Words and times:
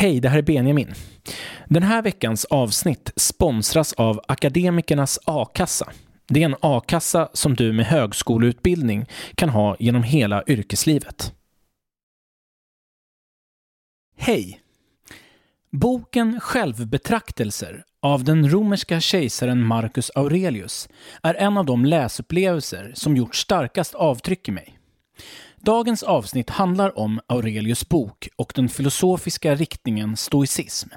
Hej, 0.00 0.20
det 0.20 0.28
här 0.28 0.38
är 0.38 0.42
Benjamin. 0.42 0.94
Den 1.66 1.82
här 1.82 2.02
veckans 2.02 2.44
avsnitt 2.44 3.12
sponsras 3.16 3.92
av 3.92 4.20
Akademikernas 4.28 5.18
a-kassa. 5.24 5.92
Det 6.28 6.42
är 6.42 6.44
en 6.44 6.56
a-kassa 6.60 7.28
som 7.32 7.54
du 7.54 7.72
med 7.72 7.86
högskoleutbildning 7.86 9.06
kan 9.34 9.48
ha 9.48 9.76
genom 9.78 10.02
hela 10.02 10.44
yrkeslivet. 10.46 11.32
Hej! 14.16 14.60
Boken 15.70 16.40
Självbetraktelser 16.40 17.84
av 18.02 18.24
den 18.24 18.50
romerska 18.50 19.00
kejsaren 19.00 19.66
Marcus 19.66 20.10
Aurelius 20.14 20.88
är 21.22 21.34
en 21.34 21.56
av 21.56 21.66
de 21.66 21.84
läsupplevelser 21.84 22.92
som 22.94 23.16
gjort 23.16 23.34
starkast 23.34 23.94
avtryck 23.94 24.48
i 24.48 24.52
mig. 24.52 24.78
Dagens 25.60 26.02
avsnitt 26.02 26.50
handlar 26.50 26.98
om 26.98 27.20
Aurelius 27.26 27.88
bok 27.88 28.28
och 28.36 28.52
den 28.54 28.68
filosofiska 28.68 29.54
riktningen 29.54 30.16
stoicism. 30.16 30.88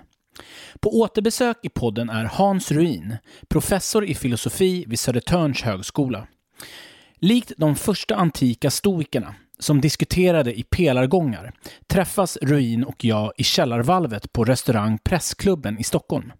På 0.80 0.99
återbesök 0.99 1.58
i 1.63 1.70
podden 1.70 2.09
är 2.09 2.26
Hans 2.26 2.71
Ruin, 2.71 3.18
professor 3.48 4.05
i 4.05 4.16
filosofi 4.16 4.85
vid 4.88 4.99
Södertörns 4.99 5.62
högskola. 5.62 6.27
Likt 7.20 7.52
de 7.58 7.76
första 7.76 8.16
antika 8.16 8.71
stoikerna, 8.71 9.35
som 9.59 9.82
diskuterade 9.82 10.59
i 10.59 10.63
pelargångar, 10.63 11.54
träffas 11.88 12.38
Ruin 12.41 12.84
och 12.84 13.05
jag 13.05 13.32
i 13.38 13.43
källarvalvet 13.43 14.34
på 14.34 14.43
restaurang 14.43 14.98
Pressklubben 15.04 15.80
i 15.80 15.84
Stockholm. 15.84 16.32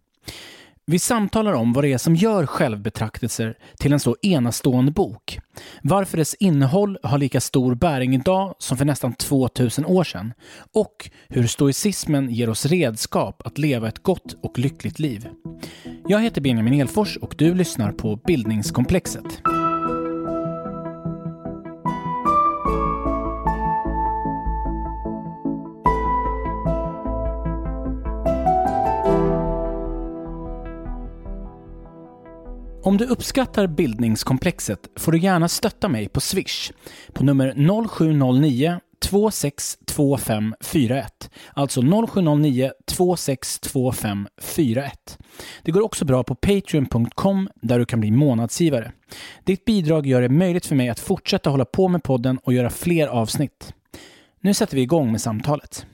Vi 0.92 1.00
samtalar 1.00 1.54
om 1.54 1.74
vad 1.74 1.84
det 1.84 1.94
är 1.94 1.98
som 1.98 2.16
gör 2.16 2.46
självbetraktelser 2.46 3.58
till 3.78 3.94
en 3.94 4.00
så 4.00 4.16
enastående 4.22 4.92
bok. 4.92 5.40
Varför 5.82 6.18
dess 6.18 6.36
innehåll 6.40 6.98
har 7.04 7.18
lika 7.18 7.42
stor 7.42 7.76
bäring 7.76 8.16
idag 8.16 8.56
som 8.60 8.78
för 8.78 8.86
nästan 8.86 9.14
2000 9.14 9.86
år 9.86 10.04
sedan. 10.04 10.34
Och 10.74 11.10
hur 11.30 11.48
stoicismen 11.48 12.30
ger 12.30 12.50
oss 12.50 12.66
redskap 12.66 13.42
att 13.46 13.58
leva 13.58 13.88
ett 13.88 14.04
gott 14.04 14.36
och 14.44 14.60
lyckligt 14.60 15.00
liv. 15.00 15.28
Jag 16.08 16.22
heter 16.22 16.42
Benjamin 16.42 16.82
Elfors 16.82 17.18
och 17.18 17.36
du 17.38 17.54
lyssnar 17.54 17.92
på 17.92 18.16
Bildningskomplexet. 18.16 19.42
Om 32.84 32.98
du 32.98 33.06
uppskattar 33.06 33.68
bildningskomplexet 33.68 34.80
får 34.96 35.12
du 35.12 35.20
gärna 35.20 35.48
stötta 35.48 35.88
mig 35.88 36.10
på 36.10 36.22
Swish 36.22 36.72
på 37.14 37.24
nummer 37.24 37.54
0709 37.88 38.80
262541. 39.06 41.30
Alltså 41.54 41.82
0709 42.08 42.72
262541. 42.86 45.18
Det 45.64 45.72
går 45.72 45.82
också 45.82 46.06
bra 46.06 46.24
på 46.24 46.36
patreon.com 46.36 47.50
där 47.56 47.80
du 47.80 47.86
kan 47.86 48.00
bli 48.00 48.12
månadsgivare. 48.12 48.92
Ditt 49.44 49.66
bidrag 49.66 50.08
gör 50.08 50.22
det 50.22 50.30
möjligt 50.30 50.66
för 50.66 50.76
mig 50.76 50.90
att 50.90 51.00
fortsätta 51.00 51.50
hålla 51.50 51.66
på 51.66 51.88
med 51.88 52.04
podden 52.04 52.38
och 52.38 52.54
göra 52.54 52.70
fler 52.70 53.08
avsnitt. 53.08 53.74
Nu 54.40 54.54
sätter 54.54 54.76
vi 54.76 54.82
igång 54.82 55.12
med 55.12 55.22
samtalet. 55.22 55.86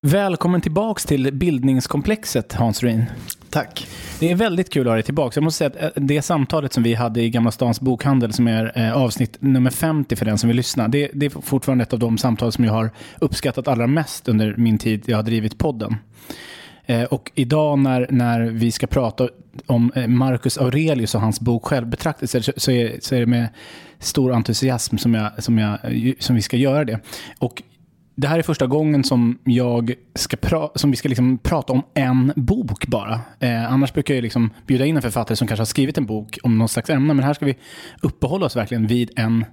Välkommen 0.00 0.60
tillbaks 0.60 1.04
till 1.04 1.34
bildningskomplexet 1.34 2.52
Hans 2.52 2.82
Ruin. 2.82 3.04
Tack. 3.54 3.86
Det 4.20 4.30
är 4.30 4.34
väldigt 4.34 4.72
kul 4.72 4.86
att 4.86 4.90
ha 4.90 4.94
dig 4.94 5.02
tillbaka. 5.02 5.36
Jag 5.36 5.44
måste 5.44 5.58
säga 5.58 5.70
att 5.88 5.96
eh, 5.96 6.02
det 6.02 6.22
samtalet 6.22 6.72
som 6.72 6.82
vi 6.82 6.94
hade 6.94 7.22
i 7.22 7.30
Gamla 7.30 7.50
Stans 7.50 7.80
bokhandel 7.80 8.32
som 8.32 8.48
är 8.48 8.72
eh, 8.74 8.92
avsnitt 8.92 9.36
nummer 9.40 9.70
50 9.70 10.16
för 10.16 10.24
den 10.24 10.38
som 10.38 10.48
vill 10.48 10.56
lyssna. 10.56 10.88
Det, 10.88 11.10
det, 11.14 11.26
är 11.26 11.30
fortfarande 11.30 11.82
ett 11.82 11.92
av 11.92 11.98
de 11.98 12.18
samtal 12.18 12.52
som 12.52 12.64
jag 12.64 12.72
har 12.72 12.90
uppskattat 13.18 13.68
allra 13.68 13.86
mest 13.86 14.28
under 14.28 14.54
min 14.56 14.78
tid 14.78 15.02
jag 15.06 15.16
har 15.16 15.22
drivit 15.22 15.58
podden. 15.58 15.96
Eh, 16.86 17.02
och 17.02 17.30
idag 17.34 17.78
när, 17.78 18.06
när 18.10 18.40
vi 18.40 18.72
ska 18.72 18.86
prata 18.86 19.28
om 19.66 19.92
Marcus 20.08 20.58
Aurelius 20.58 21.14
och 21.14 21.20
hans 21.20 21.40
bok 21.40 21.64
Självbetraktelser 21.64 22.40
så, 22.40 22.52
så, 22.56 22.70
är, 22.70 22.96
så 23.00 23.14
är 23.14 23.20
det 23.20 23.26
med 23.26 23.48
stor 23.98 24.32
entusiasm 24.32 24.96
som, 24.98 25.14
jag, 25.14 25.42
som, 25.42 25.58
jag, 25.58 25.78
som 26.18 26.36
vi 26.36 26.42
ska 26.42 26.56
göra 26.56 26.84
det. 26.84 27.00
Och 27.38 27.62
det 28.14 28.28
här 28.28 28.38
är 28.38 28.42
första 28.42 28.66
gången 28.66 29.04
som, 29.04 29.38
jag 29.44 29.94
ska 30.14 30.36
pra 30.36 30.68
som 30.74 30.90
vi 30.90 30.96
ska 30.96 31.08
liksom 31.08 31.38
prata 31.38 31.72
om 31.72 31.82
en 31.94 32.32
bok 32.36 32.86
bara. 32.86 33.20
Eh, 33.40 33.72
annars 33.72 33.92
brukar 33.92 34.14
jag 34.14 34.22
liksom 34.22 34.50
bjuda 34.66 34.86
in 34.86 34.96
en 34.96 35.02
författare 35.02 35.36
som 35.36 35.48
kanske 35.48 35.60
har 35.60 35.66
skrivit 35.66 35.98
en 35.98 36.06
bok 36.06 36.38
om 36.42 36.58
någon 36.58 36.68
slags 36.68 36.90
ämne. 36.90 37.14
Men 37.14 37.24
här 37.24 37.34
ska 37.34 37.46
vi 37.46 37.56
uppehålla 38.00 38.46
oss 38.46 38.56
verkligen 38.56 38.86
vid 38.86 39.10
en 39.16 39.44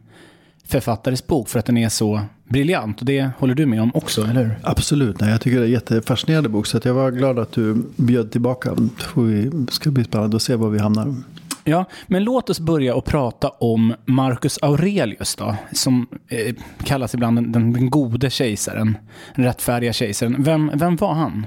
författares 0.65 1.27
bok 1.27 1.49
för 1.49 1.59
att 1.59 1.65
den 1.65 1.77
är 1.77 1.89
så 1.89 2.21
briljant. 2.49 2.99
Och 2.99 3.05
det 3.05 3.29
håller 3.37 3.55
du 3.55 3.65
med 3.65 3.81
om 3.81 3.91
också, 3.93 4.21
eller 4.23 4.43
hur? 4.43 4.55
Absolut. 4.63 5.19
Nej, 5.19 5.29
jag 5.29 5.41
tycker 5.41 5.57
det 5.57 5.63
är 5.63 5.67
en 5.67 5.71
jättefascinerande 5.71 6.49
bok. 6.49 6.67
Så 6.67 6.79
jag 6.83 6.93
var 6.93 7.11
glad 7.11 7.39
att 7.39 7.51
du 7.51 7.83
bjöd 7.95 8.31
tillbaka. 8.31 8.75
Det 9.15 9.71
ska 9.71 9.91
bli 9.91 10.03
spännande 10.03 10.35
att 10.35 10.41
se 10.41 10.55
var 10.55 10.69
vi 10.69 10.79
hamnar. 10.79 11.15
Ja, 11.63 11.85
men 12.07 12.23
låt 12.23 12.49
oss 12.49 12.59
börja 12.59 12.95
och 12.95 13.05
prata 13.05 13.49
om 13.49 13.93
Marcus 14.05 14.59
Aurelius 14.61 15.35
då, 15.35 15.55
som 15.73 16.07
eh, 16.27 16.55
kallas 16.83 17.13
ibland 17.13 17.37
den, 17.37 17.51
den, 17.51 17.73
den 17.73 17.89
gode 17.89 18.29
kejsaren, 18.29 18.97
den 19.35 19.45
rättfärdiga 19.45 19.93
kejsaren. 19.93 20.43
Vem, 20.43 20.71
vem 20.73 20.95
var 20.95 21.13
han? 21.13 21.45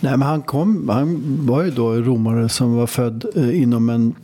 Nej, 0.00 0.16
men 0.16 0.28
han, 0.28 0.42
kom, 0.42 0.88
han 0.88 1.36
var 1.46 1.62
ju 1.62 1.70
då 1.70 1.92
romare 1.92 2.48
som 2.48 2.76
var 2.76 2.86
född 2.86 3.24
eh, 3.36 3.62
inom 3.62 3.88
en 3.88 4.14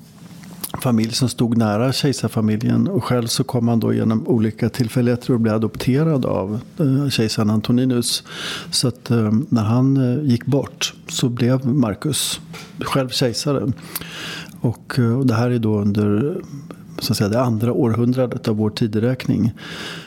familj 0.82 1.12
som 1.12 1.28
stod 1.28 1.56
nära 1.56 1.92
kejsarfamiljen. 1.92 2.88
Och 2.88 3.04
själv 3.04 3.26
så 3.26 3.44
kom 3.44 3.69
han 3.69 3.80
då 3.80 3.92
genom 3.92 4.28
olika 4.28 4.69
tillfälligheter 4.69 5.32
och 5.32 5.41
blev 5.41 5.54
adopterad 5.54 6.26
av 6.26 6.60
eh, 6.78 7.09
kejsaren 7.09 7.50
Antoninus. 7.50 8.25
Så 8.70 8.88
att 8.88 9.10
eh, 9.10 9.32
när 9.48 9.62
han 9.62 9.97
eh, 9.97 10.30
gick 10.30 10.44
bort 10.44 10.94
så 11.09 11.28
blev 11.28 11.66
Marcus 11.66 12.41
själv 12.80 13.09
kejsare. 13.09 13.72
Och, 14.61 14.99
eh, 14.99 15.19
och 15.19 15.27
det 15.27 15.35
här 15.35 15.51
är 15.51 15.59
då 15.59 15.79
under 15.79 16.37
så 16.99 17.13
att 17.13 17.17
säga, 17.17 17.29
det 17.29 17.41
andra 17.41 17.73
århundradet 17.73 18.49
av 18.49 18.57
vår 18.57 18.71
tideräkning. 18.71 19.53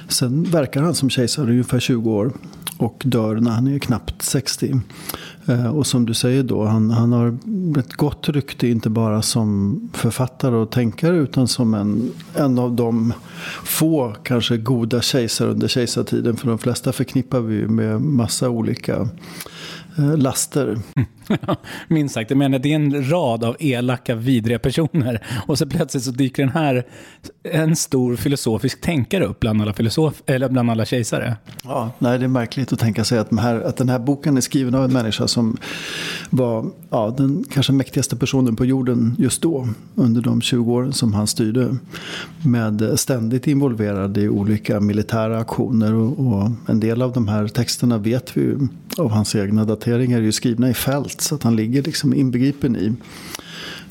Sen 0.08 0.44
verkar 0.44 0.82
han 0.82 0.96
som 0.96 1.10
kejsare 1.10 1.48
i 1.48 1.52
ungefär 1.52 1.80
20 1.80 2.12
år 2.12 2.34
och 2.78 3.02
dör 3.06 3.36
när 3.36 3.52
han 3.52 3.68
är 3.68 3.80
knappt 3.80 4.22
60. 4.22 4.82
Eh, 5.46 5.68
och 5.68 5.88
som 5.88 6.06
du 6.06 6.14
säger 6.14 6.44
då, 6.44 6.66
han, 6.66 6.92
han 6.92 7.12
har 7.12 7.38
ett 7.80 7.94
gott 7.94 8.30
rykte 8.30 8.68
inte 8.68 8.90
bara 8.90 9.22
som 9.22 9.80
författare 9.94 10.56
och 10.56 10.72
tänkare 10.72 11.18
utan 11.18 11.48
som 11.48 11.74
en, 11.74 12.12
en 12.36 12.60
av 12.60 12.76
de 12.76 13.14
få 13.64 14.16
kanske 14.24 14.58
goda 14.58 15.02
kejsare 15.02 15.50
under 15.50 15.68
kejsartiden. 15.68 16.38
För 16.38 16.48
de 16.48 16.58
flesta 16.58 16.92
förknippar 16.92 17.40
vi 17.40 17.68
med 17.68 18.02
massa 18.02 18.50
olika 18.50 19.08
laster. 19.96 20.80
Minst 21.88 22.14
sagt, 22.14 22.30
jag 22.30 22.38
menar 22.38 22.60
det 22.60 22.72
är 22.72 22.76
en 22.76 23.10
rad 23.10 23.44
av 23.44 23.56
elaka, 23.60 24.16
vidriga 24.16 24.60
personer. 24.60 25.24
Och 25.48 25.58
så 25.58 25.66
plötsligt 25.66 26.04
så 26.04 26.12
dyker 26.12 26.44
den 26.44 26.52
här, 26.52 26.86
en 27.44 27.76
stor 27.76 28.16
filosofisk 28.16 28.82
tänkare 28.82 29.26
upp 29.26 29.40
bland 29.40 29.62
alla, 29.62 29.74
filosof, 29.74 30.22
eller 30.26 30.50
bland 30.50 30.72
alla 30.72 30.86
kejsare. 30.86 31.36
Ja, 31.64 31.92
nej, 32.00 32.20
det 32.20 32.26
är 32.26 32.28
märkligt 32.28 32.74
att 32.74 32.80
tänka 32.80 33.04
sig 33.04 33.20
att, 33.20 33.30
den 33.30 33.40
här, 33.40 33.62
att 33.62 33.78
den 33.78 33.90
här 33.90 34.00
boken 34.00 34.38
är 34.38 34.42
skriven 34.42 34.76
av 34.76 34.84
en 34.84 34.94
människa 34.94 35.28
som 35.28 35.58
var 36.30 36.66
ja, 36.90 37.14
den 37.18 37.44
kanske 37.52 37.74
mäktigaste 37.74 38.16
personen 38.16 38.56
på 38.56 38.66
jorden 38.66 39.16
just 39.20 39.42
då. 39.42 39.68
Under 39.96 40.22
de 40.22 40.42
20 40.42 40.74
åren 40.74 40.94
som 40.94 41.14
han 41.14 41.28
styrde. 41.28 41.78
Med 42.46 43.00
ständigt 43.00 43.48
involverad 43.48 44.18
i 44.18 44.30
olika 44.30 44.80
militära 44.80 45.40
aktioner. 45.40 45.94
Och, 45.94 46.20
och 46.20 46.52
en 46.68 46.80
del 46.80 47.02
av 47.02 47.14
de 47.14 47.28
här 47.28 47.48
texterna 47.48 47.98
vet 47.98 48.38
vi 48.38 48.42
ju 48.42 48.58
av 48.98 49.12
hans 49.12 49.36
egna 49.36 49.66
dateringar 49.82 50.18
är 50.18 50.22
ju 50.22 50.32
skrivna 50.32 50.70
i 50.70 50.74
fält. 50.74 51.22
Så 51.22 51.36
att 51.36 51.44
han 51.44 51.56
ligger 51.56 51.84
liksom 51.84 52.14
inbegripen 52.14 52.76
i 52.76 52.94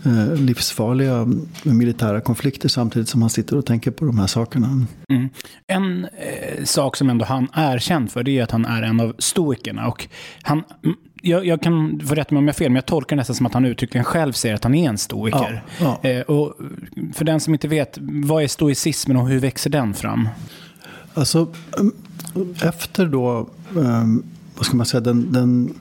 eh, 0.05 0.35
livsfarliga 0.35 1.29
militära 1.63 2.21
konflikter 2.21 2.69
samtidigt 2.69 3.09
som 3.09 3.23
han 3.23 3.31
sitter 3.31 3.57
och 3.57 3.67
tänker 3.67 3.91
på 3.91 4.05
de 4.05 4.19
här 4.19 4.27
sakerna. 4.27 4.87
Mm. 5.09 5.29
En 5.67 6.05
eh, 6.05 6.65
sak 6.65 6.97
som 6.97 7.11
ändå 7.11 7.25
han 7.25 7.49
är 7.53 7.79
känd 7.79 8.11
för 8.11 8.23
det 8.23 8.39
är 8.39 8.43
att 8.43 8.51
han 8.51 8.65
är 8.65 8.83
en 8.83 9.01
av 9.01 9.15
stoikerna. 9.19 9.89
Och 9.89 10.09
han, 10.43 10.63
jag, 11.23 11.47
jag, 11.47 11.63
kan 11.63 12.01
få 12.07 12.15
rätt 12.15 12.31
mig 12.31 12.39
om 12.39 12.45
jag 12.45 12.55
har 12.55 12.59
fel, 12.59 12.71
men 12.71 12.77
jag 12.77 12.87
tolkar 12.87 13.17
nästan 13.17 13.37
som 13.37 13.47
att 13.47 13.55
han 13.55 13.65
uttryckligen 13.65 14.05
själv 14.05 14.33
säger 14.33 14.55
att 14.55 14.65
han 14.65 14.75
är 14.75 14.89
en 14.89 14.99
stoiker. 14.99 15.63
Ja, 15.81 15.99
ja. 16.03 16.11
Eh, 16.11 16.21
och 16.21 16.55
för 17.15 17.25
den 17.25 17.41
som 17.41 17.55
inte 17.55 17.69
vet, 17.69 17.99
vad 18.01 18.43
är 18.43 18.49
stoicismen 18.49 19.17
och 19.17 19.29
hur 19.29 19.39
växer 19.39 19.71
den 19.71 19.95
fram? 19.95 20.29
Alltså, 21.15 21.53
efter 22.63 23.07
då 23.07 23.49
um, 23.75 24.25
vad 24.61 24.67
ska 24.67 24.77
man 24.77 24.87
säga, 24.87 25.01
den, 25.01 25.33
den 25.33 25.75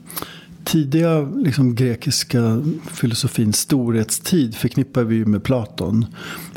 tidiga 0.64 1.20
liksom, 1.20 1.74
grekiska 1.74 2.62
filosofins 2.92 3.56
storhetstid 3.56 4.54
förknippar 4.54 5.02
vi 5.02 5.24
med 5.24 5.42
Platon. 5.42 6.06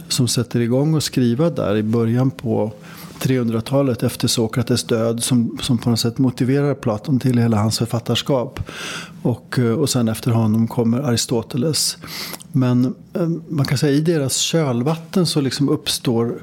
Som 0.08 0.28
sätter 0.28 0.60
igång 0.60 0.94
och 0.94 1.04
skriva 1.04 1.50
där 1.50 1.76
i 1.76 1.84
början 1.84 2.32
på 2.32 2.74
300-talet 3.20 4.04
efter 4.04 4.28
Sokrates 4.28 4.84
död 4.84 5.24
som, 5.24 5.58
som 5.62 5.78
på 5.78 5.90
något 5.90 6.00
sätt 6.00 6.18
motiverar 6.18 6.74
Platon 6.74 7.20
till 7.20 7.38
hela 7.38 7.58
hans 7.58 7.78
författarskap. 7.78 8.60
Och, 9.22 9.60
eh, 9.60 9.74
och 9.74 9.90
sen 9.90 10.08
efter 10.08 10.32
honom 10.32 10.68
kommer 10.68 11.00
Aristoteles. 11.00 11.98
Men 12.52 12.96
eh, 13.14 13.28
man 13.50 13.66
kan 13.66 13.78
säga 13.78 13.94
i 13.94 14.02
deras 14.02 14.38
kölvatten 14.38 15.26
så 15.26 15.42
liksom 15.42 15.70
uppstår 15.70 16.42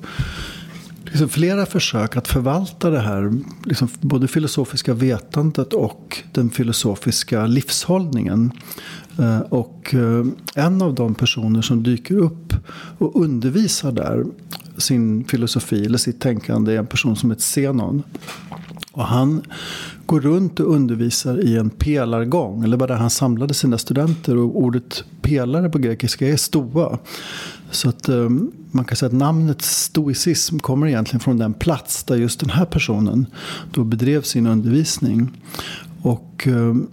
liksom 1.11 1.29
flera 1.29 1.67
försök 1.67 2.17
att 2.17 2.29
förvalta 2.29 2.91
det 2.91 3.01
här, 3.01 3.33
liksom 3.65 3.89
både 4.01 4.29
filosofiska 4.29 4.95
vetandet 4.95 5.73
och 5.73 6.23
den 6.33 6.51
filosofiska 6.51 7.47
livshållningen. 7.47 8.53
Eh, 9.19 9.41
och 9.41 9.95
eh, 9.95 10.27
en 10.55 10.83
av 10.83 10.95
de 10.95 11.15
personer 11.15 11.63
som 11.63 11.83
dyker 11.83 12.17
upp 12.17 12.55
och 12.99 13.23
undervisar 13.23 13.93
där 13.93 14.25
sin 14.77 15.25
filosofi 15.25 15.85
eller 15.85 15.99
sitt 15.99 16.21
tänkande 16.21 16.75
är 16.75 16.79
en 16.79 16.87
person 16.87 17.17
som 17.17 17.31
heter 17.31 17.43
Zenon. 17.43 18.03
Och 18.93 19.05
han 19.05 19.43
går 20.07 20.21
runt 20.21 20.61
och 20.61 20.75
undervisar 20.75 21.45
i 21.47 21.57
en 21.57 21.71
pelargång. 21.71 22.65
Eller 22.65 22.77
var 22.77 22.89
där 22.89 22.95
han 22.95 23.11
samlade 23.11 23.55
sina 23.55 23.79
studenter. 23.79 24.37
Och 24.37 24.59
ordet 24.59 25.05
pelare 25.23 25.71
på 25.71 25.79
grekiska 25.79 26.29
är 26.29 26.37
stoa. 26.37 26.99
Så 27.71 27.89
att 27.89 28.09
um, 28.09 28.53
man 28.71 28.85
kan 28.85 28.97
säga 28.97 29.07
att 29.07 29.13
namnet 29.13 29.63
stoicism 29.63 30.59
kommer 30.59 30.87
egentligen 30.87 31.21
från 31.21 31.39
den 31.39 31.55
plats 31.55 32.05
där 32.05 32.17
just 32.17 32.41
den 32.41 32.51
här 32.51 32.65
personen 32.65 33.27
då 33.73 33.85
bedrev 33.85 34.23
sin 34.23 34.47
undervisning. 34.47 35.43
Och 36.03 36.47
um, 36.51 36.89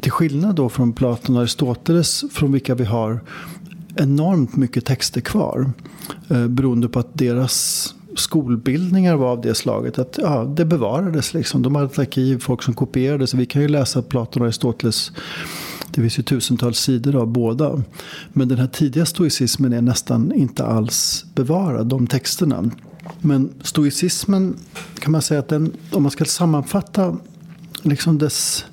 till 0.00 0.12
skillnad 0.12 0.54
då 0.54 0.68
från 0.68 0.92
Platon 0.92 1.36
och 1.36 1.42
Aristoteles 1.42 2.24
från 2.32 2.52
vilka 2.52 2.74
vi 2.74 2.84
har 2.84 3.20
enormt 3.94 4.56
mycket 4.56 4.84
texter 4.84 5.20
kvar. 5.20 5.72
Eh, 6.28 6.46
beroende 6.46 6.88
på 6.88 6.98
att 6.98 7.18
deras 7.18 7.94
skolbildningar 8.20 9.16
var 9.16 9.28
av 9.28 9.40
det 9.40 9.54
slaget 9.54 9.98
att 9.98 10.18
ja, 10.22 10.44
det 10.56 10.64
bevarades. 10.64 11.34
Liksom. 11.34 11.62
De 11.62 11.74
hade 11.74 11.86
ett 11.86 11.98
arkiv, 11.98 12.38
folk 12.38 12.62
som 12.62 12.74
kopierade. 12.74 13.26
Så 13.26 13.36
vi 13.36 13.46
kan 13.46 13.62
ju 13.62 13.68
läsa 13.68 14.02
Platon 14.02 14.42
och 14.42 14.46
Aristoteles. 14.46 15.12
Det 15.90 16.00
finns 16.00 16.18
ju 16.18 16.22
tusentals 16.22 16.78
sidor 16.78 17.16
av 17.16 17.26
båda. 17.26 17.82
Men 18.32 18.48
den 18.48 18.58
här 18.58 18.66
tidiga 18.66 19.06
stoicismen 19.06 19.72
är 19.72 19.82
nästan 19.82 20.32
inte 20.32 20.66
alls 20.66 21.24
bevarad, 21.34 21.86
de 21.86 22.06
texterna. 22.06 22.70
Men 23.20 23.50
stoicismen 23.62 24.56
kan 24.98 25.12
man 25.12 25.22
säga 25.22 25.40
att 25.40 25.48
den, 25.48 25.72
om 25.90 26.02
man 26.02 26.12
ska 26.12 26.24
sammanfatta 26.24 27.16
liksom 27.82 28.18
dess 28.18 28.64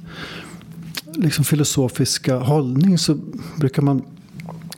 liksom 1.13 1.45
filosofiska 1.45 2.37
hållning 2.37 2.97
så 2.97 3.17
brukar 3.57 3.81
man 3.81 4.01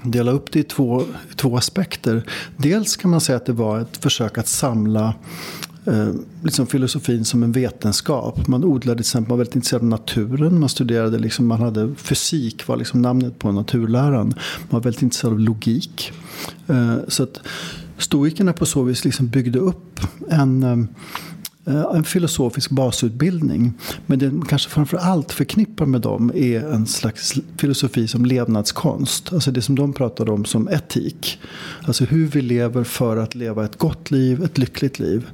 dela 0.04 0.32
upp 0.32 0.52
det 0.52 0.60
i 0.60 0.64
två, 0.64 1.04
två 1.36 1.58
aspekter. 1.58 2.24
Dels 2.58 2.98
kan 2.98 3.12
man 3.12 3.22
säga 3.22 3.36
att 3.36 3.46
det 3.46 3.54
var 3.54 3.80
ett 3.80 3.98
försök 3.98 4.38
att 4.38 4.48
samla 4.48 5.14
eh, 5.86 6.10
liksom 6.44 6.68
filosofin 6.68 7.26
som 7.26 7.44
en 7.44 7.52
vetenskap. 7.52 8.48
Man 8.48 8.64
odlade 8.64 8.96
till 8.96 9.02
exempel, 9.02 9.30
man 9.30 9.38
var 9.38 9.38
väldigt 9.38 9.56
intresserad 9.56 9.82
av 9.82 9.88
naturen. 9.88 10.60
Man 10.60 10.70
studerade, 10.70 11.20
liksom, 11.20 11.48
man 11.48 11.62
hade 11.62 11.96
fysik 11.96 12.68
var 12.68 12.78
liksom 12.78 13.02
namnet 13.02 13.40
på 13.40 13.52
naturläran. 13.52 14.28
Man 14.28 14.68
var 14.70 14.80
väldigt 14.80 15.02
intresserad 15.02 15.34
av 15.34 15.40
logik. 15.40 16.12
Eh, 16.68 16.96
så 17.08 17.24
att 17.24 17.40
stoikerna 17.98 18.54
på 18.54 18.66
så 18.66 18.84
vis 18.84 19.06
liksom 19.06 19.28
byggde 19.28 19.60
upp 19.60 20.00
en 20.30 20.64
eh, 20.64 20.78
Eh, 21.70 21.96
en 21.96 22.04
filosofisk 22.04 22.72
basutbildning. 22.72 23.74
Men 24.06 24.20
det 24.20 24.32
kanske 24.48 24.70
framför 24.70 24.98
allt 24.98 25.32
förknippar 25.32 25.86
med 25.86 26.02
dem 26.02 26.32
är 26.36 26.60
en 26.60 26.88
slags 26.88 27.34
filosofi 27.58 28.08
som 28.08 28.26
levnadskonst. 28.26 29.34
Alltså 29.34 29.52
det 29.52 29.62
som 29.62 29.76
de 29.76 29.94
pratade 29.94 30.32
om 30.32 30.46
som 30.46 30.68
etik. 30.68 31.40
Alltså 31.84 32.06
hur 32.06 32.28
vi 32.28 32.42
lever 32.42 32.84
för 32.84 33.18
att 33.18 33.36
leva 33.36 33.66
ett 33.66 33.78
gott 33.78 34.12
liv, 34.12 34.44
ett 34.44 34.58
lyckligt 34.58 35.00
liv. 35.00 35.28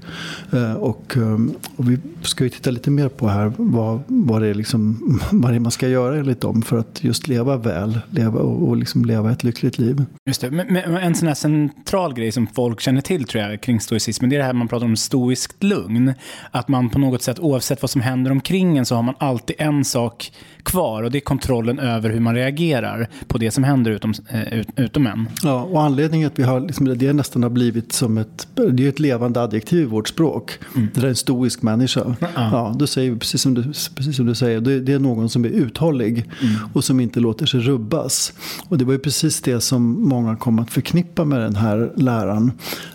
Eh, 0.54 0.74
och, 0.74 1.18
eh, 1.18 1.38
och 1.76 1.92
vi 1.92 2.00
ska 2.22 2.44
ju 2.44 2.50
titta 2.50 2.72
lite 2.72 2.92
mer 2.92 3.10
på 3.10 3.28
här 3.28 3.54
vad, 3.58 4.00
vad, 4.08 4.42
det 4.42 4.48
är 4.48 4.54
liksom, 4.54 5.00
vad 5.32 5.52
det 5.52 5.56
är 5.56 5.60
man 5.60 5.72
ska 5.72 5.88
göra 5.88 6.18
enligt 6.18 6.42
dem 6.42 6.62
för 6.62 6.78
att 6.78 7.04
just 7.04 7.28
leva 7.28 7.58
väl 7.58 8.00
leva 8.10 8.40
och, 8.40 8.68
och 8.68 8.78
liksom 8.78 9.06
leva 9.06 9.32
ett 9.32 9.44
lyckligt 9.44 9.78
liv. 9.78 10.06
Just 10.26 10.42
det. 10.42 10.52
Men, 10.52 10.74
men 10.74 10.98
en 10.98 11.16
sån 11.16 11.28
här 11.28 11.36
central 11.36 12.14
grej 12.14 12.32
som 12.32 12.48
folk 12.48 12.82
känner 12.82 13.02
till 13.02 13.26
tror 13.26 13.44
jag 13.44 13.62
kring 13.62 13.80
stoicismen 13.80 14.30
det 14.30 14.36
är 14.36 14.38
det 14.38 14.46
här 14.46 14.54
man 14.54 14.68
pratar 14.68 14.86
om 14.86 14.96
stoiskt 14.96 15.64
lugn 15.64 16.14
att 16.52 16.68
man 16.68 16.90
på 16.90 17.00
något 17.00 17.22
sätt, 17.22 17.40
oavsett 17.40 17.82
vad 17.82 17.90
som 17.90 18.02
händer 18.02 18.32
omkring 18.32 18.78
en, 18.78 18.86
så 18.86 18.96
har 18.96 19.04
man 19.04 19.16
alltid 19.18 19.56
en 19.60 19.86
sak 19.86 20.32
kvar 20.64 21.04
och 21.04 21.12
det 21.12 21.18
är 21.18 21.22
kontrollen 21.22 21.80
över 21.80 22.10
hur 22.10 22.20
man 22.20 22.36
reagerar 22.36 23.10
på 23.28 23.38
det 23.38 23.52
som 23.52 23.64
händer 23.64 23.92
utom, 23.92 24.14
eh, 24.30 24.54
ut, 24.54 24.68
utom 24.76 25.08
en. 25.08 25.28
Ja, 25.44 25.62
och 25.62 25.84
anledningen 25.84 26.28
att 26.28 26.40
vi 26.40 26.44
har, 26.44 26.60
liksom, 26.60 26.98
det 26.98 27.14
nästan 27.14 27.44
har 27.44 27.50
blivit 27.50 27.94
som 27.94 28.18
ett, 28.18 28.48
det 28.56 28.86
är 28.86 28.90
ett 28.90 29.00
levande 29.00 29.42
adjektiv 29.42 29.82
i 29.82 29.86
vårt 29.86 30.08
språk. 30.08 30.60
Mm. 30.76 30.88
Det 30.94 31.02
är 31.02 31.06
en 31.06 31.16
stoisk 31.16 31.62
människa. 31.62 32.02
Mm. 32.02 32.16
Ja, 32.36 32.76
då 32.80 32.88
säger 32.88 33.12
vi 33.12 33.20
precis 33.20 33.42
som 33.42 33.54
du, 33.54 33.64
precis 33.96 34.16
som 34.16 34.26
du 34.26 34.36
säger, 34.36 34.62
det, 34.62 34.80
det 34.80 34.94
är 34.94 35.00
någon 35.00 35.30
som 35.30 35.46
är 35.46 35.50
uthållig 35.50 36.26
mm. 36.42 36.56
och 36.74 36.84
som 36.84 37.00
inte 37.00 37.20
låter 37.20 37.46
sig 37.46 37.60
rubbas. 37.60 38.34
Och 38.68 38.78
det 38.78 38.86
var 38.86 38.94
ju 38.94 39.00
precis 39.00 39.42
det 39.42 39.62
som 39.62 40.10
många 40.10 40.36
kom 40.36 40.60
att 40.60 40.72
förknippa 40.72 41.26
med 41.26 41.40
den 41.40 41.56
här 41.56 41.92
läran. 41.96 42.52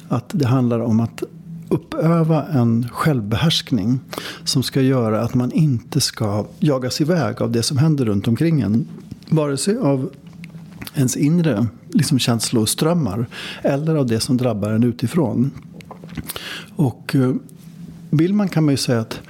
Att 0.08 0.30
det 0.32 0.46
handlar 0.46 0.80
om 0.80 1.00
att 1.00 1.22
uppöva 1.70 2.46
en 2.46 2.88
självbehärskning 2.92 4.00
som 4.44 4.62
ska 4.62 4.80
göra 4.80 5.20
att 5.20 5.34
man 5.34 5.52
inte 5.52 6.00
ska 6.00 6.46
jagas 6.58 7.00
iväg 7.00 7.42
av 7.42 7.52
det 7.52 7.62
som 7.62 7.78
händer 7.78 8.04
runt 8.04 8.28
omkring 8.28 8.60
en. 8.60 8.88
Vare 9.28 9.56
sig 9.56 9.78
av 9.78 10.10
ens 10.94 11.16
inre 11.16 11.66
liksom 11.88 12.18
känsloströmmar 12.18 13.26
eller 13.62 13.94
av 13.94 14.06
det 14.06 14.20
som 14.20 14.36
drabbar 14.36 14.70
en 14.70 14.84
utifrån. 14.84 15.50
Och 16.76 17.14
eh, 17.14 17.34
vill 18.10 18.34
man 18.34 18.48
kan 18.48 18.64
man 18.64 18.72
ju 18.72 18.78
säga 18.78 19.00
att 19.00 19.20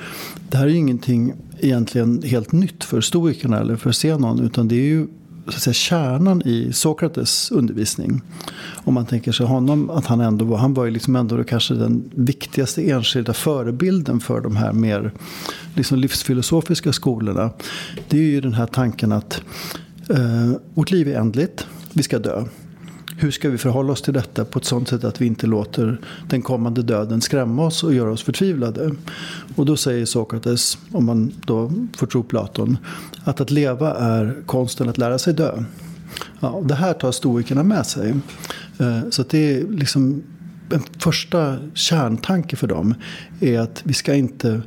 det 0.48 0.56
här 0.58 0.66
är 0.66 0.74
ingenting 0.74 1.32
egentligen 1.58 2.22
helt 2.22 2.52
nytt 2.52 2.84
för 2.84 3.00
stoikerna 3.00 3.60
eller 3.60 3.76
för 3.76 3.92
Zenon 3.92 4.40
utan 4.40 4.68
det 4.68 4.74
är 4.74 4.86
ju 4.86 5.06
så 5.44 5.56
att 5.56 5.62
säga, 5.62 5.74
kärnan 5.74 6.42
i 6.44 6.72
Sokrates 6.72 7.50
undervisning. 7.50 8.22
Om 8.84 8.94
man 8.94 9.06
tänker 9.06 9.32
sig 9.32 9.46
honom, 9.46 9.90
att 9.90 10.06
han 10.06 10.20
ändå 10.20 10.44
var, 10.44 10.58
han 10.58 10.74
var 10.74 10.84
ju 10.84 10.90
liksom 10.90 11.16
ändå 11.16 11.44
kanske 11.44 11.74
den 11.74 12.10
viktigaste 12.14 12.90
enskilda 12.90 13.32
förebilden 13.32 14.20
för 14.20 14.40
de 14.40 14.56
här 14.56 14.72
mer 14.72 15.12
liksom 15.74 15.98
livsfilosofiska 15.98 16.92
skolorna. 16.92 17.50
Det 18.08 18.18
är 18.18 18.22
ju 18.22 18.40
den 18.40 18.54
här 18.54 18.66
tanken 18.66 19.12
att 19.12 19.42
eh, 20.10 20.52
vårt 20.74 20.90
liv 20.90 21.08
är 21.08 21.14
ändligt, 21.14 21.66
vi 21.92 22.02
ska 22.02 22.18
dö 22.18 22.44
hur 23.20 23.30
ska 23.30 23.48
vi 23.48 23.58
förhålla 23.58 23.92
oss 23.92 24.02
till 24.02 24.14
detta 24.14 24.44
på 24.44 24.58
ett 24.58 24.64
sådant 24.64 24.88
sätt 24.88 25.04
att 25.04 25.20
vi 25.20 25.26
inte 25.26 25.46
låter 25.46 26.00
den 26.28 26.42
kommande 26.42 26.82
döden 26.82 27.20
skrämma 27.20 27.66
oss 27.66 27.84
och 27.84 27.94
göra 27.94 28.10
oss 28.10 28.22
förtvivlade. 28.22 28.90
Och 29.56 29.66
då 29.66 29.76
säger 29.76 30.06
Sokrates, 30.06 30.78
om 30.92 31.04
man 31.04 31.32
då 31.44 31.72
får 31.96 32.06
tro 32.06 32.22
Platon, 32.22 32.78
att 33.24 33.40
att 33.40 33.50
leva 33.50 33.94
är 33.94 34.36
konsten 34.46 34.88
att 34.88 34.98
lära 34.98 35.18
sig 35.18 35.34
dö. 35.34 35.64
Ja, 36.40 36.62
det 36.64 36.74
här 36.74 36.92
tar 36.92 37.12
stoikerna 37.12 37.62
med 37.62 37.86
sig. 37.86 38.14
Eh, 38.78 39.00
så 39.10 39.22
det 39.22 39.38
är 39.38 39.68
liksom 39.68 40.22
en 40.70 40.82
första 40.98 41.56
kärntanke 41.74 42.56
för 42.56 42.66
dem 42.66 42.94
är 43.40 43.60
att 43.60 43.82
vi 43.84 43.94
ska 43.94 44.14
inte 44.14 44.62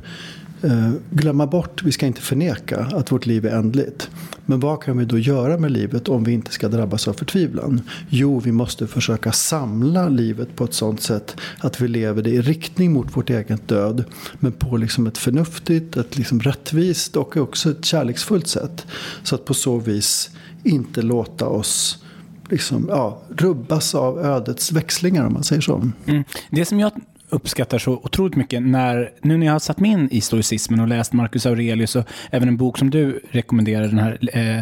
Eh, 0.63 0.92
glömma 1.10 1.48
bort, 1.48 1.83
vi 1.83 1.92
ska 1.92 2.06
inte 2.06 2.21
förneka 2.21 2.80
att 2.80 3.12
vårt 3.12 3.25
liv 3.25 3.45
är 3.45 3.56
ändligt. 3.56 4.10
Men 4.45 4.60
vad 4.60 4.83
kan 4.83 4.98
vi 4.98 5.06
då 5.06 5.18
göra 5.18 5.57
med 5.57 5.71
livet 5.71 6.09
om 6.09 6.23
vi 6.23 6.31
inte 6.31 6.52
ska 6.52 6.68
drabbas 6.68 7.07
av 7.07 7.14
förtvivlan? 7.14 7.81
Jo, 8.09 8.40
vi 8.40 8.52
måste 8.52 8.87
försöka 8.87 9.31
samla 9.31 10.09
livet 10.09 10.56
på 10.56 10.64
ett 10.64 10.73
sådant 10.73 11.02
sätt 11.02 11.35
att 11.59 11.81
vi 11.81 11.87
lever 11.87 12.21
det 12.21 12.30
i 12.30 12.42
riktning 12.42 12.94
mot 12.94 13.18
vårt 13.18 13.30
eget 13.30 13.68
död. 13.68 14.04
Men 14.40 14.52
på 14.52 14.78
liksom 14.78 15.07
ett 15.07 15.18
förnuftigt, 15.18 15.97
ett 15.97 16.18
liksom 16.18 16.40
rättvist 16.40 17.16
och 17.16 17.37
också 17.37 17.71
ett 17.71 17.85
kärleksfullt 17.85 18.47
sätt. 18.47 18.85
Så 19.23 19.35
att 19.35 19.45
på 19.45 19.54
så 19.54 19.78
vis 19.78 20.30
inte 20.64 21.02
låta 21.02 21.47
oss 21.47 22.04
liksom, 22.49 22.85
ja, 22.90 23.21
rubbas 23.37 23.95
av 23.95 24.19
ödets 24.19 24.71
växlingar 24.71 25.26
om 25.26 25.33
man 25.33 25.44
säger 25.44 25.61
så. 25.61 25.90
Mm. 26.06 26.23
Det 26.52 26.66
som 26.66 26.80
jag 26.80 26.92
uppskattar 27.33 27.78
så 27.78 27.94
otroligt 27.94 28.35
mycket 28.35 28.63
när, 28.63 29.11
nu 29.21 29.37
när 29.37 29.45
jag 29.45 29.54
har 29.54 29.59
satt 29.59 29.80
mig 29.80 29.92
in 29.92 30.09
i 30.11 30.21
stoicismen 30.21 30.80
och 30.80 30.87
läst 30.87 31.13
Marcus 31.13 31.45
Aurelius 31.45 31.95
och 31.95 32.06
även 32.31 32.47
en 32.47 32.57
bok 32.57 32.78
som 32.78 32.90
du 32.90 33.21
rekommenderar, 33.31 33.87
den 33.87 33.99
här 33.99 34.18
eh, 34.33 34.57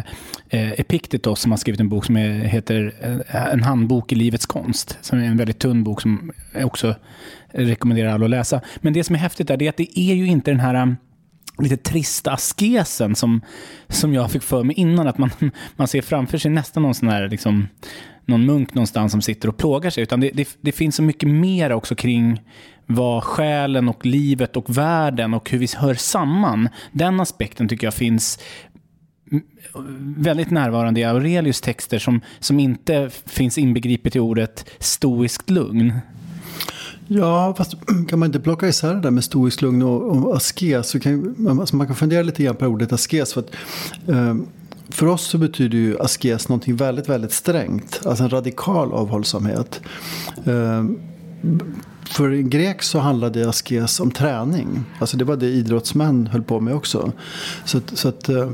eh, 0.60 1.34
som 1.34 1.50
har 1.50 1.56
skrivit 1.56 1.80
en 1.80 1.88
bok 1.88 2.04
som 2.04 2.16
heter 2.16 2.94
eh, 3.28 3.52
En 3.52 3.62
handbok 3.62 4.12
i 4.12 4.14
livets 4.14 4.46
konst. 4.46 4.98
Som 5.00 5.18
är 5.18 5.24
en 5.24 5.36
väldigt 5.36 5.58
tunn 5.58 5.84
bok 5.84 6.00
som 6.00 6.32
jag 6.54 6.66
också 6.66 6.94
rekommenderar 7.52 8.12
alla 8.12 8.24
att 8.24 8.30
läsa. 8.30 8.60
Men 8.76 8.92
det 8.92 9.04
som 9.04 9.14
är 9.14 9.20
häftigt 9.20 9.48
där 9.48 9.56
det 9.56 9.64
är 9.66 9.68
att 9.68 9.76
det 9.76 9.98
är 9.98 10.14
ju 10.14 10.26
inte 10.26 10.50
den 10.50 10.60
här 10.60 10.74
eh, 10.74 10.86
lite 11.58 11.76
trista 11.76 12.32
askesen 12.32 13.14
som, 13.14 13.40
som 13.88 14.14
jag 14.14 14.30
fick 14.30 14.42
för 14.42 14.64
mig 14.64 14.76
innan. 14.76 15.08
Att 15.08 15.18
man, 15.18 15.30
man 15.76 15.88
ser 15.88 16.02
framför 16.02 16.38
sig 16.38 16.50
nästan 16.50 16.82
någon 16.82 16.94
sån 16.94 17.08
här 17.08 17.28
liksom, 17.28 17.68
någon 18.26 18.46
munk 18.46 18.74
någonstans 18.74 19.12
som 19.12 19.22
sitter 19.22 19.48
och 19.48 19.56
plågar 19.56 19.90
sig. 19.90 20.02
Utan 20.02 20.20
det, 20.20 20.30
det, 20.34 20.48
det 20.60 20.72
finns 20.72 20.96
så 20.96 21.02
mycket 21.02 21.28
mer 21.28 21.72
också 21.72 21.94
kring 21.94 22.40
vad 22.86 23.24
själen 23.24 23.88
och 23.88 24.06
livet 24.06 24.56
och 24.56 24.76
världen 24.76 25.34
och 25.34 25.50
hur 25.50 25.58
vi 25.58 25.68
hör 25.76 25.94
samman. 25.94 26.68
Den 26.92 27.20
aspekten 27.20 27.68
tycker 27.68 27.86
jag 27.86 27.94
finns 27.94 28.38
väldigt 30.16 30.50
närvarande 30.50 31.00
i 31.00 31.04
Aurelius 31.04 31.60
texter 31.60 31.98
som, 31.98 32.20
som 32.40 32.60
inte 32.60 33.10
finns 33.26 33.58
inbegripet 33.58 34.16
i 34.16 34.20
ordet 34.20 34.70
stoiskt 34.78 35.50
lugn. 35.50 35.92
Ja, 37.08 37.54
fast 37.58 37.74
kan 38.08 38.18
man 38.18 38.26
inte 38.26 38.40
plocka 38.40 38.68
isär 38.68 38.94
det 38.94 39.00
där 39.00 39.10
med 39.10 39.24
stoiskt 39.24 39.62
lugn 39.62 39.82
och, 39.82 40.02
och 40.02 40.36
askes? 40.36 40.88
Så 40.88 41.00
kan, 41.00 41.48
alltså 41.60 41.76
man 41.76 41.86
kan 41.86 41.96
fundera 41.96 42.22
lite 42.22 42.42
grann 42.42 42.56
på 42.56 42.66
ordet 42.66 42.92
askes. 42.92 43.32
För 43.32 43.40
att, 43.40 43.50
eh, 44.08 44.34
för 44.92 45.06
oss 45.06 45.26
så 45.26 45.38
betyder 45.38 45.78
ju 45.78 46.00
askes 46.00 46.48
någonting 46.48 46.76
väldigt, 46.76 47.08
väldigt 47.08 47.32
strängt. 47.32 48.00
Alltså 48.06 48.24
en 48.24 48.30
radikal 48.30 48.92
avhållsamhet. 48.92 49.80
Ehm, 50.44 50.98
för 52.04 52.30
en 52.30 52.50
grek 52.50 52.82
så 52.82 52.98
handlade 52.98 53.48
askes 53.48 54.00
om 54.00 54.10
träning. 54.10 54.84
Alltså 54.98 55.16
det 55.16 55.24
var 55.24 55.36
det 55.36 55.46
idrottsmän 55.46 56.26
höll 56.26 56.42
på 56.42 56.60
med 56.60 56.74
också. 56.74 57.12
Så, 57.64 57.80
så 57.92 58.08
att 58.08 58.28
eh, 58.28 58.50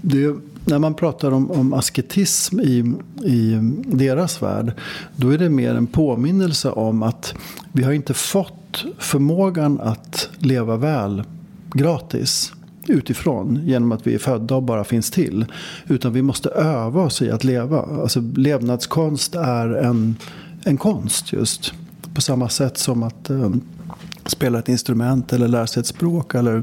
det, 0.00 0.36
när 0.64 0.78
man 0.78 0.94
pratar 0.94 1.30
om, 1.30 1.50
om 1.50 1.74
asketism 1.74 2.60
i, 2.60 2.94
i 3.24 3.58
deras 3.84 4.42
värld. 4.42 4.72
Då 5.16 5.30
är 5.30 5.38
det 5.38 5.48
mer 5.48 5.74
en 5.74 5.86
påminnelse 5.86 6.70
om 6.70 7.02
att 7.02 7.34
vi 7.72 7.82
har 7.82 7.92
inte 7.92 8.14
fått 8.14 8.84
förmågan 8.98 9.80
att 9.80 10.28
leva 10.38 10.76
väl 10.76 11.22
gratis 11.72 12.52
utifrån 12.88 13.60
genom 13.64 13.92
att 13.92 14.06
vi 14.06 14.14
är 14.14 14.18
födda 14.18 14.54
och 14.54 14.62
bara 14.62 14.84
finns 14.84 15.10
till. 15.10 15.46
Utan 15.86 16.12
vi 16.12 16.22
måste 16.22 16.48
öva 16.48 17.02
oss 17.02 17.22
i 17.22 17.30
att 17.30 17.44
leva. 17.44 17.82
Alltså 17.82 18.20
levnadskonst 18.20 19.34
är 19.34 19.68
en, 19.68 20.16
en 20.64 20.76
konst 20.76 21.32
just. 21.32 21.72
På 22.14 22.20
samma 22.20 22.48
sätt 22.48 22.78
som 22.78 23.02
att 23.02 23.30
eh, 23.30 23.50
spela 24.26 24.58
ett 24.58 24.68
instrument 24.68 25.32
eller 25.32 25.48
lära 25.48 25.66
sig 25.66 25.80
ett 25.80 25.86
språk 25.86 26.34
eller, 26.34 26.62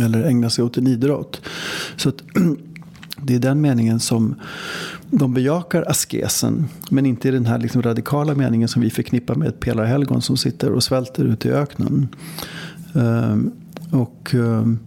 eller 0.00 0.22
ägna 0.22 0.50
sig 0.50 0.64
åt 0.64 0.76
en 0.76 0.86
idrott. 0.86 1.40
Så 1.96 2.08
att, 2.08 2.22
det 3.22 3.34
är 3.34 3.38
den 3.38 3.60
meningen 3.60 4.00
som 4.00 4.34
de 5.10 5.34
bejakar 5.34 5.84
askesen. 5.90 6.68
Men 6.90 7.06
inte 7.06 7.28
i 7.28 7.30
den 7.30 7.46
här 7.46 7.58
liksom 7.58 7.82
radikala 7.82 8.34
meningen 8.34 8.68
som 8.68 8.82
vi 8.82 8.90
förknippar 8.90 9.34
med 9.34 9.48
ett 9.48 9.60
pelarhelgon 9.60 10.22
som 10.22 10.36
sitter 10.36 10.72
och 10.72 10.82
svälter 10.82 11.24
ute 11.24 11.48
i 11.48 11.52
öknen. 11.52 12.08
Um, 12.92 13.52
och, 13.90 14.34
ehm, 14.34 14.78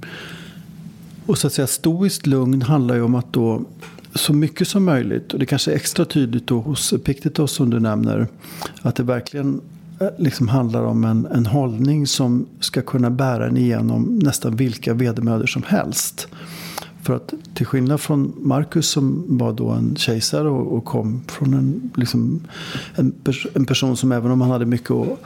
och 1.26 1.38
så 1.38 1.48
att 1.48 1.54
säga 1.54 1.68
stoiskt 1.68 2.28
lugn 2.28 2.62
handlar 2.62 2.96
ju 2.96 3.02
om 3.02 3.16
att 3.16 3.34
då 3.34 3.66
så 4.16 4.34
mycket 4.34 4.68
som 4.68 4.86
möjligt, 4.86 5.34
och 5.34 5.40
det 5.40 5.46
kanske 5.46 5.72
är 5.72 5.76
extra 5.76 6.06
tydligt 6.06 6.48
då 6.48 6.60
hos 6.60 6.94
Epictetus 6.94 7.52
som 7.52 7.70
du 7.70 7.80
nämner, 7.80 8.28
att 8.82 8.96
det 8.96 9.04
verkligen 9.04 9.62
eh, 10.00 10.08
liksom 10.18 10.48
handlar 10.48 10.84
om 10.84 11.04
en, 11.04 11.26
en 11.26 11.46
hållning 11.46 12.08
som 12.08 12.46
ska 12.60 12.82
kunna 12.82 13.10
bära 13.10 13.48
en 13.48 13.58
igenom 13.58 14.20
nästan 14.24 14.56
vilka 14.56 14.94
vedermödor 14.94 15.46
som 15.46 15.64
helst. 15.64 16.28
För 17.02 17.16
att 17.16 17.34
till 17.54 17.66
skillnad 17.66 18.02
från 18.02 18.34
Marcus 18.38 18.90
som 18.90 19.24
var 19.28 19.54
då 19.54 19.70
en 19.70 19.96
kejsare 19.96 20.50
och, 20.50 20.78
och 20.78 20.86
kom 20.86 21.22
från 21.28 21.54
en, 21.54 21.92
liksom, 21.96 22.42
en, 22.96 23.12
pers 23.12 23.48
en, 23.54 23.66
person 23.66 23.98
som 23.98 24.12
även 24.12 24.32
om 24.32 24.42
han 24.42 24.52
hade 24.52 24.66
mycket 24.66 24.92
att 24.92 25.20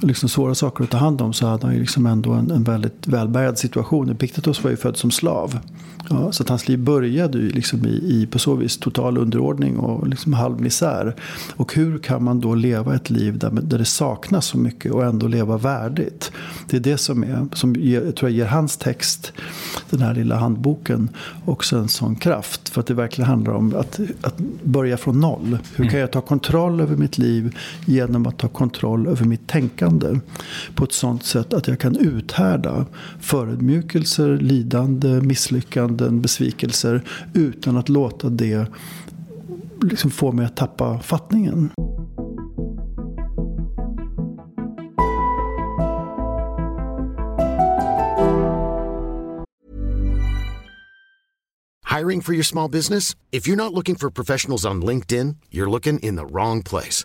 liksom 0.00 0.28
svåra 0.28 0.54
saker 0.54 0.84
att 0.84 0.90
ta 0.90 0.98
hand 0.98 1.20
om 1.20 1.32
så 1.32 1.46
hade 1.46 1.66
han 1.66 1.74
ju 1.74 1.80
liksom 1.80 2.06
ändå 2.06 2.32
en, 2.32 2.50
en 2.50 2.64
väldigt 2.64 3.06
välbärgad 3.06 3.58
situation. 3.58 4.10
Epiktetos 4.10 4.64
var 4.64 4.70
ju 4.70 4.76
född 4.76 4.96
som 4.96 5.10
slav. 5.10 5.58
Ja, 6.10 6.32
så 6.32 6.42
att 6.42 6.48
hans 6.48 6.68
liv 6.68 6.78
började 6.78 7.38
ju 7.38 7.50
liksom 7.50 7.86
i, 7.86 7.88
i 7.88 8.26
på 8.30 8.38
så 8.38 8.54
vis 8.54 8.78
total 8.78 9.18
underordning 9.18 9.76
och 9.76 10.08
liksom 10.08 10.32
halv 10.32 10.60
misär. 10.60 11.14
Och 11.56 11.74
hur 11.74 11.98
kan 11.98 12.24
man 12.24 12.40
då 12.40 12.54
leva 12.54 12.94
ett 12.94 13.10
liv 13.10 13.38
där, 13.38 13.50
där 13.50 13.78
det 13.78 13.84
saknas 13.84 14.46
så 14.46 14.58
mycket 14.58 14.92
och 14.92 15.04
ändå 15.04 15.26
leva 15.26 15.56
värdigt? 15.56 16.32
Det 16.66 16.76
är 16.76 16.80
det 16.80 16.98
som, 16.98 17.22
är, 17.22 17.48
som 17.52 17.74
ger, 17.74 18.04
jag 18.04 18.16
tror 18.16 18.30
jag 18.30 18.38
ger 18.38 18.46
hans 18.46 18.76
text, 18.76 19.32
den 19.90 20.00
här 20.00 20.14
lilla 20.14 20.36
handboken, 20.36 21.08
också 21.44 21.76
en 21.76 21.88
sån 21.88 22.16
kraft. 22.16 22.68
För 22.68 22.80
att 22.80 22.86
det 22.86 22.94
verkligen 22.94 23.28
handlar 23.30 23.52
om 23.52 23.74
att, 23.76 24.00
att 24.20 24.38
börja 24.62 24.96
från 24.96 25.20
noll. 25.20 25.58
Hur 25.76 25.88
kan 25.88 26.00
jag 26.00 26.10
ta 26.10 26.20
kontroll 26.20 26.80
över 26.80 26.96
mitt 26.96 27.18
liv 27.18 27.56
genom 27.84 28.26
att 28.26 28.38
ta 28.38 28.48
kontroll 28.48 29.06
över 29.06 29.24
mitt 29.24 29.46
tänkande? 29.46 29.87
På 30.74 30.84
ett 30.84 30.92
sånt 30.92 31.24
sätt 31.24 31.52
att 31.52 31.68
jag 31.68 31.80
kan 31.80 31.96
uthärda 31.96 32.86
förödmjukelser, 33.20 34.36
lidande, 34.36 35.08
misslyckanden, 35.08 36.20
besvikelser 36.20 37.02
utan 37.34 37.76
att 37.76 37.88
låta 37.88 38.28
det 38.28 38.66
liksom 39.82 40.10
få 40.10 40.32
mig 40.32 40.46
att 40.46 40.56
tappa 40.56 40.98
fattningen. 40.98 41.70
Hiring 51.98 52.20
for 52.20 52.32
your 52.32 52.44
small 52.44 52.70
business? 52.70 53.16
If 53.32 53.48
you're 53.48 53.56
not 53.56 53.72
looking 53.72 53.96
for 53.96 54.10
professionals 54.10 54.64
on 54.64 54.82
LinkedIn, 54.82 55.36
you're 55.50 55.70
looking 55.70 55.98
in 55.98 56.16
the 56.16 56.26
wrong 56.26 56.62
place. 56.62 57.04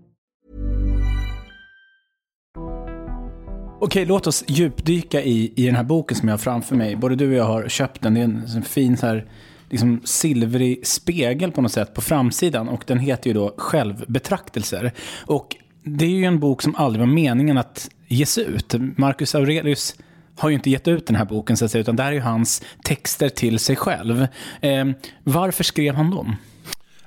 Okej, 3.83 4.05
låt 4.05 4.27
oss 4.27 4.43
djupdyka 4.47 5.21
i, 5.21 5.53
i 5.55 5.65
den 5.65 5.75
här 5.75 5.83
boken 5.83 6.17
som 6.17 6.27
jag 6.27 6.33
har 6.33 6.37
framför 6.37 6.75
mig. 6.75 6.95
Både 6.95 7.15
du 7.15 7.27
och 7.27 7.33
jag 7.33 7.43
har 7.43 7.69
köpt 7.69 8.01
den. 8.01 8.13
Det 8.13 8.19
är 8.19 8.23
en, 8.23 8.45
en 8.55 8.63
fin 8.63 8.97
så 8.97 9.05
här, 9.07 9.25
liksom 9.69 10.01
silvrig 10.03 10.87
spegel 10.87 11.51
på 11.51 11.61
något 11.61 11.71
sätt 11.71 11.93
på 11.93 12.01
framsidan. 12.01 12.69
Och 12.69 12.83
den 12.87 12.99
heter 12.99 13.29
ju 13.29 13.33
då 13.33 13.53
Självbetraktelser. 13.57 14.91
Och 15.25 15.55
det 15.83 16.05
är 16.05 16.09
ju 16.09 16.25
en 16.25 16.39
bok 16.39 16.61
som 16.61 16.75
aldrig 16.75 16.99
var 16.99 17.13
meningen 17.13 17.57
att 17.57 17.89
ges 18.07 18.37
ut. 18.37 18.75
Marcus 18.97 19.35
Aurelius 19.35 19.95
har 20.37 20.49
ju 20.49 20.55
inte 20.55 20.69
gett 20.69 20.87
ut 20.87 21.07
den 21.07 21.15
här 21.15 21.25
boken 21.25 21.57
så 21.57 21.65
att 21.65 21.71
säga, 21.71 21.81
utan 21.81 21.95
det 21.95 22.03
här 22.03 22.09
är 22.09 22.15
ju 22.15 22.21
hans 22.21 22.63
texter 22.83 23.29
till 23.29 23.59
sig 23.59 23.75
själv. 23.75 24.27
Eh, 24.61 24.85
varför 25.23 25.63
skrev 25.63 25.95
han 25.95 26.11
dem? 26.11 26.35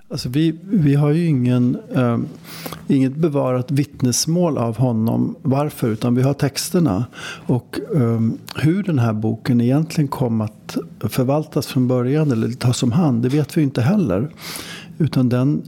Alltså 0.08 0.28
vi, 0.28 0.54
vi 0.62 0.94
har 0.94 1.10
ju 1.10 1.26
ingen, 1.26 1.76
eh, 1.94 2.18
inget 2.88 3.16
bevarat 3.16 3.70
vittnesmål 3.70 4.58
av 4.58 4.76
honom. 4.76 5.36
Varför? 5.42 5.88
Utan 5.88 6.14
vi 6.14 6.22
har 6.22 6.34
texterna. 6.34 7.04
Och 7.46 7.78
eh, 7.94 8.20
hur 8.56 8.82
den 8.82 8.98
här 8.98 9.12
boken 9.12 9.60
egentligen 9.60 10.08
kom 10.08 10.40
att 10.40 10.76
förvaltas 11.00 11.66
från 11.66 11.88
början 11.88 12.32
eller 12.32 12.48
tas 12.50 12.82
om 12.82 12.92
hand, 12.92 13.22
det 13.22 13.28
vet 13.28 13.56
vi 13.56 13.62
inte 13.62 13.82
heller. 13.82 14.30
Utan 14.98 15.28
den, 15.28 15.62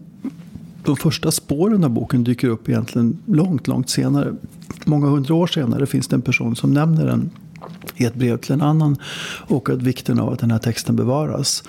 de 0.85 0.97
första 0.97 1.31
spåren 1.31 1.85
av 1.85 1.91
boken 1.91 2.25
dyker 2.25 2.49
upp 2.49 2.69
egentligen 2.69 3.19
långt, 3.27 3.67
långt 3.67 3.91
senare. 3.91 4.35
Många 4.85 5.07
hundra 5.07 5.35
år 5.35 5.47
senare 5.47 5.87
finns 5.87 6.09
det 6.09 6.17
en 6.17 6.23
person 6.23 6.57
som 6.57 6.73
nämner 6.73 7.07
den 7.07 7.31
i 7.97 8.05
ett 8.05 8.15
brev 8.15 8.37
till 8.37 8.53
en 8.53 8.63
annan 8.63 8.97
och 9.49 9.71
att 9.71 9.83
vikten 9.83 10.21
av 10.21 10.33
att 10.33 10.39
den 10.39 10.51
här 10.51 10.59
texten 10.59 10.97
bevaras. 10.97 11.63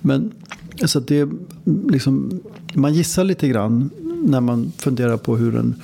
Men 0.00 0.32
så 0.84 1.00
det, 1.00 1.28
liksom, 1.64 2.40
man 2.74 2.94
gissar 2.94 3.24
lite 3.24 3.48
grann 3.48 3.90
när 4.22 4.40
man 4.40 4.72
funderar 4.78 5.16
på 5.16 5.36
hur 5.36 5.52
den 5.52 5.74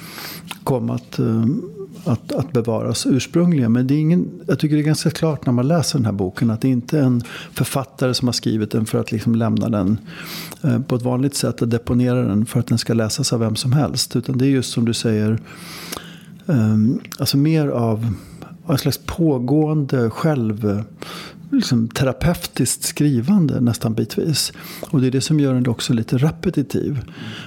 kom 0.65 0.91
att, 0.91 1.19
eh, 1.19 1.47
att, 2.05 2.33
att 2.33 2.53
bevaras 2.53 3.07
ursprungligen. 3.07 3.73
Men 3.73 3.87
det 3.87 3.95
är 3.95 3.99
ingen, 3.99 4.29
jag 4.47 4.59
tycker 4.59 4.77
det 4.77 4.83
är 4.83 4.85
ganska 4.85 5.11
klart 5.11 5.47
när 5.47 5.53
man 5.53 5.69
läser 5.69 5.99
den 5.99 6.07
här 6.07 6.13
boken 6.13 6.51
att 6.51 6.61
det 6.61 6.69
inte 6.69 6.99
är 6.99 7.03
en 7.03 7.23
författare 7.53 8.15
som 8.15 8.29
har 8.29 8.33
skrivit 8.33 8.71
den 8.71 8.87
för 8.87 8.99
att 8.99 9.13
liksom 9.13 9.35
lämna 9.35 9.69
den 9.69 9.99
eh, 10.63 10.81
på 10.81 10.97
ett 10.97 11.03
vanligt 11.03 11.35
sätt 11.35 11.63
och 11.63 11.69
deponera 11.69 12.23
den 12.23 12.47
för 12.47 12.61
att 12.61 12.67
den 12.67 12.79
ska 12.79 12.95
läsas 12.95 13.33
av 13.33 13.41
vem 13.41 13.57
som 13.57 13.73
helst. 13.73 14.17
Utan 14.17 14.39
det 14.39 14.47
är 14.47 14.51
just 14.51 14.73
som 14.73 14.85
du 14.85 14.95
säger, 14.95 15.41
eh, 16.47 16.77
alltså 17.19 17.37
mer 17.37 17.69
av 17.69 18.15
en 18.69 18.79
slags 18.79 19.01
pågående 19.07 20.11
själv 20.11 20.85
liksom 21.53 21.89
terapeutiskt 21.89 22.83
skrivande 22.83 23.61
nästan 23.61 23.95
bitvis. 23.95 24.53
Och 24.91 25.01
det 25.01 25.07
är 25.07 25.11
det 25.11 25.21
som 25.21 25.41
gör 25.41 25.55
den 25.55 25.69
också 25.69 25.93
lite 25.93 26.19
repetitiv. 26.19 27.01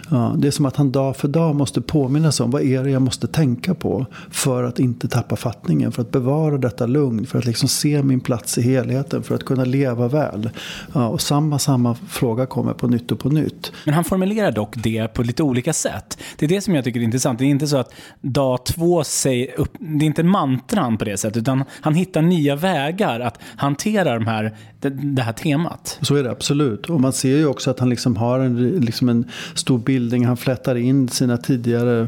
Ja, 0.10 0.36
det 0.38 0.48
är 0.48 0.52
som 0.52 0.66
att 0.66 0.76
han 0.76 0.92
dag 0.92 1.18
för 1.18 1.28
dag 1.28 1.56
måste 1.56 1.82
påminna 1.82 2.32
sig 2.32 2.44
om 2.44 2.52
vad 2.52 2.62
är 2.62 2.84
det 2.84 2.90
jag 2.90 3.02
måste 3.02 3.28
tänka 3.28 3.74
på 3.74 4.06
för 4.32 4.64
att 4.64 4.80
inte 4.80 5.08
tappa 5.08 5.36
fattningen, 5.36 5.92
för 5.92 6.02
att 6.02 6.12
bevara 6.12 6.58
detta 6.58 6.86
lugn, 6.86 7.26
för 7.26 7.40
att 7.40 7.46
liksom 7.46 7.70
se 7.70 8.04
min 8.04 8.20
plats 8.20 8.58
i 8.58 8.62
helheten, 8.62 9.24
för 9.24 9.36
att 9.36 9.46
kunna 9.46 9.66
leva 9.66 10.08
väl. 10.08 10.50
Ja, 10.94 11.08
och 11.08 11.22
samma, 11.22 11.60
samma 11.60 11.96
fråga 11.96 12.46
kommer 12.46 12.74
på 12.74 12.88
nytt 12.88 13.12
och 13.12 13.20
på 13.20 13.30
nytt. 13.30 13.72
Men 13.86 13.94
han 13.94 14.04
formulerar 14.04 14.52
dock 14.52 14.76
det 14.76 15.08
på 15.08 15.24
lite 15.24 15.44
olika 15.44 15.74
sätt. 15.74 16.18
Det 16.38 16.46
är 16.46 16.50
det 16.50 16.62
som 16.62 16.76
jag 16.76 16.84
tycker 16.84 17.00
är 17.00 17.04
intressant. 17.04 17.40
Det 17.40 17.46
är 17.46 17.50
inte 17.50 17.68
så 17.68 17.78
att 17.78 17.94
dag 18.22 18.66
två 18.66 19.04
säger 19.04 19.60
upp, 19.60 19.74
det 19.80 20.06
är 20.06 20.08
inte 20.08 20.24
mantran 20.24 20.98
på 20.98 21.06
det 21.06 21.18
sättet, 21.18 21.38
utan 21.38 21.64
han 21.82 21.96
hittar 21.96 22.22
nya 22.22 22.56
vägar 22.56 23.20
att 23.20 23.40
hantera 23.56 23.95
adresserar 23.96 24.20
de 24.20 24.28
här, 24.28 24.56
det, 24.80 24.90
det 24.90 25.22
här 25.22 25.34
temat. 25.34 26.00
Så 26.02 26.16
är 26.16 26.24
det 26.24 26.32
absolut. 26.32 26.90
Och 26.90 27.02
man 27.02 27.14
ser 27.14 27.38
ju 27.38 27.46
också 27.46 27.72
att 27.72 27.80
han 27.80 27.90
liksom 27.90 28.16
har 28.16 28.40
en, 28.40 28.80
liksom 28.80 29.10
en 29.10 29.26
stor 29.54 29.78
bildning. 29.78 30.26
Han 30.26 30.38
flätar 30.38 30.76
in 30.76 31.10
sina 31.10 31.38
tidigare 31.38 32.08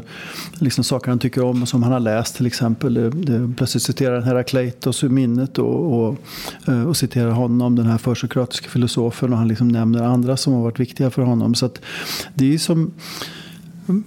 liksom 0.59 0.83
saker 0.83 1.09
han 1.09 1.19
tycker 1.19 1.43
om 1.43 1.61
och 1.61 1.67
som 1.67 1.83
han 1.83 1.91
har 1.91 1.99
läst 1.99 2.35
till 2.35 2.45
exempel. 2.45 2.93
Det, 2.93 3.09
det, 3.09 3.53
plötsligt 3.57 3.83
citerar 3.83 4.15
han 4.15 4.23
Herakleitos 4.23 5.03
ur 5.03 5.09
minnet 5.09 5.57
och, 5.57 5.93
och, 5.93 6.17
eh, 6.67 6.87
och 6.87 6.97
citerar 6.97 7.31
honom, 7.31 7.75
den 7.75 7.85
här 7.85 7.97
försokratiska 7.97 8.69
filosofen. 8.69 9.33
Och 9.33 9.37
han 9.37 9.47
liksom 9.47 9.67
nämner 9.67 10.03
andra 10.03 10.37
som 10.37 10.53
har 10.53 10.61
varit 10.61 10.79
viktiga 10.79 11.09
för 11.09 11.21
honom. 11.21 11.55
Så 11.55 11.65
att 11.65 11.81
det 12.33 12.53
är 12.53 12.57
som 12.57 12.91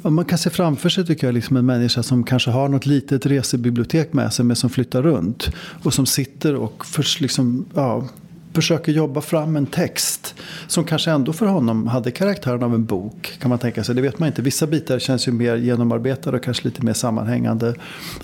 man 0.02 0.24
kan 0.24 0.38
se 0.38 0.50
framför 0.50 0.88
sig 0.88 1.06
tycker 1.06 1.26
jag 1.26 1.34
liksom 1.34 1.56
en 1.56 1.66
människa 1.66 2.02
som 2.02 2.24
kanske 2.24 2.50
har 2.50 2.68
något 2.68 2.86
litet 2.86 3.26
resebibliotek 3.26 4.12
med 4.12 4.32
sig 4.32 4.44
men 4.44 4.56
som 4.56 4.70
flyttar 4.70 5.02
runt. 5.02 5.50
Och 5.82 5.94
som 5.94 6.06
sitter 6.06 6.54
och 6.54 6.86
först 6.86 7.20
liksom, 7.20 7.64
ja, 7.74 8.08
försöker 8.52 8.92
jobba 8.92 9.20
fram 9.20 9.56
en 9.56 9.66
text 9.66 10.34
som 10.66 10.84
kanske 10.84 11.10
ändå 11.10 11.32
för 11.32 11.46
honom 11.46 11.86
hade 11.86 12.10
karaktären 12.10 12.62
av 12.62 12.74
en 12.74 12.84
bok. 12.84 13.32
Kan 13.40 13.48
man 13.48 13.58
tänka 13.58 13.84
sig. 13.84 13.94
Det 13.94 14.02
vet 14.02 14.18
man 14.18 14.26
inte. 14.26 14.42
Vissa 14.42 14.66
bitar 14.66 14.98
känns 14.98 15.28
ju 15.28 15.32
mer 15.32 15.56
genomarbetade 15.56 16.36
och 16.36 16.42
kanske 16.42 16.64
lite 16.64 16.84
mer 16.84 16.92
sammanhängande. 16.92 17.74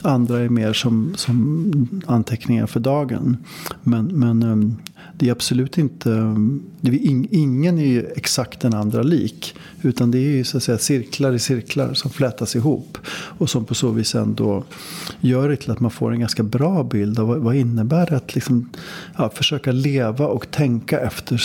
Andra 0.03 0.39
är 0.39 0.49
mer 0.49 0.73
som, 0.73 1.15
som 1.17 2.03
anteckningar 2.07 2.67
för 2.67 2.81
dagen. 2.81 3.37
Men, 3.83 4.07
men 4.07 4.43
ehm, 4.43 4.77
det 5.19 5.29
är 5.29 5.33
absolut 5.33 5.79
inte, 5.79 6.11
det 6.81 6.91
är 6.91 7.35
ingen 7.35 7.79
är 7.79 7.87
ju 7.87 8.07
exakt 8.17 8.61
den 8.61 8.75
andra 8.75 9.03
lik. 9.03 9.55
Utan 9.83 10.11
det 10.11 10.19
är 10.19 10.37
ju 10.37 10.45
så 10.45 10.57
att 10.57 10.63
säga 10.63 10.79
cirklar 10.79 11.33
i 11.33 11.39
cirklar 11.39 11.95
som 11.95 12.11
flätas 12.11 12.57
ihop. 12.57 12.99
Och 13.09 13.51
som 13.51 13.65
på 13.65 13.75
så 13.75 13.91
vis 13.91 14.15
ändå 14.15 14.65
gör 15.21 15.49
det 15.49 15.57
till 15.57 15.71
att 15.71 15.81
man 15.81 15.91
får 15.91 16.13
en 16.13 16.21
ganska 16.21 16.43
bra 16.43 16.83
bild 16.83 17.19
av 17.19 17.29
vad, 17.29 17.39
vad 17.39 17.57
innebär 17.57 18.07
det 18.07 18.17
att 18.17 18.35
liksom, 18.35 18.71
ja, 19.19 19.31
försöka 19.35 19.73
leva 19.73 20.27
och 20.27 20.51
tänka 20.51 21.01
efter 21.01 21.43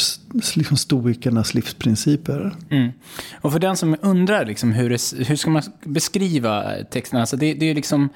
liksom 0.56 0.78
stoikernas 0.78 1.54
livsprinciper. 1.54 2.56
Mm. 2.70 2.92
Och 3.42 3.52
för 3.52 3.60
den 3.60 3.78
som 3.78 3.96
undrar 4.02 4.46
liksom 4.46 4.72
hur, 4.72 4.90
det, 4.90 5.28
hur 5.28 5.36
ska 5.36 5.50
man 5.50 5.64
beskriva 5.84 6.64
texten, 6.92 7.20
alltså 7.20 7.38
det, 7.38 7.54
det 7.54 7.70
är 7.70 7.76
liksom 7.76 8.10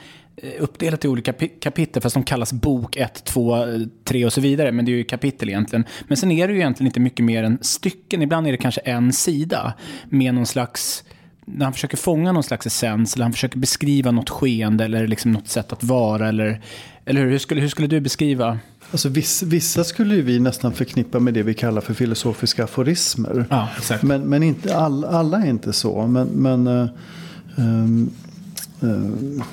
uppdelat 0.59 1.05
i 1.05 1.07
olika 1.07 1.33
kapitel, 1.59 2.01
fast 2.01 2.13
de 2.13 2.23
kallas 2.23 2.53
bok 2.53 2.95
1, 2.95 3.23
2, 3.25 3.65
3 4.03 4.25
och 4.25 4.33
så 4.33 4.41
vidare. 4.41 4.71
Men 4.71 4.85
det 4.85 4.91
är 4.91 4.95
ju 4.95 5.03
kapitel 5.03 5.49
egentligen. 5.49 5.85
Men 6.07 6.17
sen 6.17 6.31
är 6.31 6.47
det 6.47 6.53
ju 6.53 6.59
egentligen 6.59 6.87
inte 6.87 6.99
mycket 6.99 7.25
mer 7.25 7.43
än 7.43 7.57
stycken. 7.61 8.21
Ibland 8.21 8.47
är 8.47 8.51
det 8.51 8.57
kanske 8.57 8.81
en 8.81 9.13
sida 9.13 9.73
med 10.09 10.33
någon 10.33 10.45
slags 10.45 11.03
när 11.45 11.65
han 11.65 11.73
försöker 11.73 11.97
fånga 11.97 12.31
någon 12.31 12.43
slags 12.43 12.67
essens, 12.67 13.15
eller 13.15 13.25
han 13.25 13.33
försöker 13.33 13.57
beskriva 13.57 14.11
något 14.11 14.29
skeende 14.29 14.85
eller 14.85 15.07
liksom 15.07 15.31
något 15.31 15.47
sätt 15.47 15.73
att 15.73 15.83
vara. 15.83 16.29
Eller, 16.29 16.61
eller 17.05 17.21
hur, 17.21 17.29
hur, 17.29 17.37
skulle, 17.37 17.61
hur 17.61 17.67
skulle 17.67 17.87
du 17.87 17.99
beskriva? 18.01 18.59
Alltså, 18.91 19.09
vissa, 19.09 19.45
vissa 19.45 19.83
skulle 19.83 20.21
vi 20.21 20.39
nästan 20.39 20.73
förknippa 20.73 21.19
med 21.19 21.33
det 21.33 21.43
vi 21.43 21.53
kallar 21.53 21.81
för 21.81 21.93
filosofiska 21.93 22.63
aforismer. 22.63 23.45
Ja, 23.49 23.69
men 24.01 24.21
men 24.21 24.43
inte 24.43 24.77
all, 24.77 25.05
alla 25.05 25.37
är 25.37 25.49
inte 25.49 25.73
så. 25.73 26.07
Men, 26.07 26.27
men 26.27 26.67
uh, 26.67 26.89
um, 27.55 28.09
uh, 28.83 29.43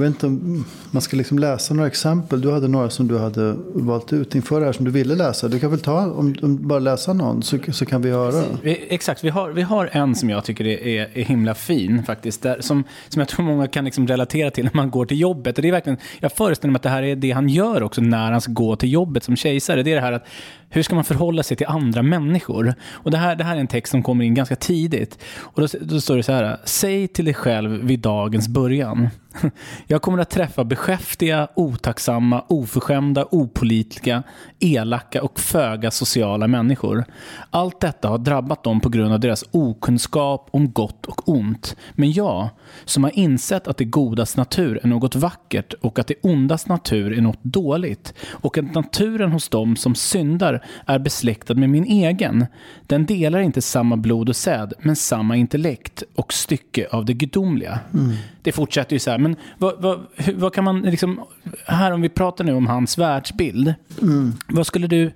jag 0.00 0.10
vet 0.10 0.14
inte 0.14 0.26
om 0.26 0.64
man 0.90 1.02
ska 1.02 1.16
liksom 1.16 1.38
läsa 1.38 1.74
några 1.74 1.86
exempel. 1.86 2.40
Du 2.40 2.52
hade 2.52 2.68
några 2.68 2.90
som 2.90 3.08
du 3.08 3.18
hade 3.18 3.56
valt 3.74 4.12
ut 4.12 4.34
inför 4.34 4.60
det 4.60 4.66
här 4.66 4.72
som 4.72 4.84
du 4.84 4.90
ville 4.90 5.14
läsa. 5.14 5.48
Du 5.48 5.58
kan 5.58 5.70
väl 5.70 5.80
ta, 5.80 6.10
om, 6.10 6.34
om 6.42 6.68
bara 6.68 6.78
läsa 6.78 7.12
någon 7.12 7.42
så, 7.42 7.58
så 7.72 7.86
kan 7.86 8.02
vi 8.02 8.10
höra. 8.10 8.44
Exakt, 8.64 9.24
vi 9.24 9.28
har, 9.28 9.50
vi 9.50 9.62
har 9.62 9.90
en 9.92 10.14
som 10.14 10.30
jag 10.30 10.44
tycker 10.44 10.66
är, 10.66 10.86
är, 10.86 11.08
är 11.14 11.24
himla 11.24 11.54
fin 11.54 12.02
faktiskt. 12.02 12.42
Där, 12.42 12.60
som, 12.60 12.84
som 13.08 13.20
jag 13.20 13.28
tror 13.28 13.46
många 13.46 13.68
kan 13.68 13.84
liksom 13.84 14.06
relatera 14.06 14.50
till 14.50 14.64
när 14.64 14.74
man 14.74 14.90
går 14.90 15.06
till 15.06 15.20
jobbet. 15.20 15.58
Och 15.58 15.62
det 15.62 15.68
är 15.68 15.72
verkligen, 15.72 15.98
jag 16.20 16.32
föreställer 16.32 16.72
mig 16.72 16.76
att 16.76 16.82
det 16.82 16.88
här 16.88 17.02
är 17.02 17.16
det 17.16 17.30
han 17.30 17.48
gör 17.48 17.82
också 17.82 18.00
när 18.00 18.32
han 18.32 18.40
ska 18.40 18.52
gå 18.52 18.76
till 18.76 18.92
jobbet 18.92 19.24
som 19.24 19.36
kejsare. 19.36 19.82
Det 19.82 19.90
är 19.90 19.94
det 19.94 20.00
här 20.00 20.12
att 20.12 20.26
hur 20.72 20.82
ska 20.82 20.94
man 20.94 21.04
förhålla 21.04 21.42
sig 21.42 21.56
till 21.56 21.66
andra 21.66 22.02
människor? 22.02 22.74
Och 22.90 23.10
det 23.10 23.16
här, 23.16 23.36
det 23.36 23.44
här 23.44 23.56
är 23.56 23.60
en 23.60 23.66
text 23.66 23.90
som 23.90 24.02
kommer 24.02 24.24
in 24.24 24.34
ganska 24.34 24.56
tidigt. 24.56 25.18
Och 25.38 25.60
då, 25.60 25.68
då 25.80 26.00
står 26.00 26.16
det 26.16 26.22
så 26.22 26.32
här, 26.32 26.60
säg 26.64 27.08
till 27.08 27.24
dig 27.24 27.34
själv 27.34 27.70
vid 27.70 28.00
dagens 28.00 28.48
början. 28.48 29.08
Jag 29.86 30.02
kommer 30.02 30.18
att 30.18 30.30
träffa 30.30 30.64
beskäftiga, 30.80 31.48
otacksamma, 31.54 32.44
oförskämda, 32.48 33.26
opolitliga, 33.30 34.22
elaka 34.58 35.22
och 35.22 35.40
föga 35.40 35.90
sociala 35.90 36.48
människor. 36.48 37.04
Allt 37.50 37.80
detta 37.80 38.08
har 38.08 38.18
drabbat 38.18 38.64
dem 38.64 38.80
på 38.80 38.88
grund 38.88 39.12
av 39.12 39.20
deras 39.20 39.44
okunskap 39.50 40.48
om 40.50 40.72
gott 40.72 41.06
och 41.06 41.28
ont. 41.28 41.76
Men 41.92 42.12
jag, 42.12 42.48
som 42.84 43.04
har 43.04 43.18
insett 43.18 43.68
att 43.68 43.76
det 43.76 43.84
godas 43.84 44.36
natur 44.36 44.80
är 44.82 44.88
något 44.88 45.14
vackert 45.14 45.72
och 45.80 45.98
att 45.98 46.06
det 46.06 46.14
ondas 46.22 46.66
natur 46.66 47.18
är 47.18 47.20
något 47.20 47.44
dåligt 47.44 48.14
och 48.30 48.58
att 48.58 48.74
naturen 48.74 49.32
hos 49.32 49.48
dem 49.48 49.76
som 49.76 49.94
syndar 49.94 50.64
är 50.86 50.98
besläktad 50.98 51.54
med 51.54 51.70
min 51.70 51.84
egen. 51.84 52.46
Den 52.86 53.06
delar 53.06 53.40
inte 53.40 53.62
samma 53.62 53.96
blod 53.96 54.28
och 54.28 54.36
säd, 54.36 54.72
men 54.78 54.96
samma 54.96 55.36
intellekt 55.36 56.02
och 56.14 56.32
stycke 56.32 56.88
av 56.90 57.04
det 57.04 57.14
gudomliga. 57.14 57.78
Mm. 57.94 58.12
Det 58.42 58.52
fortsätter 58.52 58.92
ju 58.92 58.98
så 58.98 59.10
här, 59.10 59.18
men 59.18 59.36
vad, 59.58 59.82
vad, 59.82 60.06
vad 60.34 60.54
kan 60.54 60.64
man 60.64 60.69
liksom, 60.76 61.20
här 61.66 61.92
om 61.92 62.00
vi 62.00 62.08
pratar 62.08 62.44
nu 62.44 62.52
om 62.52 62.66
hans 62.66 62.98
världsbild, 62.98 63.74
mm. 64.02 64.32
vad 64.48 64.66
skulle 64.66 64.86
du, 64.86 65.12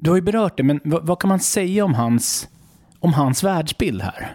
du 0.00 0.10
har 0.10 0.16
ju 0.16 0.22
berört 0.22 0.56
det, 0.56 0.62
men 0.62 0.80
vad, 0.84 1.06
vad 1.06 1.18
kan 1.18 1.28
man 1.28 1.40
säga 1.40 1.84
om 1.84 1.94
hans, 1.94 2.48
om 3.00 3.12
hans 3.12 3.44
världsbild 3.44 4.02
här? 4.02 4.34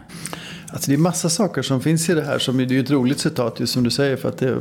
Alltså 0.72 0.92
det 0.92 0.96
är 0.96 0.98
massa 0.98 1.30
saker 1.30 1.62
som 1.62 1.82
finns 1.82 2.10
i 2.10 2.14
det 2.14 2.22
här. 2.22 2.40
Som, 2.40 2.58
det 2.58 2.64
är 2.64 2.68
ju 2.68 2.80
ett 2.80 2.92
roligt 2.92 3.20
citat 3.20 3.60
just 3.60 3.74
som 3.74 3.84
du 3.84 3.90
säger. 3.90 4.18
För 4.18 4.30
att 4.30 4.38
det, 4.38 4.60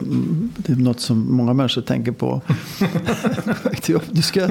det 0.56 0.72
är 0.72 0.76
något 0.76 1.00
som 1.00 1.36
många 1.36 1.52
människor 1.52 1.82
tänker 1.82 2.12
på. 2.12 2.42
du 4.10 4.22
ska 4.22 4.48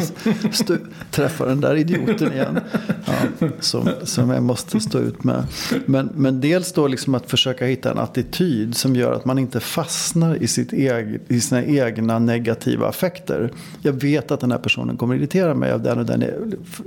stå, 0.52 0.78
träffa 1.12 1.46
den 1.46 1.62
där 1.62 1.76
idioten 1.76 2.34
igen. 2.34 2.60
Ja, 3.06 3.48
som, 3.60 3.89
som 4.04 4.30
jag 4.30 4.43
måste 4.43 4.80
stå 4.80 5.00
ut 5.00 5.24
med. 5.24 5.43
Men, 5.86 6.10
men 6.15 6.41
dels 6.41 6.74
då 6.74 6.88
liksom 6.88 7.15
att 7.15 7.30
försöka 7.30 7.65
hitta 7.65 7.91
en 7.91 8.00
attityd 8.00 8.76
som 8.76 8.96
gör 8.96 9.13
att 9.13 9.26
man 9.26 9.39
inte 9.39 9.60
fastnar 9.60 10.36
i, 10.36 10.48
sitt 10.48 10.74
eg, 10.74 11.20
i 11.28 11.41
sina 11.41 11.63
egna 11.63 12.20
negativa 12.20 12.88
affekter. 12.88 13.52
Jag 13.82 13.93
vet 13.93 14.32
att 14.32 14.39
den 14.39 14.52
här 14.52 14.60
personen 14.60 14.98
kommer 14.98 15.15
irritera 15.15 15.56
mig 15.56 15.72
av 15.72 15.84
den 15.84 16.00
och 16.00 16.06
den 16.06 16.24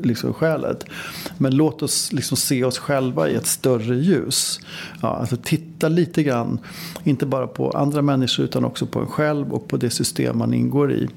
liksom 0.02 0.34
skälet. 0.34 0.84
Men 1.38 1.56
låt 1.56 1.82
oss 1.82 2.12
liksom 2.12 2.36
se 2.36 2.64
oss 2.64 2.78
själva 2.78 3.28
i 3.28 3.34
ett 3.34 3.46
större 3.46 3.96
ljus 3.96 4.59
ja, 5.02 5.08
alltså 5.08 5.36
titta 5.36 5.88
lite 5.88 6.22
grann, 6.22 6.58
inte 7.04 7.26
bara 7.26 7.46
på 7.46 7.70
andra 7.70 8.02
människor 8.02 8.44
utan 8.44 8.64
också 8.64 8.86
på 8.86 9.00
en 9.00 9.06
själv 9.06 9.52
och 9.52 9.68
på 9.68 9.76
det 9.76 9.90
system 9.90 10.38
man 10.38 10.54
ingår 10.54 10.92
i. 10.92 11.08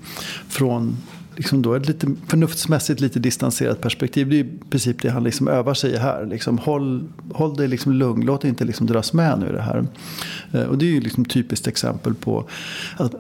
Från 0.48 0.98
liksom 1.36 1.62
då 1.62 1.74
ett 1.74 1.88
lite 1.88 2.08
förnuftsmässigt 2.28 3.00
lite 3.00 3.20
distanserat 3.20 3.82
perspektiv. 3.82 4.30
Det 4.30 4.36
är 4.36 4.44
i 4.44 4.50
princip 4.70 5.02
det 5.02 5.10
han 5.10 5.24
liksom 5.24 5.48
övar 5.48 5.74
sig 5.74 5.92
i 5.92 5.98
här. 5.98 6.26
Liksom 6.26 6.58
håll, 6.58 7.08
håll 7.34 7.56
dig 7.56 7.68
liksom 7.68 7.94
lugn, 7.94 8.26
låt 8.26 8.42
dig 8.42 8.50
inte 8.50 8.66
liksom 8.66 8.88
dras 8.88 9.14
med 9.14 9.40
nu 9.40 9.50
i 9.50 9.52
det 9.52 9.62
här. 9.62 9.88
Eh, 10.52 10.64
och 10.64 10.78
det 10.78 10.86
är 10.86 10.92
ju 10.92 11.02
liksom 11.02 11.26
typiskt 11.26 11.68
exempel 11.68 12.14
på 12.14 12.46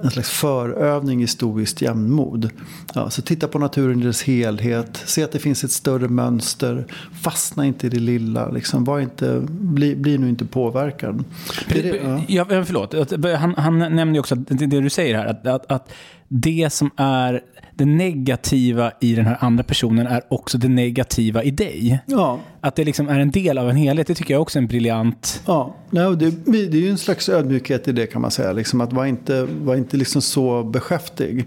en 0.02 0.12
slags 0.12 0.30
förövning 0.30 1.23
i 1.23 1.28
stoiskt 1.28 1.82
jämnmod. 1.82 2.49
Ja, 2.93 3.10
så 3.10 3.21
titta 3.21 3.47
på 3.47 3.60
naturen 3.60 4.02
i 4.02 4.06
dess 4.06 4.23
helhet, 4.23 5.02
se 5.06 5.23
att 5.23 5.32
det 5.32 5.39
finns 5.39 5.63
ett 5.63 5.71
större 5.71 6.08
mönster, 6.08 6.86
fastna 7.21 7.65
inte 7.65 7.88
i 7.88 7.89
det 7.89 7.99
lilla, 7.99 8.49
liksom, 8.49 8.84
var 8.84 8.99
inte, 8.99 9.41
bli, 9.49 9.95
bli 9.95 10.17
nu 10.17 10.30
inte 10.30 10.45
påverkad. 10.45 11.23
Det, 11.69 12.02
ja. 12.04 12.21
Ja, 12.28 12.45
förlåt, 12.65 12.93
han, 13.38 13.54
han 13.58 13.80
nämnde 13.80 14.13
ju 14.13 14.19
också 14.19 14.36
det, 14.36 14.65
det 14.65 14.82
du 14.82 14.89
säger 14.89 15.17
här, 15.17 15.26
att, 15.26 15.47
att, 15.47 15.71
att 15.71 15.93
det 16.28 16.73
som 16.73 16.91
är 16.95 17.41
det 17.76 17.86
negativa 17.86 18.92
i 19.00 19.16
den 19.16 19.26
här 19.26 19.38
andra 19.40 19.64
personen 19.64 20.08
är 20.08 20.22
också 20.30 20.58
det 20.58 20.68
negativa 20.68 21.44
i 21.44 21.52
dig. 21.52 22.00
Ja. 22.06 22.40
Att 22.62 22.76
det 22.76 22.84
liksom 22.84 23.10
är 23.10 23.20
en 23.20 23.32
del 23.32 23.58
av 23.58 23.70
en 23.70 23.76
helhet, 23.76 24.08
det 24.08 24.16
tycker 24.16 24.34
jag 24.34 24.42
också 24.42 24.60
är 24.60 24.62
en 24.62 24.68
briljant... 24.68 25.44
Ja, 25.46 25.76
no, 25.90 26.16
det, 26.16 26.46
det 26.46 26.78
är 26.78 26.82
ju 26.82 26.90
en 26.90 26.98
slags 26.98 27.30
ödmjukhet 27.30 27.88
i 27.88 27.92
det 27.92 28.08
kan 28.08 28.22
man 28.22 28.32
säga. 28.32 28.52
Liksom 28.52 28.82
att 28.82 28.94
vara 28.94 29.08
inte, 29.08 29.48
var 29.62 29.76
inte 29.76 29.98
liksom 29.98 30.22
så 30.22 30.64
beskäftig. 30.64 31.46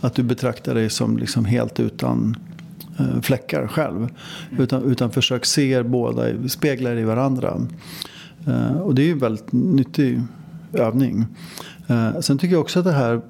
Att 0.00 0.14
du 0.14 0.22
betraktar 0.22 0.74
dig 0.74 0.90
som 0.90 1.16
liksom 1.16 1.44
helt 1.44 1.80
utan 1.80 2.36
uh, 3.00 3.20
fläckar 3.20 3.66
själv. 3.66 4.08
Utan, 4.58 4.84
utan 4.84 5.10
försök 5.10 5.44
se 5.44 5.70
er 5.70 5.82
båda, 5.82 6.48
spegla 6.48 6.92
er 6.92 6.96
i 6.96 7.04
varandra. 7.04 7.60
Uh, 8.48 8.76
och 8.76 8.94
det 8.94 9.02
är 9.02 9.06
ju 9.06 9.12
en 9.12 9.18
väldigt 9.18 9.52
nyttig 9.52 10.22
övning. 10.72 11.26
Uh, 11.90 12.20
sen 12.20 12.38
tycker 12.38 12.54
jag 12.54 12.60
också 12.60 12.78
att 12.78 12.84
det 12.84 12.92
här 12.92 13.20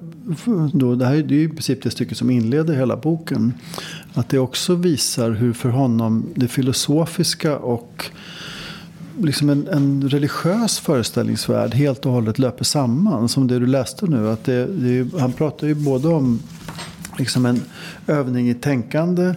då, 0.73 0.95
det 0.95 1.05
här 1.05 1.13
är 1.13 1.23
ju 1.23 1.43
i 1.43 1.49
princip 1.49 1.83
det 1.83 1.91
stycke 1.91 2.15
som 2.15 2.29
inleder 2.29 2.73
hela 2.73 2.97
boken. 2.97 3.53
Att 4.13 4.29
det 4.29 4.39
också 4.39 4.75
visar 4.75 5.31
hur 5.31 5.53
för 5.53 5.69
honom 5.69 6.25
det 6.35 6.47
filosofiska 6.47 7.57
och 7.57 8.05
liksom 9.21 9.49
en, 9.49 9.67
en 9.67 10.09
religiös 10.09 10.79
föreställningsvärld 10.79 11.73
helt 11.73 12.05
och 12.05 12.11
hållet 12.11 12.39
löper 12.39 12.63
samman. 12.63 13.29
Som 13.29 13.47
det 13.47 13.59
du 13.59 13.67
läste 13.67 14.05
nu. 14.05 14.29
Att 14.29 14.43
det, 14.43 14.65
det, 14.65 15.19
han 15.19 15.33
pratar 15.33 15.67
ju 15.67 15.75
både 15.75 16.07
om 16.07 16.39
liksom 17.17 17.45
en 17.45 17.61
övning 18.07 18.49
i 18.49 18.53
tänkande 18.53 19.35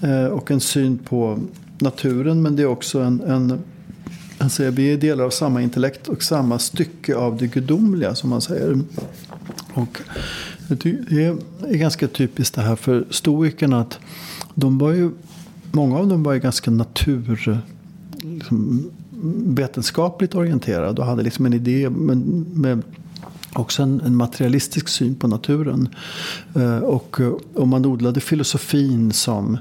eh, 0.00 0.24
och 0.24 0.50
en 0.50 0.60
syn 0.60 0.98
på 0.98 1.38
naturen. 1.78 2.42
Men 2.42 2.56
det 2.56 2.62
är 2.62 2.66
också 2.66 3.00
en, 3.00 3.20
en 3.20 3.58
han 4.38 4.50
säger, 4.50 4.70
vi 4.70 4.92
är 4.92 4.96
delar 4.96 5.24
av 5.24 5.30
samma 5.30 5.62
intellekt 5.62 6.08
och 6.08 6.22
samma 6.22 6.58
stycke 6.58 7.16
av 7.16 7.36
det 7.36 7.46
gudomliga 7.46 8.14
som 8.14 8.30
man 8.30 8.40
säger. 8.40 8.78
Och 9.78 10.00
Det 10.68 10.90
är 11.68 11.76
ganska 11.76 12.08
typiskt 12.08 12.54
det 12.54 12.62
här 12.62 12.76
för 12.76 13.04
stoikerna 13.10 13.80
att 13.80 13.98
de 14.54 14.78
var 14.78 14.92
ju, 14.92 15.10
många 15.72 15.98
av 15.98 16.08
dem 16.08 16.22
var 16.22 16.32
ju 16.32 16.40
ganska 16.40 16.70
natur, 16.70 17.62
liksom, 18.22 18.90
vetenskapligt 19.46 20.34
orienterade 20.34 21.00
och 21.00 21.06
hade 21.06 21.22
liksom 21.22 21.46
en 21.46 21.52
idé 21.52 21.90
med, 21.90 22.16
med 22.54 22.82
också 23.52 23.82
en, 23.82 24.00
en, 24.00 24.16
materialistisk 24.16 24.88
syn 24.88 25.14
på 25.14 25.28
naturen. 25.28 25.88
Eh, 26.54 26.78
och, 26.78 27.20
eh, 27.20 27.32
och 27.54 27.68
man 27.68 27.86
odlade 27.86 28.20
filosofin 28.20 29.12
som 29.12 29.58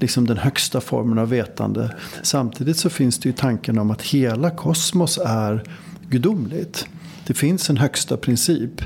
liksom 0.00 0.26
den 0.26 0.36
högsta 0.36 0.80
formen 0.80 1.18
av 1.18 1.28
vetande. 1.28 1.94
Samtidigt 2.22 2.76
så 2.76 2.90
finns 2.90 3.18
det 3.18 3.28
ju 3.28 3.32
tanken 3.32 3.78
om 3.78 3.90
att 3.90 4.02
hela 4.02 4.50
kosmos 4.50 5.18
är 5.24 5.62
gudomligt. 6.10 6.86
Det 7.26 7.34
finns 7.34 7.70
en 7.70 7.76
högsta 7.76 8.16
princip. 8.16 8.82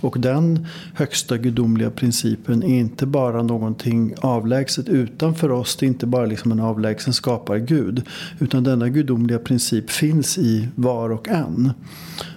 Och 0.00 0.20
den 0.20 0.66
högsta 0.94 1.36
gudomliga 1.36 1.90
principen 1.90 2.62
är 2.62 2.78
inte 2.78 3.06
bara 3.06 3.42
någonting 3.42 4.14
avlägset 4.20 4.88
utanför 4.88 5.50
oss. 5.50 5.76
Det 5.76 5.86
är 5.86 5.88
inte 5.88 6.06
bara 6.06 6.26
liksom 6.26 6.52
en 6.52 6.60
avlägsen 6.60 7.12
skapargud. 7.12 8.02
Utan 8.38 8.64
denna 8.64 8.88
gudomliga 8.88 9.38
princip 9.38 9.90
finns 9.90 10.38
i 10.38 10.68
var 10.74 11.10
och 11.10 11.28
en. 11.28 11.70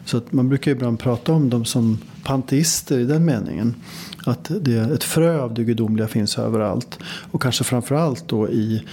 Så 0.06 0.18
att 0.18 0.32
man 0.32 0.50
brukar 0.50 0.72
ibland 0.72 1.00
prata 1.00 1.34
om 1.34 1.50
dem 1.50 1.66
som 1.66 1.98
panteister 2.24 3.00
i 3.00 3.06
den 3.06 3.26
meningen. 3.26 3.76
Att 4.26 4.52
det, 4.62 4.78
ett 4.78 5.04
frö 5.04 5.42
av 5.42 5.54
det 5.54 5.64
gudomliga 5.64 6.08
finns 6.08 6.38
överallt. 6.40 7.00
Och 7.32 7.42
kanske 7.42 7.64
framförallt 7.64 8.28
då 8.28 8.50
i 8.50 8.84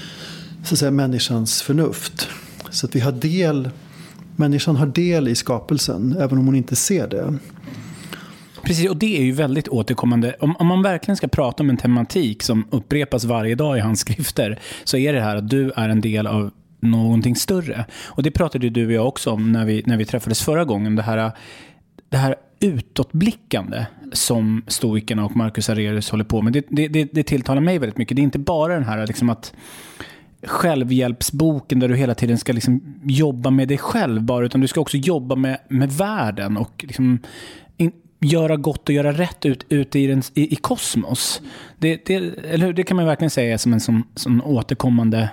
så 0.65 0.75
att 0.75 0.79
säga, 0.79 0.91
människans 0.91 1.63
förnuft. 1.63 2.29
Så 2.71 2.87
att 2.87 2.97
vi 2.97 3.01
har 3.01 3.13
del 3.13 3.71
Människan 4.37 4.77
har 4.77 4.87
del 4.87 5.29
i 5.29 5.35
skapelsen, 5.35 6.17
även 6.21 6.39
om 6.39 6.47
hon 6.47 6.55
inte 6.55 6.77
ser 6.77 7.09
det. 7.09 7.39
Precis, 8.63 8.91
och 8.91 8.97
det 8.97 9.19
är 9.19 9.23
ju 9.23 9.33
väldigt 9.33 9.69
återkommande. 9.69 10.37
Om, 10.41 10.57
om, 10.57 10.67
man 10.67 10.83
verkligen 10.83 11.17
ska 11.17 11.29
prata 11.29 11.63
om 11.63 11.71
en 11.71 11.77
tematik 11.77 12.43
som 12.43 12.67
upprepas 12.71 13.25
varje 13.25 13.55
dag 13.55 13.77
i 13.77 13.81
hans 13.81 14.01
skrifter, 14.07 14.59
så 14.85 14.97
är 14.97 15.13
det 15.13 15.21
här 15.21 15.37
att 15.37 15.49
du 15.49 15.73
är 15.77 15.89
en 15.89 16.01
del 16.01 16.27
av 16.27 16.51
någonting 16.81 17.37
större. 17.37 17.85
Och 18.05 18.23
det 18.23 18.31
pratade 18.31 18.71
du 18.71 18.87
och 18.87 18.93
jag 18.93 19.09
också 19.09 19.31
om 19.31 19.53
när 19.53 19.65
vi, 19.65 19.83
när 19.87 19.97
vi 19.97 20.05
träffades 20.05 20.43
förra 20.43 20.65
gången. 20.65 20.97
Det 20.97 21.03
här, 21.03 21.33
det 22.09 22.17
här 22.17 22.37
utåtblickande 22.61 23.87
som 24.13 24.65
stoikerna 24.67 25.25
och 25.25 25.37
Marcus 25.37 25.71
Aurelius 25.71 26.11
håller 26.11 26.25
på 26.25 26.43
med. 26.43 26.53
Det, 26.53 26.67
det, 26.69 26.89
det, 26.89 27.09
det 27.13 27.23
tilltalar 27.23 27.61
mig 27.61 27.79
väldigt 27.79 27.99
mycket. 27.99 28.17
Det 28.17 28.23
är 28.23 28.25
inte 28.25 28.39
bara 28.39 28.75
den 28.75 28.85
här 28.85 29.07
liksom 29.07 29.31
att 29.31 29.55
självhjälpsboken 30.47 31.81
där 31.81 31.89
du 31.89 31.97
hela 31.97 32.15
tiden 32.15 32.39
ska 32.39 32.53
liksom 32.53 32.95
jobba 33.05 33.51
med 33.51 33.69
dig 33.69 33.79
själv 33.79 34.23
bara, 34.23 34.47
utan 34.47 34.61
du 34.61 34.69
ska 34.69 34.81
också 34.81 34.97
jobba 34.97 35.37
med, 35.37 35.59
med 35.69 35.93
världen 35.93 36.57
och 36.57 36.85
liksom 36.89 37.19
in, 37.77 37.93
göra 38.21 38.57
gott 38.57 38.89
och 38.89 38.95
göra 38.95 39.13
rätt 39.13 39.47
ute 39.69 39.99
i, 39.99 40.05
i, 40.05 40.23
i, 40.35 40.53
i, 40.53 40.57
kosmos. 40.57 41.41
Det, 41.79 42.07
det, 42.07 42.15
eller 42.51 42.73
det 42.73 42.83
kan 42.83 42.97
man 42.97 43.07
verkligen 43.07 43.31
säga 43.31 43.55
är 43.55 43.59
som 43.59 43.73
en 43.73 43.81
sån, 43.81 44.03
sån 44.15 44.43
återkommande 44.43 45.31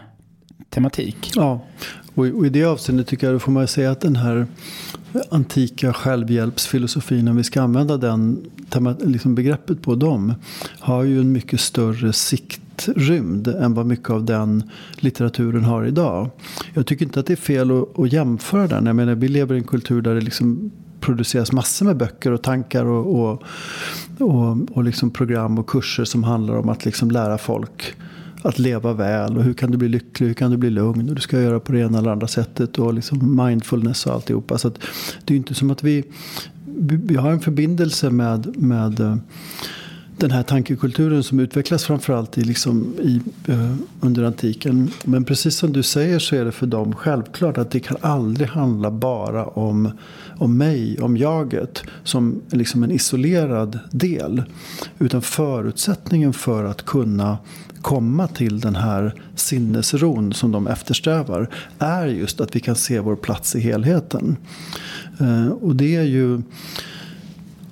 tematik. 0.69 1.31
Ja, 1.35 1.61
och 2.15 2.27
i, 2.27 2.31
och 2.31 2.45
i 2.45 2.49
det 2.49 2.63
avseendet 2.63 3.07
tycker 3.07 3.27
jag, 3.27 3.35
då 3.35 3.39
får 3.39 3.51
man 3.51 3.67
säga 3.67 3.91
att 3.91 4.01
den 4.01 4.15
här 4.15 4.47
antika 5.31 5.93
självhjälpsfilosofin, 5.93 7.27
om 7.27 7.35
vi 7.35 7.43
ska 7.43 7.61
använda 7.61 7.97
den 7.97 8.45
liksom 8.99 9.35
begreppet 9.35 9.81
på 9.81 9.95
dem, 9.95 10.33
har 10.79 11.03
ju 11.03 11.19
en 11.19 11.31
mycket 11.31 11.59
större 11.59 12.13
sikt 12.13 12.62
rymd 12.95 13.47
än 13.47 13.73
vad 13.73 13.85
mycket 13.85 14.09
av 14.09 14.25
den 14.25 14.69
litteraturen 14.95 15.63
har 15.63 15.85
idag. 15.85 16.29
Jag 16.73 16.85
tycker 16.85 17.05
inte 17.05 17.19
att 17.19 17.25
det 17.25 17.33
är 17.33 17.37
fel 17.37 17.71
att, 17.71 17.99
att 17.99 18.13
jämföra 18.13 18.67
den. 18.67 18.85
Jag 18.85 18.95
menar, 18.95 19.15
vi 19.15 19.27
lever 19.27 19.55
i 19.55 19.57
en 19.57 19.63
kultur 19.63 20.01
där 20.01 20.15
det 20.15 20.21
liksom 20.21 20.71
produceras 20.99 21.51
massor 21.51 21.85
med 21.85 21.97
böcker 21.97 22.31
och 22.31 22.41
tankar 22.41 22.85
och, 22.85 23.19
och, 23.19 23.43
och, 24.19 24.57
och 24.71 24.83
liksom 24.83 25.11
program 25.11 25.59
och 25.59 25.69
kurser 25.69 26.03
som 26.03 26.23
handlar 26.23 26.55
om 26.55 26.69
att 26.69 26.85
liksom 26.85 27.11
lära 27.11 27.37
folk 27.37 27.95
att 28.43 28.59
leva 28.59 28.93
väl 28.93 29.37
och 29.37 29.43
hur 29.43 29.53
kan 29.53 29.71
du 29.71 29.77
bli 29.77 29.87
lycklig, 29.89 30.27
hur 30.27 30.33
kan 30.33 30.51
du 30.51 30.57
bli 30.57 30.69
lugn 30.69 31.09
och 31.09 31.15
du 31.15 31.21
ska 31.21 31.41
göra 31.41 31.59
på 31.59 31.71
det 31.71 31.79
ena 31.79 31.97
eller 31.97 32.11
andra 32.11 32.27
sättet 32.27 32.79
och 32.79 32.93
liksom 32.93 33.45
mindfulness 33.45 34.05
och 34.05 34.13
alltihopa. 34.13 34.57
Så 34.57 34.71
det 35.25 35.33
är 35.33 35.37
inte 35.37 35.53
som 35.53 35.71
att 35.71 35.83
vi, 35.83 36.03
vi 37.03 37.15
har 37.15 37.31
en 37.31 37.39
förbindelse 37.39 38.09
med, 38.09 38.57
med 38.57 39.19
den 40.23 40.31
här 40.31 40.43
tankekulturen 40.43 41.23
som 41.23 41.39
utvecklas 41.39 41.83
framförallt 41.83 42.37
i, 42.37 42.41
liksom, 42.41 42.95
i, 43.01 43.21
eh, 43.51 43.75
under 44.01 44.23
antiken. 44.23 44.91
Men 45.03 45.23
precis 45.23 45.55
som 45.55 45.73
du 45.73 45.83
säger 45.83 46.19
så 46.19 46.35
är 46.35 46.45
det 46.45 46.51
för 46.51 46.67
dem 46.67 46.95
självklart 46.95 47.57
att 47.57 47.71
det 47.71 47.79
kan 47.79 47.97
aldrig 48.01 48.47
handla 48.47 48.91
bara 48.91 49.45
om, 49.45 49.91
om 50.37 50.57
mig, 50.57 50.99
om 51.01 51.17
jaget, 51.17 51.83
som 52.03 52.41
liksom 52.51 52.83
en 52.83 52.91
isolerad 52.91 53.79
del. 53.91 54.43
Utan 54.99 55.21
förutsättningen 55.21 56.33
för 56.33 56.63
att 56.63 56.85
kunna 56.85 57.37
komma 57.81 58.27
till 58.27 58.59
den 58.59 58.75
här 58.75 59.13
sinnesron 59.35 60.33
som 60.33 60.51
de 60.51 60.67
eftersträvar 60.67 61.49
är 61.79 62.07
just 62.07 62.41
att 62.41 62.55
vi 62.55 62.59
kan 62.59 62.75
se 62.75 62.99
vår 62.99 63.15
plats 63.15 63.55
i 63.55 63.59
helheten. 63.59 64.37
Eh, 65.19 65.47
och 65.47 65.75
det 65.75 65.95
är 65.95 66.03
ju 66.03 66.41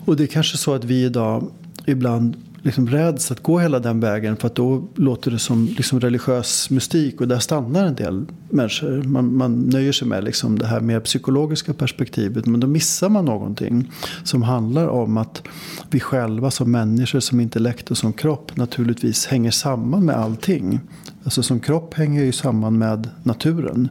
och 0.06 0.16
det 0.16 0.24
är 0.24 0.28
kanske 0.28 0.58
så 0.58 0.74
att 0.74 0.84
vi 0.84 1.04
idag 1.04 1.48
ibland 1.86 2.38
liksom 2.62 2.88
räds 2.88 3.32
att 3.32 3.44
gå 3.44 3.60
hela 3.60 3.80
den 3.80 4.00
vägen 4.00 4.38
för 4.38 4.48
att 4.48 4.56
då 4.56 4.88
låter 4.96 5.32
det 5.32 5.40
som 5.40 5.66
liksom 5.66 6.00
religiös 6.00 6.70
mystik 6.70 7.22
och 7.22 7.28
där 7.28 7.40
stannar 7.40 7.86
en 7.86 7.96
del 7.96 8.26
människor. 8.50 9.04
Man, 9.04 9.38
man 9.38 9.62
nöjer 9.62 9.92
sig 9.92 10.08
med 10.08 10.24
liksom 10.24 10.60
det 10.60 10.66
här 10.66 10.80
mer 10.80 11.00
psykologiska 11.00 11.74
perspektivet 11.74 12.46
men 12.46 12.60
då 12.60 12.68
missar 12.68 13.10
man 13.10 13.26
någonting 13.26 13.92
som 14.24 14.44
handlar 14.44 14.88
om 14.88 15.18
att 15.18 15.44
vi 15.90 16.00
själva 16.00 16.52
som 16.52 16.72
människor, 16.72 17.20
som 17.20 17.40
intellekt 17.40 17.92
och 17.92 17.98
som 17.98 18.14
kropp 18.14 18.58
naturligtvis 18.58 19.26
hänger 19.26 19.52
samman 19.52 20.06
med 20.06 20.16
allting. 20.16 20.80
Alltså 21.24 21.44
som 21.44 21.60
kropp 21.60 21.94
hänger 21.94 22.24
ju 22.24 22.32
samman 22.32 22.78
med 22.78 23.10
naturen. 23.24 23.90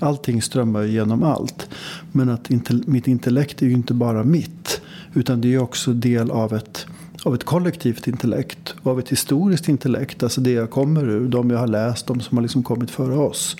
Allting 0.00 0.42
strömmar 0.42 0.82
genom 0.82 1.22
allt. 1.22 1.68
Men 2.12 2.28
att 2.28 2.50
mitt 2.86 3.08
intellekt 3.08 3.62
är 3.62 3.66
ju 3.66 3.72
inte 3.72 3.94
bara 3.94 4.24
mitt. 4.24 4.80
Utan 5.14 5.40
det 5.40 5.54
är 5.54 5.58
också 5.58 5.92
del 5.92 6.30
av 6.30 6.54
ett 6.54 6.86
av 7.26 7.34
ett 7.34 7.44
kollektivt 7.44 8.06
intellekt 8.06 8.74
och 8.82 8.90
av 8.90 8.98
ett 8.98 9.08
historiskt 9.08 9.68
intellekt. 9.68 10.22
Alltså 10.22 10.40
det 10.40 10.50
jag 10.50 10.70
kommer 10.70 11.08
ur, 11.08 11.28
de 11.28 11.50
jag 11.50 11.58
har 11.58 11.66
läst, 11.66 12.06
de 12.06 12.20
som 12.20 12.36
har 12.36 12.42
liksom 12.42 12.62
kommit 12.62 12.90
före 12.90 13.16
oss. 13.16 13.56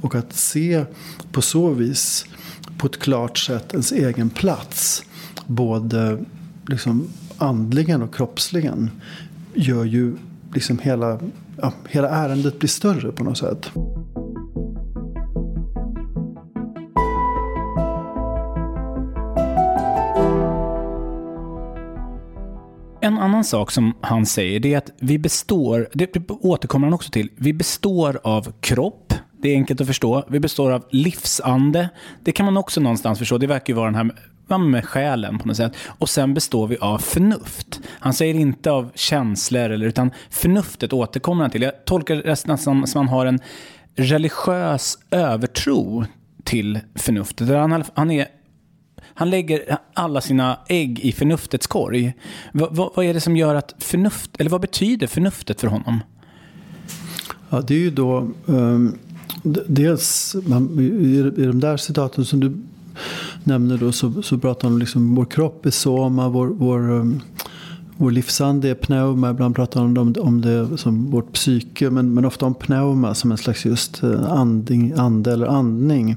Och 0.00 0.14
att 0.14 0.32
se 0.32 0.84
på 1.32 1.42
så 1.42 1.70
vis 1.70 2.26
på 2.78 2.86
ett 2.86 2.98
klart 2.98 3.38
sätt 3.38 3.72
ens 3.72 3.92
egen 3.92 4.30
plats. 4.30 5.04
Både 5.46 6.24
liksom 6.68 7.08
andligen 7.38 8.02
och 8.02 8.14
kroppsligen. 8.14 8.90
Gör 9.54 9.84
ju 9.84 10.16
liksom 10.54 10.78
hela, 10.78 11.20
ja, 11.56 11.72
hela 11.88 12.08
ärendet 12.08 12.58
blir 12.58 12.68
större 12.68 13.12
på 13.12 13.24
något 13.24 13.38
sätt. 13.38 13.70
En 23.16 23.22
annan 23.22 23.44
sak 23.44 23.70
som 23.70 23.94
han 24.00 24.26
säger 24.26 24.60
det 24.60 24.74
är 24.74 24.78
att 24.78 24.90
vi 24.98 25.18
består, 25.18 25.88
det 25.92 26.30
återkommer 26.30 26.86
han 26.86 26.94
också 26.94 27.10
till, 27.10 27.30
vi 27.36 27.52
består 27.52 28.20
av 28.24 28.52
kropp, 28.60 29.14
det 29.42 29.48
är 29.48 29.54
enkelt 29.54 29.80
att 29.80 29.86
förstå. 29.86 30.24
Vi 30.28 30.40
består 30.40 30.72
av 30.72 30.84
livsande, 30.90 31.88
det 32.24 32.32
kan 32.32 32.46
man 32.46 32.56
också 32.56 32.80
någonstans 32.80 33.18
förstå, 33.18 33.38
det 33.38 33.46
verkar 33.46 33.72
ju 33.72 33.76
vara 33.76 33.90
den 33.90 33.94
här 34.48 34.58
med 34.58 34.84
själen 34.84 35.38
på 35.38 35.48
något 35.48 35.56
sätt. 35.56 35.72
Och 35.98 36.08
sen 36.08 36.34
består 36.34 36.66
vi 36.66 36.76
av 36.78 36.98
förnuft. 36.98 37.80
Han 37.88 38.14
säger 38.14 38.34
inte 38.34 38.70
av 38.70 38.90
känslor, 38.94 39.70
eller, 39.70 39.86
utan 39.86 40.10
förnuftet 40.30 40.92
återkommer 40.92 41.44
han 41.44 41.50
till. 41.50 41.62
Jag 41.62 41.84
tolkar 41.84 42.16
det 42.16 42.24
nästan 42.24 42.58
som 42.58 42.84
att 42.84 42.94
han 42.94 43.08
har 43.08 43.26
en 43.26 43.40
religiös 43.94 44.98
övertro 45.10 46.04
till 46.44 46.80
förnuftet. 46.94 47.48
Han, 47.48 47.84
han 47.94 48.10
är 48.10 48.26
han 49.18 49.30
lägger 49.30 49.78
alla 49.94 50.20
sina 50.20 50.58
ägg 50.68 51.00
i 51.00 51.12
förnuftets 51.12 51.66
korg. 51.66 52.14
Va, 52.52 52.68
va, 52.70 52.92
vad 52.96 53.06
är 53.06 53.14
det 53.14 53.20
som 53.20 53.36
gör 53.36 53.54
att 53.54 53.74
förnuft, 53.78 54.30
eller 54.38 54.50
vad 54.50 54.60
betyder 54.60 55.06
förnuftet 55.06 55.60
för 55.60 55.68
honom? 55.68 56.00
Ja, 57.50 57.60
det 57.60 57.74
är 57.74 57.78
ju 57.78 57.90
då 57.90 58.28
um, 58.46 58.98
dels 59.66 60.36
man, 60.46 60.80
i, 60.80 61.42
i 61.42 61.46
de 61.46 61.60
där 61.60 61.76
citaten 61.76 62.24
som 62.24 62.40
du 62.40 62.56
nämner 63.44 63.78
då 63.78 63.92
så, 63.92 64.22
så 64.22 64.38
pratar 64.38 64.68
han 64.68 64.72
om 64.72 64.78
liksom 64.78 65.14
vår 65.14 65.24
kropp 65.24 65.66
är 65.66 65.70
soma, 65.70 66.28
vår, 66.28 66.46
vår 66.46 66.90
um, 66.90 67.22
vår 67.96 68.10
livsande 68.10 68.68
är 68.68 68.74
pneuma. 68.74 69.30
Ibland 69.30 69.56
pratar 69.56 69.80
man 69.80 69.98
om, 69.98 70.14
om 70.20 70.40
det 70.40 70.78
som 70.78 71.10
vårt 71.10 71.32
psyke. 71.32 71.90
Men, 71.90 72.14
men 72.14 72.24
ofta 72.24 72.46
om 72.46 72.54
pneuma 72.54 73.14
som 73.14 73.32
en 73.32 73.38
slags 73.38 73.64
just 73.64 74.02
eh, 74.02 74.32
anding, 74.32 74.92
ande 74.96 75.32
eller 75.32 75.46
andning. 75.46 76.16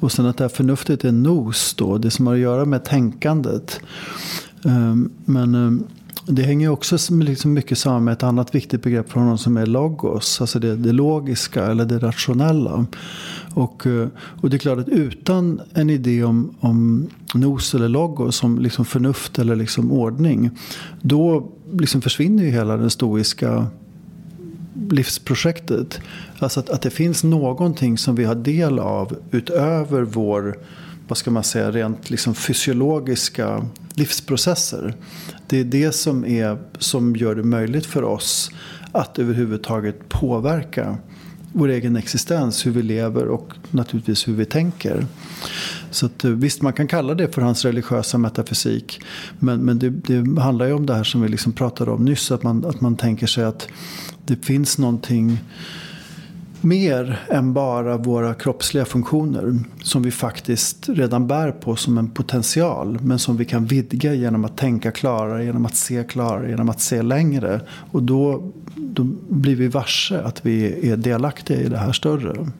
Och 0.00 0.12
sen 0.12 0.26
att 0.26 0.36
det 0.36 0.44
här 0.44 0.48
förnuftet 0.48 1.04
är 1.04 1.12
nos 1.12 1.74
då. 1.74 1.98
Det 1.98 2.10
som 2.10 2.26
har 2.26 2.34
att 2.34 2.40
göra 2.40 2.64
med 2.64 2.84
tänkandet. 2.84 3.80
Um, 4.62 5.10
men 5.24 5.54
um, 5.54 5.84
det 6.30 6.42
hänger 6.42 6.68
också 6.68 6.96
liksom 7.10 7.52
mycket 7.52 7.78
samman 7.78 8.04
med 8.04 8.12
ett 8.12 8.22
annat 8.22 8.54
viktigt 8.54 8.82
begrepp 8.82 9.10
för 9.12 9.20
honom 9.20 9.38
som 9.38 9.56
är 9.56 9.66
logos. 9.66 10.40
Alltså 10.40 10.58
det, 10.58 10.76
det 10.76 10.92
logiska 10.92 11.66
eller 11.66 11.84
det 11.84 11.98
rationella. 11.98 12.86
Och, 13.54 13.86
eh, 13.86 14.08
och 14.40 14.50
det 14.50 14.56
är 14.56 14.58
klart 14.58 14.78
att 14.78 14.88
utan 14.88 15.60
en 15.74 15.90
idé 15.90 16.24
om, 16.24 16.54
om 16.60 17.06
nos 17.34 17.74
eller 17.74 17.88
logos, 17.88 18.36
som 18.36 18.58
liksom 18.58 18.84
förnuft 18.84 19.38
eller 19.38 19.56
liksom 19.56 19.92
ordning. 19.92 20.50
Då 21.02 21.52
liksom 21.72 22.00
försvinner 22.00 22.44
ju 22.44 22.50
hela 22.50 22.76
den 22.76 22.90
stoiska 22.90 23.66
livsprojektet. 24.90 26.00
Alltså 26.38 26.60
att, 26.60 26.70
att 26.70 26.82
det 26.82 26.90
finns 26.90 27.24
någonting 27.24 27.98
som 27.98 28.14
vi 28.14 28.24
har 28.24 28.34
del 28.34 28.78
av 28.78 29.16
utöver 29.30 30.02
vår 30.02 30.58
vad 31.08 31.18
ska 31.18 31.30
man 31.30 31.44
säga, 31.44 31.70
rent 31.70 32.10
liksom 32.10 32.34
fysiologiska 32.34 33.66
livsprocesser. 33.94 34.94
Det 35.48 35.60
är 35.60 35.64
det 35.64 35.92
som, 35.92 36.24
är, 36.24 36.58
som 36.78 37.16
gör 37.16 37.34
det 37.34 37.42
möjligt 37.42 37.86
för 37.86 38.02
oss 38.02 38.50
att 38.92 39.18
överhuvudtaget 39.18 40.08
påverka 40.08 40.98
vår 41.52 41.68
egen 41.68 41.96
existens, 41.96 42.66
hur 42.66 42.70
vi 42.70 42.82
lever 42.82 43.28
och 43.28 43.52
naturligtvis 43.70 44.28
hur 44.28 44.32
vi 44.32 44.44
tänker. 44.44 45.06
Så 45.90 46.06
att, 46.06 46.24
eh, 46.24 46.30
visst, 46.30 46.62
man 46.62 46.72
kan 46.72 46.88
kalla 46.88 47.14
det 47.14 47.34
för 47.34 47.42
hans 47.42 47.64
religiösa 47.64 48.18
metafysik. 48.18 49.00
Men, 49.38 49.60
men 49.60 49.78
det, 49.78 49.90
det 49.90 50.40
handlar 50.40 50.66
ju 50.66 50.72
om 50.72 50.86
det 50.86 50.94
här 50.94 51.04
som 51.04 51.22
vi 51.22 51.28
liksom 51.28 51.52
pratade 51.52 51.90
om 51.90 52.04
nyss. 52.04 52.30
Att 52.30 52.42
man, 52.42 52.64
att 52.64 52.80
man 52.80 52.96
tänker 52.96 53.26
sig 53.26 53.44
att 53.44 53.68
det 54.26 54.44
finns 54.44 54.78
någonting 54.78 55.38
mer 56.60 57.18
än 57.30 57.52
bara 57.52 57.96
våra 57.96 58.34
kroppsliga 58.34 58.84
funktioner. 58.84 59.58
Som 59.82 60.02
vi 60.02 60.10
faktiskt 60.10 60.88
redan 60.88 61.26
bär 61.26 61.50
på 61.50 61.76
som 61.76 61.98
en 61.98 62.10
potential. 62.10 62.98
Men 63.02 63.18
som 63.18 63.36
vi 63.36 63.44
kan 63.44 63.66
vidga 63.66 64.14
genom 64.14 64.44
att 64.44 64.56
tänka 64.56 64.90
klarare, 64.90 65.44
genom 65.44 65.66
att 65.66 65.76
se 65.76 66.04
klarare, 66.04 66.50
genom 66.50 66.68
att 66.68 66.80
se 66.80 67.02
längre. 67.02 67.60
Och 67.92 68.02
då, 68.02 68.52
då 68.74 69.04
blir 69.28 69.56
vi 69.56 69.68
varse 69.68 70.20
att 70.20 70.46
vi 70.46 70.90
är 70.90 70.96
delaktiga 70.96 71.60
i 71.60 71.68
det 71.68 71.78
här 71.78 71.92
större. 71.92 72.50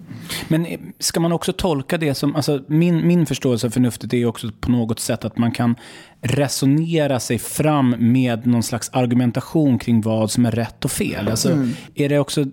Men 0.48 0.66
ska 0.98 1.20
man 1.20 1.32
också 1.32 1.52
tolka 1.52 1.98
det 1.98 2.14
som, 2.14 2.36
alltså 2.36 2.62
min, 2.66 3.06
min 3.06 3.26
förståelse 3.26 3.66
av 3.66 3.70
förnuftet 3.70 4.14
är 4.14 4.26
också 4.26 4.50
på 4.60 4.70
något 4.70 5.00
sätt 5.00 5.24
att 5.24 5.38
man 5.38 5.52
kan 5.52 5.74
resonera 6.20 7.20
sig 7.20 7.38
fram 7.38 7.94
med 7.98 8.46
någon 8.46 8.62
slags 8.62 8.90
argumentation 8.92 9.78
kring 9.78 10.00
vad 10.00 10.30
som 10.30 10.46
är 10.46 10.50
rätt 10.50 10.84
och 10.84 10.90
fel. 10.90 11.28
Alltså, 11.28 11.52
mm. 11.52 11.70
Är 11.94 12.08
det 12.08 12.18
också 12.18 12.44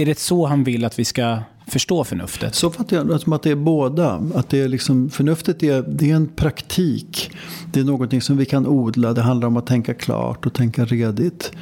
är 0.00 0.06
det 0.06 0.18
så 0.18 0.46
han 0.46 0.64
vill 0.64 0.84
att 0.84 0.98
vi 0.98 1.04
ska 1.04 1.38
förstå 1.66 2.04
förnuftet? 2.04 2.54
Så 2.54 2.70
fattar 2.70 2.96
jag 2.96 3.06
det 3.06 3.34
att 3.34 3.42
det 3.42 3.50
är 3.50 3.54
båda. 3.54 4.22
Att 4.34 4.48
det 4.48 4.60
är 4.60 4.68
liksom, 4.68 5.10
förnuftet 5.10 5.62
är, 5.62 5.82
det 5.82 6.10
är 6.10 6.14
en 6.14 6.28
praktik. 6.28 7.30
Det 7.72 7.80
är 7.80 7.84
någonting 7.84 8.22
som 8.22 8.36
vi 8.36 8.46
kan 8.46 8.66
odla. 8.66 9.12
Det 9.12 9.22
handlar 9.22 9.48
om 9.48 9.56
att 9.56 9.66
tänka 9.66 9.94
klart 9.94 10.46
och 10.46 10.52
tänka 10.52 10.84
redigt. 10.84 11.52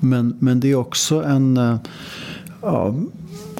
Men, 0.00 0.36
men 0.38 0.60
det 0.60 0.70
är 0.70 0.74
också 0.74 1.22
en, 1.24 1.56
eh, 1.56 1.76
ja, 2.62 2.94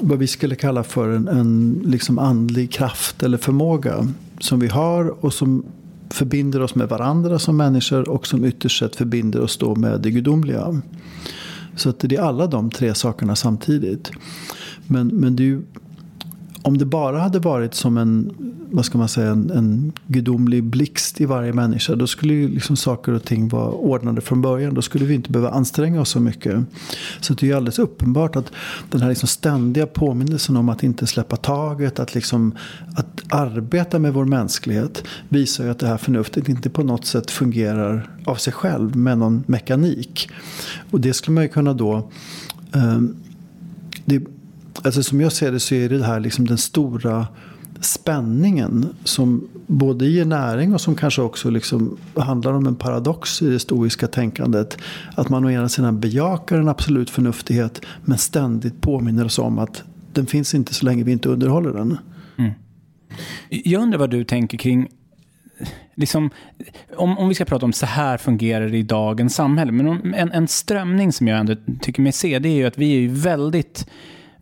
vad 0.00 0.18
vi 0.18 0.26
skulle 0.26 0.54
kalla 0.54 0.82
för 0.82 1.08
en, 1.08 1.28
en 1.28 1.82
liksom 1.86 2.18
andlig 2.18 2.72
kraft 2.72 3.22
eller 3.22 3.38
förmåga. 3.38 4.08
Som 4.40 4.60
vi 4.60 4.68
har 4.68 5.24
och 5.24 5.34
som 5.34 5.64
förbinder 6.10 6.62
oss 6.62 6.74
med 6.74 6.88
varandra 6.88 7.38
som 7.38 7.56
människor 7.56 8.08
och 8.08 8.26
som 8.26 8.44
ytterst 8.44 8.78
sett 8.78 8.96
förbinder 8.96 9.40
oss 9.40 9.56
då 9.56 9.74
med 9.74 10.00
det 10.00 10.10
gudomliga. 10.10 10.82
Så 11.76 11.90
att 11.90 11.98
det 11.98 12.16
är 12.16 12.20
alla 12.20 12.46
de 12.46 12.70
tre 12.70 12.94
sakerna 12.94 13.36
samtidigt. 13.36 14.10
Men, 14.86 15.08
men 15.08 15.36
det 15.36 15.42
ju, 15.42 15.62
om 16.62 16.78
det 16.78 16.84
bara 16.84 17.18
hade 17.18 17.38
varit 17.38 17.74
som 17.74 17.96
en, 17.96 18.34
vad 18.70 18.84
ska 18.84 18.98
man 18.98 19.08
säga, 19.08 19.30
en, 19.30 19.50
en 19.50 19.92
gudomlig 20.06 20.64
blixt 20.64 21.20
i 21.20 21.24
varje 21.24 21.52
människa. 21.52 21.94
Då 21.94 22.06
skulle 22.06 22.34
ju 22.34 22.48
liksom 22.48 22.76
saker 22.76 23.12
och 23.12 23.24
ting 23.24 23.48
vara 23.48 23.70
ordnade 23.70 24.20
från 24.20 24.42
början. 24.42 24.74
Då 24.74 24.82
skulle 24.82 25.04
vi 25.04 25.14
inte 25.14 25.30
behöva 25.30 25.50
anstränga 25.50 26.00
oss 26.00 26.08
så 26.08 26.20
mycket. 26.20 26.64
Så 27.20 27.34
det 27.34 27.46
är 27.46 27.48
ju 27.48 27.54
alldeles 27.54 27.78
uppenbart 27.78 28.36
att 28.36 28.52
den 28.90 29.00
här 29.00 29.08
liksom 29.08 29.28
ständiga 29.28 29.86
påminnelsen 29.86 30.56
om 30.56 30.68
att 30.68 30.82
inte 30.82 31.06
släppa 31.06 31.36
taget. 31.36 31.98
Att, 31.98 32.14
liksom, 32.14 32.54
att 32.96 33.22
arbeta 33.28 33.98
med 33.98 34.14
vår 34.14 34.24
mänsklighet. 34.24 35.04
Visar 35.28 35.64
ju 35.64 35.70
att 35.70 35.78
det 35.78 35.86
här 35.86 35.98
förnuftet 35.98 36.48
inte 36.48 36.70
på 36.70 36.82
något 36.82 37.04
sätt 37.04 37.30
fungerar 37.30 38.10
av 38.24 38.34
sig 38.34 38.52
själv 38.52 38.96
med 38.96 39.18
någon 39.18 39.44
mekanik. 39.46 40.30
Och 40.90 41.00
det 41.00 41.12
skulle 41.12 41.34
man 41.34 41.44
ju 41.44 41.48
kunna 41.48 41.74
då 41.74 42.10
eh, 42.74 43.00
det, 44.04 44.22
Alltså 44.82 45.02
som 45.02 45.20
jag 45.20 45.32
ser 45.32 45.52
det 45.52 45.60
så 45.60 45.74
är 45.74 45.88
det 45.88 46.04
här 46.04 46.20
liksom 46.20 46.46
den 46.46 46.58
stora 46.58 47.26
spänningen 47.80 48.94
som 49.04 49.48
både 49.66 50.06
ger 50.06 50.24
näring 50.24 50.74
och 50.74 50.80
som 50.80 50.94
kanske 50.94 51.22
också 51.22 51.50
liksom 51.50 51.96
handlar 52.14 52.52
om 52.52 52.66
en 52.66 52.74
paradox 52.74 53.42
i 53.42 53.50
det 53.50 53.58
stoiska 53.58 54.06
tänkandet. 54.06 54.78
Att 55.14 55.28
man 55.28 55.44
å 55.44 55.50
ena 55.50 55.68
sidan 55.68 56.00
bejakar 56.00 56.56
en 56.56 56.68
absolut 56.68 57.10
förnuftighet 57.10 57.82
men 58.04 58.18
ständigt 58.18 58.80
påminner 58.80 59.24
oss 59.24 59.38
om 59.38 59.58
att 59.58 59.82
den 60.12 60.26
finns 60.26 60.54
inte 60.54 60.74
så 60.74 60.84
länge 60.84 61.04
vi 61.04 61.12
inte 61.12 61.28
underhåller 61.28 61.72
den. 61.72 61.98
Mm. 62.38 62.52
Jag 63.48 63.82
undrar 63.82 63.98
vad 63.98 64.10
du 64.10 64.24
tänker 64.24 64.58
kring 64.58 64.88
Liksom, 65.94 66.30
om, 66.96 67.18
om 67.18 67.28
vi 67.28 67.34
ska 67.34 67.44
prata 67.44 67.66
om 67.66 67.72
så 67.72 67.86
här 67.86 68.18
fungerar 68.18 68.68
det 68.68 68.78
i 68.78 68.82
dagens 68.82 69.34
samhälle. 69.34 69.72
Men 69.72 70.14
en, 70.14 70.32
en 70.32 70.48
strömning 70.48 71.12
som 71.12 71.28
jag 71.28 71.38
ändå 71.38 71.54
tycker 71.80 72.02
mig 72.02 72.12
se, 72.12 72.38
det 72.38 72.48
är 72.48 72.54
ju 72.54 72.66
att 72.66 72.78
vi 72.78 73.04
är 73.04 73.08
väldigt 73.08 73.86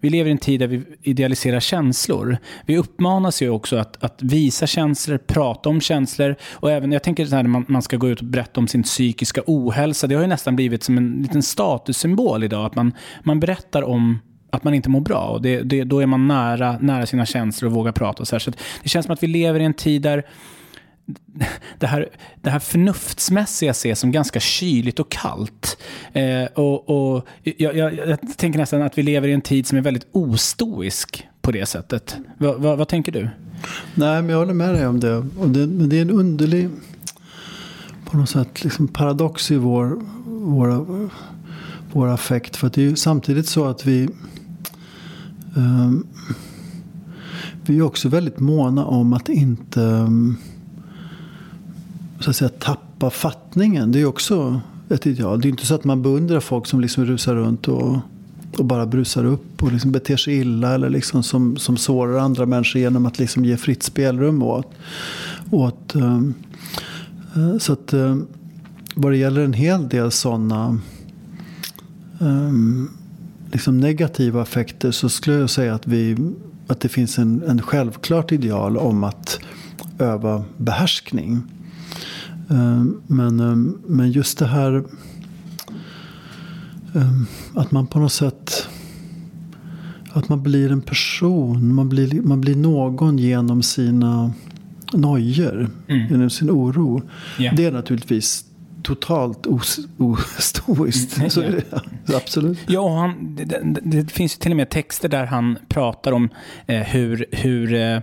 vi 0.01 0.11
lever 0.11 0.29
i 0.29 0.33
en 0.33 0.39
tid 0.39 0.61
där 0.61 0.67
vi 0.67 0.83
idealiserar 1.03 1.61
känslor. 1.61 2.37
Vi 2.67 2.79
uppmanas 2.79 3.43
ju 3.43 3.51
också 3.51 3.77
att, 3.77 4.05
att 4.05 4.23
visa 4.23 4.67
känslor, 4.67 5.19
prata 5.19 5.69
om 5.69 5.81
känslor. 5.81 6.37
Och 6.53 6.71
även, 6.71 6.93
jag 6.93 7.03
tänker 7.03 7.27
så 7.27 7.37
här, 7.37 7.43
när 7.43 7.51
man, 7.51 7.65
man 7.69 7.83
ska 7.83 7.97
gå 7.97 8.09
ut 8.09 8.21
och 8.21 8.27
berätta 8.27 8.61
om 8.61 8.69
sin 8.69 8.83
psykiska 8.83 9.43
ohälsa. 9.47 10.07
Det 10.07 10.15
har 10.15 10.23
ju 10.23 10.29
nästan 10.29 10.57
blivit 10.57 10.83
som 10.83 10.99
en 10.99 11.23
liten 11.23 11.43
statussymbol 11.43 12.45
idag. 12.45 12.67
Att 12.67 12.75
man, 12.75 12.93
man 13.23 13.41
berättar 13.41 13.83
om 13.83 14.19
att 14.51 14.65
man 14.65 14.75
inte 14.75 14.91
mår 14.91 15.01
bra. 15.01 15.29
Och 15.29 15.43
det, 15.43 15.63
det, 15.63 15.85
då 15.85 16.01
är 16.01 16.07
man 16.07 16.29
nära, 16.29 16.79
nära 16.81 17.07
sina 17.07 17.27
känslor 17.27 17.71
och 17.71 17.77
vågar 17.77 17.93
prata. 17.93 18.23
Och 18.23 18.29
så, 18.29 18.35
här. 18.35 18.41
så 18.41 18.53
det 18.83 18.89
känns 18.89 19.07
som 19.07 19.13
att 19.13 19.23
vi 19.23 19.27
lever 19.27 19.61
i 19.61 19.65
en 19.65 19.75
tid 19.75 20.03
där 20.03 20.25
det 21.79 21.87
här, 21.87 22.09
det 22.43 22.51
här 22.51 22.59
förnuftsmässiga 22.59 23.71
ses 23.71 24.01
som 24.01 24.13
ganska 24.13 24.41
kyligt 24.41 25.01
och 25.01 25.11
kallt. 25.11 25.79
Eh, 26.13 26.45
och, 26.55 26.89
och 26.89 27.27
jag, 27.43 27.77
jag, 27.77 27.95
jag, 27.95 28.19
tänker 28.37 28.59
nästan 28.59 28.83
att 28.83 28.99
vi 28.99 29.03
lever 29.03 29.29
i 29.29 29.33
en 29.33 29.41
tid 29.41 29.67
som 29.67 29.79
är 29.79 29.83
väldigt 29.83 30.07
ostoisk 30.13 31.29
på 31.41 31.51
det 31.51 31.67
sättet. 31.67 32.17
Va, 32.39 32.53
va, 32.53 32.77
vad 32.77 32.89
tänker 32.89 33.13
du? 33.13 33.29
Nej, 33.95 34.23
men 34.23 34.29
jag 34.29 34.39
håller 34.39 34.55
med 34.55 34.75
dig 34.75 34.87
om 34.87 35.01
det. 35.01 35.17
Och 35.17 35.49
det, 35.49 35.67
men 35.67 35.89
det 35.89 35.99
är 35.99 36.03
en 36.03 36.11
underlig 36.11 36.71
på 38.05 38.17
något 38.17 38.31
sätt 38.31 38.65
liksom 38.65 38.89
paradox 38.89 39.51
i 39.51 39.57
vår, 39.57 40.03
våra, 40.27 41.09
vår 41.93 42.09
affekt. 42.09 42.57
För 42.57 42.71
det 42.75 42.81
är 42.81 42.83
ju 42.83 42.97
samtidigt 42.97 43.47
så 43.47 43.65
att 43.65 43.87
vi 43.87 44.09
um, 45.57 46.07
vi 47.69 47.79
är 47.79 47.83
också 47.83 48.09
väldigt 48.09 48.39
måna 48.39 48.85
om 48.85 49.13
att 49.13 49.29
inte 49.29 49.81
um, 49.81 50.37
så 52.21 52.31
att 52.31 52.37
säga, 52.37 52.49
tappa 52.49 53.11
fattningen. 53.11 53.93
Det 53.93 54.01
är 54.01 54.07
också 54.07 54.61
ett 54.89 55.07
ideal. 55.07 55.41
Det 55.41 55.49
är 55.49 55.51
inte 55.51 55.67
så 55.67 55.75
att 55.75 55.85
man 55.85 56.03
beundrar 56.03 56.41
folk 56.41 56.67
som 56.67 56.81
liksom 56.81 57.07
rusar 57.07 57.35
runt 57.35 57.69
och, 57.69 57.99
och 58.59 58.65
bara 58.65 58.87
brusar 58.87 59.25
upp 59.25 59.63
och 59.63 59.73
liksom 59.73 59.93
beter 59.93 60.17
sig 60.17 60.35
illa. 60.35 60.75
Eller 60.75 60.91
liksom 60.91 61.23
som, 61.23 61.57
som 61.57 61.77
sårar 61.77 62.19
andra 62.19 62.47
människor 62.47 62.81
genom 62.81 63.07
att 63.07 63.19
liksom 63.19 63.45
ge 63.45 63.57
fritt 63.57 63.83
spelrum 63.83 64.43
åt. 64.43 64.75
åt 65.51 65.95
um, 65.95 66.35
så 67.59 67.73
att 67.73 67.95
um, 67.95 68.27
vad 68.95 69.13
det 69.13 69.17
gäller 69.17 69.41
en 69.41 69.53
hel 69.53 69.89
del 69.89 70.11
sådana 70.11 70.79
um, 72.19 72.91
liksom 73.53 73.79
negativa 73.79 74.43
effekter 74.43 74.91
så 74.91 75.09
skulle 75.09 75.37
jag 75.37 75.51
säga 75.51 75.75
att, 75.75 75.87
vi, 75.87 76.17
att 76.67 76.81
det 76.81 76.89
finns 76.89 77.19
en, 77.19 77.43
en 77.43 77.63
självklart 77.63 78.33
ideal 78.33 78.77
om 78.77 79.05
att 79.05 79.41
öva 79.99 80.45
behärskning. 80.57 81.43
Eh, 82.51 82.85
men, 83.07 83.41
eh, 83.41 83.57
men 83.87 84.11
just 84.11 84.39
det 84.39 84.47
här 84.47 84.85
eh, 86.95 87.23
att 87.55 87.71
man 87.71 87.87
på 87.87 87.99
något 87.99 88.13
sätt 88.13 88.69
att 90.13 90.29
man 90.29 90.43
blir 90.43 90.73
en 90.73 90.83
person. 90.83 91.75
Man 91.75 91.89
blir, 91.89 92.23
man 92.23 92.41
blir 92.41 92.57
någon 92.57 93.19
genom 93.19 93.63
sina 93.63 94.33
nojor. 94.93 95.71
Mm. 95.89 96.07
Genom 96.09 96.31
sin 96.31 96.51
oro. 96.51 97.03
Yeah. 97.39 97.57
Det 97.57 97.65
är 97.65 97.73
naturligtvis 97.73 98.45
totalt 98.83 99.47
ostoiskt. 99.47 101.17
Mm. 101.19 101.31
Så 101.31 101.41
är 101.41 101.65
det 102.07 102.17
absolut. 102.17 102.59
Ja, 102.67 102.99
han, 102.99 103.37
det, 103.37 103.81
det, 103.85 104.13
finns 104.13 104.39
till 104.39 104.51
och 104.51 104.57
med 104.57 104.71
texter 104.71 105.09
där 105.09 105.27
han 105.27 105.59
pratar 105.69 106.13
om 106.13 106.29
eh, 106.67 106.81
hur, 106.81 107.27
hur 107.33 107.75
eh, 107.75 108.01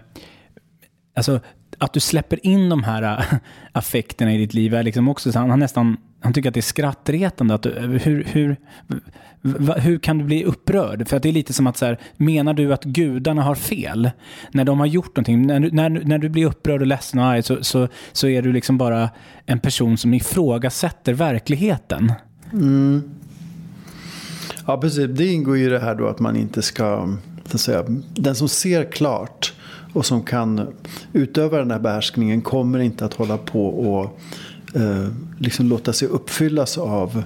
alltså, 1.16 1.40
att 1.78 1.94
du 1.94 2.00
släpper 2.00 2.46
in 2.46 2.70
de 2.70 2.84
här 2.84 3.02
äh, 3.04 3.38
affekterna 3.72 4.34
i 4.34 4.38
ditt 4.38 4.54
liv 4.54 4.74
är 4.74 4.84
liksom 4.84 5.08
också 5.08 5.32
så 5.32 5.40
han, 5.40 5.50
han 5.50 5.60
nästan 5.60 5.98
han 6.26 6.34
tycker 6.34 6.50
att 6.50 6.54
det 6.54 6.60
är 6.60 6.62
skrattretande. 6.62 7.54
Att 7.54 7.64
du, 7.64 7.70
hur, 8.04 8.24
hur, 8.24 8.56
hur 9.80 10.00
kan 10.00 10.18
du 10.18 10.24
bli 10.24 10.44
upprörd? 10.44 11.08
För 11.08 11.18
att 11.18 11.24
det 11.24 11.30
är 11.30 11.34
lite 11.34 11.54
som 11.54 11.68
att 11.68 11.78
så 11.78 11.86
här, 11.86 12.00
menar 12.18 12.54
du 12.54 12.74
att 12.74 12.84
gudarna 12.84 13.44
har 13.44 13.56
fel? 13.56 14.12
När 14.52 14.64
de 14.64 14.80
har 14.80 14.86
gjort 14.86 15.16
någonting, 15.16 15.48
när, 15.48 15.60
när, 15.60 15.90
när 15.90 16.18
du 16.18 16.30
blir 16.30 16.46
upprörd 16.46 16.82
och 16.82 16.88
ledsen 16.88 17.20
och 17.20 17.26
arg 17.26 17.44
så, 17.44 17.64
så, 17.64 17.88
så 18.12 18.28
är 18.28 18.42
du 18.42 18.54
liksom 18.54 18.78
bara 18.78 19.10
en 19.46 19.60
person 19.60 19.98
som 19.98 20.14
ifrågasätter 20.14 21.14
verkligheten. 21.14 22.14
Mm. 22.54 23.04
Ja, 24.68 24.78
precis. 24.78 25.10
Det 25.10 25.26
ingår 25.26 25.58
ju 25.58 25.66
i 25.66 25.70
det 25.70 25.80
här 25.80 25.96
då 25.96 26.08
att 26.08 26.20
man 26.20 26.36
inte 26.36 26.62
ska, 26.62 27.18
så 27.46 27.56
att 27.56 27.62
säga, 27.62 27.86
den 28.16 28.36
som 28.36 28.50
ser 28.50 28.92
klart 28.92 29.54
och 29.96 30.06
som 30.06 30.24
kan 30.24 30.68
utöva 31.14 31.58
den 31.58 31.72
här 31.72 31.80
behärskningen 31.80 32.42
kommer 32.42 32.80
inte 32.80 33.06
att 33.06 33.14
hålla 33.14 33.38
på 33.38 33.68
och 33.68 34.20
eh, 34.82 35.08
liksom 35.40 35.68
låta 35.68 35.94
sig 35.94 36.08
uppfyllas 36.08 36.78
av 36.78 37.24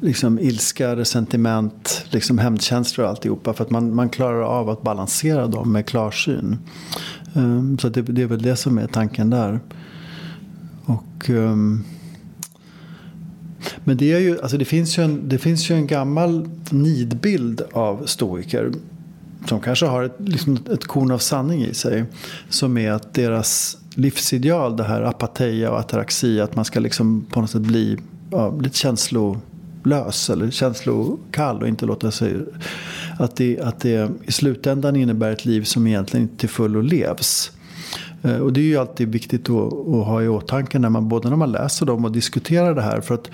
liksom 0.00 0.38
ilska, 0.38 0.96
resentiment, 0.96 2.04
liksom 2.10 2.38
hämndkänslor 2.38 3.04
och 3.04 3.10
alltihopa. 3.10 3.52
För 3.52 3.64
att 3.64 3.70
man, 3.70 3.94
man 3.94 4.08
klarar 4.08 4.42
av 4.42 4.70
att 4.70 4.82
balansera 4.82 5.46
dem 5.46 5.72
med 5.72 5.86
klarsyn. 5.86 6.58
Um, 7.34 7.78
så 7.78 7.88
det, 7.88 8.02
det, 8.02 8.22
är 8.22 8.26
väl 8.26 8.42
det 8.42 8.56
som 8.56 8.78
är 8.78 8.86
tanken 8.86 9.30
där. 9.30 9.60
Och... 10.84 11.28
Um, 11.28 11.84
men 13.84 13.96
det, 13.96 14.12
är 14.12 14.18
ju, 14.18 14.40
alltså 14.40 14.58
det, 14.58 14.64
finns 14.64 14.98
ju 14.98 15.02
en, 15.02 15.28
det 15.28 15.38
finns 15.38 15.70
ju 15.70 15.74
en 15.74 15.86
gammal 15.86 16.48
nidbild 16.70 17.62
av 17.72 18.06
stoiker. 18.06 18.72
Som 19.48 19.60
kanske 19.60 19.86
har 19.86 20.02
ett, 20.02 20.16
liksom 20.18 20.58
ett 20.72 20.84
korn 20.84 21.10
av 21.10 21.18
sanning 21.18 21.62
i 21.62 21.74
sig. 21.74 22.04
Som 22.48 22.78
är 22.78 22.90
att 22.90 23.14
deras 23.14 23.78
livsideal, 23.94 24.76
det 24.76 24.84
här 24.84 25.02
apateia 25.02 25.70
och 25.70 25.78
ataraxi. 25.78 26.40
Att 26.40 26.56
man 26.56 26.64
ska 26.64 26.80
liksom 26.80 27.26
på 27.30 27.40
något 27.40 27.50
sätt 27.50 27.62
bli 27.62 27.98
ja, 28.30 28.56
lite 28.60 28.76
känslolös 28.76 30.30
eller 30.30 30.50
känslokall 30.50 31.62
och 31.62 31.68
inte 31.68 31.86
låta 31.86 32.10
sig... 32.10 32.36
Att 33.18 33.36
det, 33.36 33.60
att 33.60 33.80
det 33.80 34.10
i 34.24 34.32
slutändan 34.32 34.96
innebär 34.96 35.32
ett 35.32 35.44
liv 35.44 35.62
som 35.62 35.86
egentligen 35.86 36.22
inte 36.22 36.36
till 36.36 36.48
fullo 36.48 36.80
levs. 36.80 37.52
Eh, 38.22 38.36
och 38.36 38.52
det 38.52 38.60
är 38.60 38.64
ju 38.64 38.76
alltid 38.76 39.08
viktigt 39.08 39.50
att, 39.50 39.72
att, 39.72 40.06
ha 40.06 40.22
i 40.22 40.28
åtanke 40.28 40.78
när 40.78 40.88
man, 40.88 41.08
både 41.08 41.28
när 41.28 41.36
man 41.36 41.52
läser 41.52 41.86
dem 41.86 42.04
och 42.04 42.12
diskuterar 42.12 42.74
det 42.74 42.82
här. 42.82 43.00
För 43.00 43.14
att 43.14 43.30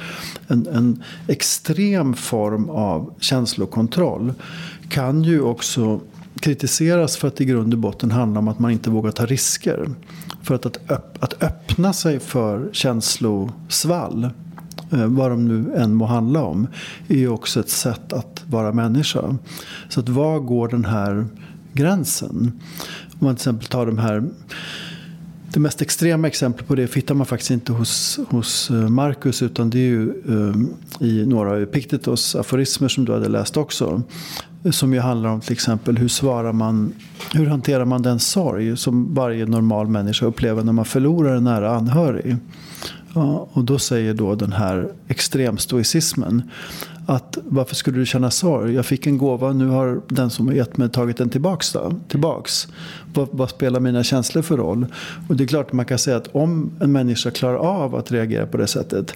en, 0.49 0.67
en 0.67 1.03
extrem 1.29 2.15
form 2.15 2.71
av 2.71 3.15
känslokontroll 3.21 4.35
kan 4.93 5.25
ju 5.25 5.41
också 5.41 6.01
kritiseras 6.41 7.17
för 7.17 7.29
att 7.29 7.41
i 7.41 7.45
grund 7.45 7.75
och 7.75 7.81
botten 7.81 8.11
handlar 8.11 8.39
om 8.39 8.49
att 8.49 8.59
man 8.59 8.71
inte 8.71 8.91
vågar 8.91 9.11
ta 9.11 9.27
risker. 9.27 9.91
För 10.43 10.55
att, 10.55 10.67
att, 10.67 11.23
att 11.23 11.43
öppna 11.43 11.93
sig 11.93 12.21
för 12.21 12.71
känslosvall, 12.73 14.25
eh, 14.93 15.07
vad 15.07 15.31
de 15.31 15.49
nu 15.49 15.75
än 15.75 15.95
må 15.95 16.07
handla 16.07 16.43
om, 16.43 16.67
är 17.09 17.17
ju 17.17 17.29
också 17.29 17.61
ett 17.61 17.71
sätt 17.71 18.13
att 18.13 18.45
vara 18.47 18.73
människa. 18.73 19.37
Så 19.89 20.01
att 20.01 20.09
var 20.09 20.41
går 20.41 20.69
den 20.69 20.85
här 20.85 21.27
gränsen? 21.73 22.61
Om 23.13 23.27
man 23.27 23.37
till 23.37 23.41
exempel 23.41 23.67
tar 23.67 23.87
de 23.87 23.99
här 23.99 24.25
det 25.53 25.61
mest 25.61 25.83
extrema 25.83 26.27
exemplet 26.27 26.69
på 26.69 26.75
det 26.75 26.95
hittar 26.95 27.15
man 27.15 27.27
faktiskt 27.27 27.51
inte 27.51 27.73
hos, 27.73 28.21
hos 28.29 28.71
eh, 28.71 28.89
Marcus 28.89 29.43
utan 29.43 29.71
det 29.71 29.79
är 29.79 29.89
ju 29.89 30.23
um, 30.27 30.75
i 31.01 31.27
några 31.27 31.51
av 31.51 31.63
Epictetos 31.63 32.35
aforismer 32.35 32.89
som 32.89 33.05
du 33.05 33.13
hade 33.13 33.29
läst 33.29 33.57
också. 33.57 34.03
Som 34.71 34.95
ju 34.95 35.01
handlar 35.01 35.31
om 35.31 35.41
till 35.41 35.53
exempel 35.53 35.99
hur 35.99 36.09
svarar 36.09 36.53
man, 36.53 36.93
hur 37.33 37.47
hanterar 37.47 37.85
man 37.85 38.03
den 38.03 38.21
sorg 38.21 38.77
som 38.77 39.15
varje 39.15 39.47
normal 39.47 39.89
människa 39.89 40.27
upplever 40.27 40.65
när 40.65 40.73
man 40.73 40.85
förlorar 40.85 41.37
en 41.37 41.45
nära 41.45 41.77
anhörig. 41.77 42.37
Ja, 43.15 43.49
och 43.53 43.65
då 43.65 43.79
säger 43.79 44.15
då 44.15 44.35
den 44.35 44.53
här 44.53 44.89
extremstoicismen 45.09 46.43
att 47.13 47.39
varför 47.45 47.75
skulle 47.75 47.99
du 47.99 48.07
känna 48.07 48.31
sorg? 48.31 48.75
Jag 48.75 48.87
fick 48.87 49.07
en 49.07 49.19
gåva, 49.19 49.53
nu 49.53 49.67
har 49.67 50.01
den 50.09 50.31
som 50.31 50.57
gett 50.57 50.77
mig 50.77 50.89
tagit 50.89 51.17
den 51.17 51.31
tillbaks. 51.31 51.73
Då, 51.73 51.93
tillbaks. 52.09 52.69
Vad, 53.15 53.29
vad, 53.33 53.51
spelar 53.51 53.81
mina 53.81 54.03
känslor 54.03 54.43
för 54.43 54.57
roll? 54.57 54.87
Och 55.29 55.37
det 55.37 55.45
är 55.45 55.49
klart 55.49 55.73
man 55.73 55.85
kan 55.85 55.99
säga 55.99 56.17
att 56.17 56.29
om 56.33 56.71
en 56.81 56.93
människa 56.93 57.31
klarar 57.31 57.57
av 57.57 57.95
att 57.95 58.13
reagera 58.13 58.47
på 58.47 58.57
det 58.57 58.67
sättet 58.67 59.15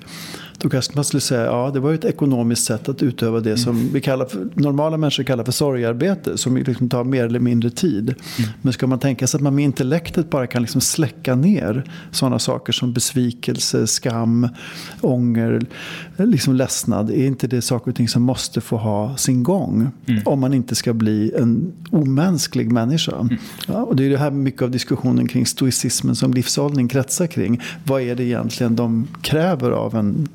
då 0.58 0.68
kanske 0.68 0.92
man 0.94 1.04
skulle 1.04 1.20
säga 1.20 1.44
ja 1.44 1.70
det 1.74 1.80
var 1.80 1.92
ett 1.92 2.04
ekonomiskt 2.04 2.64
sätt 2.64 2.88
att 2.88 3.02
utöva 3.02 3.40
det 3.40 3.56
som 3.56 3.88
vi 3.92 4.00
kallar 4.00 4.26
för, 4.26 4.48
normala 4.54 4.96
människor 4.96 5.24
kallar 5.24 5.44
för 5.44 5.52
sorgarbete. 5.52 6.38
Som 6.38 6.56
liksom 6.56 6.88
tar 6.88 7.04
mer 7.04 7.24
eller 7.24 7.40
mindre 7.40 7.70
tid. 7.70 8.14
Mm. 8.38 8.50
Men 8.62 8.72
ska 8.72 8.86
man 8.86 8.98
tänka 8.98 9.26
sig 9.26 9.38
att 9.38 9.42
man 9.42 9.54
med 9.54 9.64
intellektet 9.64 10.30
bara 10.30 10.46
kan 10.46 10.62
liksom 10.62 10.80
släcka 10.80 11.34
ner 11.34 11.90
sådana 12.10 12.38
saker 12.38 12.72
som 12.72 12.92
besvikelse, 12.92 13.86
skam, 13.86 14.48
ånger, 15.00 15.66
liksom 16.16 16.54
ledsnad. 16.54 17.10
Är 17.10 17.26
inte 17.26 17.46
det 17.46 17.62
saker 17.62 17.85
och 17.90 17.96
ting 17.96 18.08
som 18.08 18.22
måste 18.22 18.60
få 18.60 18.76
ha 18.76 19.16
sin 19.16 19.42
gång? 19.42 19.90
Mm. 20.06 20.22
Om 20.24 20.40
man 20.40 20.54
inte 20.54 20.74
ska 20.74 20.94
bli 20.94 21.32
en 21.38 21.72
omänsklig 21.90 22.72
människa. 22.72 23.20
Mm. 23.20 23.36
Ja, 23.66 23.82
och 23.82 23.96
det 23.96 24.04
är 24.04 24.10
det 24.10 24.18
här 24.18 24.30
mycket 24.30 24.62
av 24.62 24.70
diskussionen 24.70 25.28
kring 25.28 25.46
stoicismen 25.46 26.16
som 26.16 26.34
livshållning 26.34 26.88
kretsar 26.88 27.26
kring. 27.26 27.60
Vad 27.84 28.02
är 28.02 28.14
det 28.14 28.24
egentligen 28.24 28.76
de 28.76 29.06
kräver 29.22 29.70
av 29.70 29.94
en 29.94 30.28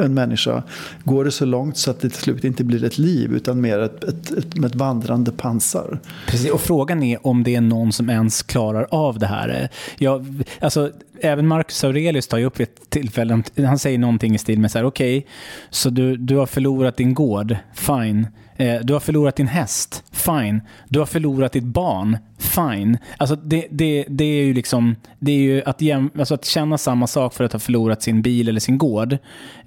en 0.00 0.14
människa. 0.14 0.62
Går 1.04 1.24
det 1.24 1.30
så 1.30 1.44
långt 1.44 1.76
så 1.76 1.90
att 1.90 2.00
det 2.00 2.08
till 2.08 2.18
slut 2.18 2.44
inte 2.44 2.64
blir 2.64 2.84
ett 2.84 2.98
liv 2.98 3.32
utan 3.32 3.60
mer 3.60 3.78
ett, 3.78 4.04
ett, 4.04 4.30
ett, 4.30 4.64
ett 4.64 4.74
vandrande 4.74 5.32
pansar. 5.32 5.98
Precis, 6.26 6.50
och 6.50 6.60
frågan 6.60 7.02
är 7.02 7.26
om 7.26 7.44
det 7.44 7.54
är 7.54 7.60
någon 7.60 7.92
som 7.92 8.10
ens 8.10 8.42
klarar 8.42 8.86
av 8.90 9.18
det 9.18 9.26
här. 9.26 9.68
Jag, 9.98 10.44
alltså, 10.60 10.90
även 11.20 11.46
Marcus 11.46 11.84
Aurelius 11.84 12.28
tar 12.28 12.38
ju 12.38 12.44
upp 12.44 12.60
vid 12.60 12.68
ett 12.68 12.90
tillfälle, 12.90 13.42
han 13.56 13.78
säger 13.78 13.98
någonting 13.98 14.34
i 14.34 14.38
stil 14.38 14.60
med 14.60 14.70
så 14.70 14.78
här, 14.78 14.84
okej, 14.84 15.18
okay, 15.18 15.30
så 15.70 15.90
du, 15.90 16.16
du 16.16 16.36
har 16.36 16.46
förlorat 16.46 16.96
din 16.96 17.14
gård, 17.14 17.56
fine. 17.74 18.26
Eh, 18.58 18.80
du 18.82 18.92
har 18.92 19.00
förlorat 19.00 19.36
din 19.36 19.46
häst, 19.46 20.04
fine. 20.12 20.60
Du 20.88 20.98
har 20.98 21.06
förlorat 21.06 21.52
ditt 21.52 21.64
barn, 21.64 22.18
fine. 22.38 22.98
Alltså 23.16 23.36
det, 23.36 23.66
det, 23.70 24.04
det 24.08 24.24
är 24.24 24.44
ju 24.44 24.54
liksom, 24.54 24.96
det 25.18 25.32
är 25.32 25.38
ju 25.38 25.62
att, 25.62 25.80
jäm, 25.80 26.10
alltså 26.18 26.34
att 26.34 26.44
känna 26.44 26.78
samma 26.78 27.06
sak 27.06 27.34
för 27.34 27.44
att 27.44 27.52
ha 27.52 27.60
förlorat 27.60 28.02
sin 28.02 28.22
bil 28.22 28.48
eller 28.48 28.60
sin 28.60 28.78
gård 28.78 29.12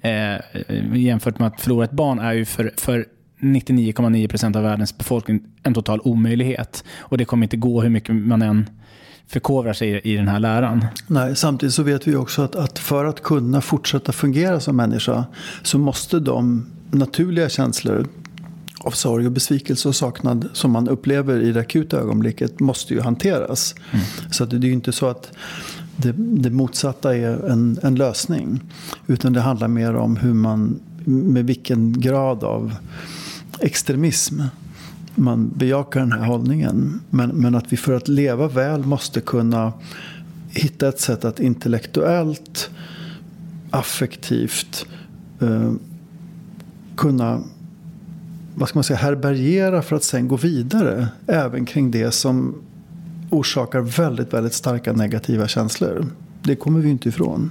eh, 0.00 0.34
eh 0.34 0.40
jämfört 0.94 1.38
med 1.38 1.48
att 1.48 1.60
förlora 1.60 1.84
ett 1.84 1.92
barn 1.92 2.18
är 2.18 2.32
ju 2.32 2.44
för, 2.44 2.72
för 2.76 3.06
99,9% 3.40 4.56
av 4.56 4.62
världens 4.62 4.98
befolkning 4.98 5.40
en 5.62 5.74
total 5.74 6.00
omöjlighet. 6.04 6.84
Och 6.98 7.18
det 7.18 7.24
kommer 7.24 7.42
inte 7.46 7.56
gå 7.56 7.82
hur 7.82 7.90
mycket 7.90 8.14
man 8.14 8.42
än 8.42 8.70
förkovrar 9.26 9.72
sig 9.72 10.00
i 10.04 10.16
den 10.16 10.28
här 10.28 10.40
läran. 10.40 10.86
Nej, 11.06 11.36
samtidigt 11.36 11.74
så 11.74 11.82
vet 11.82 12.06
vi 12.06 12.16
också 12.16 12.42
att, 12.42 12.56
att 12.56 12.78
för 12.78 13.04
att 13.04 13.22
kunna 13.22 13.60
fortsätta 13.60 14.12
fungera 14.12 14.60
som 14.60 14.76
människa 14.76 15.24
så 15.62 15.78
måste 15.78 16.20
de 16.20 16.66
naturliga 16.90 17.48
känslor 17.48 18.06
av 18.82 18.90
sorg 18.90 19.26
och 19.26 19.32
besvikelse 19.32 19.88
och 19.88 19.96
saknad 19.96 20.48
som 20.52 20.70
man 20.70 20.88
upplever 20.88 21.40
i 21.40 21.52
det 21.52 21.60
akuta 21.60 21.96
ögonblicket 22.00 22.60
måste 22.60 22.94
ju 22.94 23.00
hanteras. 23.00 23.74
Mm. 23.90 24.04
Så 24.30 24.44
det 24.44 24.56
är 24.56 24.60
ju 24.60 24.72
inte 24.72 24.92
så 24.92 25.06
att 25.06 25.32
det, 25.96 26.12
det 26.16 26.50
motsatta 26.50 27.16
är 27.16 27.50
en, 27.50 27.78
en, 27.82 27.94
lösning. 27.94 28.60
Utan 29.06 29.32
det 29.32 29.40
handlar 29.40 29.68
mer 29.68 29.94
om 29.94 30.16
hur 30.16 30.34
man, 30.34 30.80
med 31.04 31.46
vilken 31.46 32.00
grad 32.00 32.44
av 32.44 32.74
extremism 33.60 34.40
man 35.14 35.50
bejakar 35.56 36.00
den 36.00 36.12
här 36.12 36.24
hållningen. 36.24 37.00
Men, 37.10 37.30
men 37.30 37.54
att 37.54 37.72
vi 37.72 37.76
för 37.76 37.92
att 37.92 38.08
leva 38.08 38.48
väl 38.48 38.84
måste 38.84 39.20
kunna 39.20 39.72
hitta 40.50 40.88
ett 40.88 41.00
sätt 41.00 41.24
att 41.24 41.40
intellektuellt, 41.40 42.70
affektivt 43.70 44.86
eh, 45.40 45.72
kunna 46.96 47.40
vad 48.54 48.68
ska 48.68 48.76
man 48.76 48.84
säga, 48.84 48.98
härbärgera 48.98 49.82
för 49.82 49.96
att 49.96 50.04
sen 50.04 50.28
gå 50.28 50.36
vidare. 50.36 51.08
Även 51.26 51.66
kring 51.66 51.90
det 51.90 52.10
som 52.10 52.54
orsakar 53.30 53.80
väldigt, 53.80 54.32
väldigt 54.32 54.54
starka 54.54 54.92
negativa 54.92 55.48
känslor. 55.48 56.06
Det 56.42 56.56
kommer 56.56 56.80
vi 56.80 56.90
inte 56.90 57.08
ifrån. 57.08 57.50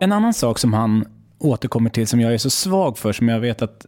En 0.00 0.12
annan 0.12 0.34
sak 0.34 0.58
som 0.58 0.72
han 0.72 1.04
återkommer 1.38 1.90
till 1.90 2.06
som 2.06 2.20
jag 2.20 2.34
är 2.34 2.38
så 2.38 2.50
svag 2.50 2.98
för, 2.98 3.12
som 3.12 3.28
jag 3.28 3.40
vet 3.40 3.62
att 3.62 3.86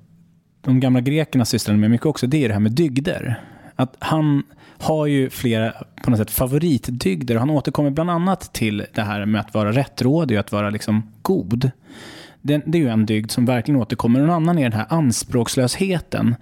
de 0.60 0.80
gamla 0.80 1.00
grekerna 1.00 1.44
sysslade 1.44 1.78
med 1.78 1.90
mycket 1.90 2.06
också, 2.06 2.26
det 2.26 2.44
är 2.44 2.48
det 2.48 2.54
här 2.54 2.60
med 2.60 2.72
dygder. 2.72 3.40
Att 3.76 3.96
han 3.98 4.42
har 4.78 5.06
ju 5.06 5.30
flera 5.30 5.72
på 6.04 6.10
något 6.10 6.18
sätt 6.18 6.30
favoritdygder. 6.30 7.36
Han 7.36 7.50
återkommer 7.50 7.90
bland 7.90 8.10
annat 8.10 8.52
till 8.52 8.86
det 8.94 9.02
här 9.02 9.26
med 9.26 9.40
att 9.40 9.54
vara 9.54 9.72
rättrådig 9.72 10.36
och 10.36 10.40
att 10.40 10.52
vara 10.52 10.70
liksom 10.70 11.12
god. 11.22 11.70
Det, 12.42 12.62
det 12.66 12.78
är 12.78 12.82
ju 12.82 12.88
en 12.88 13.06
dygd 13.06 13.30
som 13.30 13.46
verkligen 13.46 13.80
återkommer. 13.80 14.20
En 14.20 14.30
annan 14.30 14.58
är 14.58 14.62
den 14.62 14.72
här 14.72 14.86
anspråkslösheten. 14.88 16.34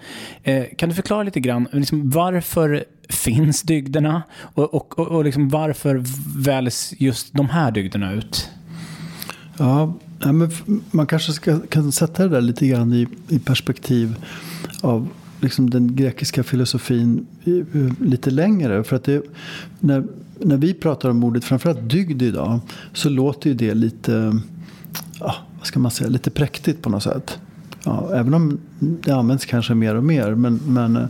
Eh, 0.43 0.65
kan 0.77 0.89
du 0.89 0.95
förklara 0.95 1.23
lite 1.23 1.41
grann 1.41 1.69
liksom, 1.73 2.11
varför 2.11 2.85
finns 3.09 3.63
dygderna 3.63 4.23
och, 4.41 4.75
och, 4.75 4.99
och, 4.99 5.09
och 5.09 5.25
liksom, 5.25 5.49
varför 5.49 6.03
väljs 6.45 6.95
just 6.99 7.35
de 7.35 7.49
här 7.49 7.71
dygderna 7.71 8.13
ut? 8.13 8.51
Ja, 9.59 9.95
men 10.19 10.51
man 10.91 11.07
kanske 11.07 11.33
ska, 11.33 11.59
kan 11.61 11.93
sätta 11.93 12.23
det 12.23 12.29
där 12.29 12.41
lite 12.41 12.67
grann 12.67 12.93
i, 12.93 13.07
i 13.29 13.39
perspektiv 13.39 14.17
av 14.81 15.09
liksom 15.41 15.71
den 15.71 15.97
grekiska 15.97 16.43
filosofin 16.43 17.27
eh, 17.45 18.07
lite 18.07 18.31
längre. 18.31 18.85
För 18.85 18.97
att 18.97 19.05
det, 19.05 19.23
när, 19.81 20.05
när 20.39 20.57
vi 20.57 20.75
pratar 20.75 21.09
om 21.11 21.25
ordet 21.25 21.45
framförallt 21.45 21.91
dygd 21.91 22.23
idag 22.23 22.61
så 22.93 23.09
låter 23.09 23.51
ju 23.51 23.57
det 23.57 23.75
lite, 23.75 24.41
ja, 25.21 25.35
vad 25.59 25.67
ska 25.67 25.81
man 25.81 25.91
säga, 25.91 26.11
lite 26.11 26.31
präktigt 26.31 26.83
på 26.83 26.91
något 26.91 27.03
sätt. 27.03 27.39
Ja, 27.85 28.11
även 28.15 28.35
om 28.35 28.59
det 28.79 29.11
används 29.11 29.47
kanske 29.47 29.75
mer 29.75 29.95
och 29.95 30.05
mer. 30.05 30.35
Men, 30.35 30.61
men 30.67 30.97
eh, 30.97 31.07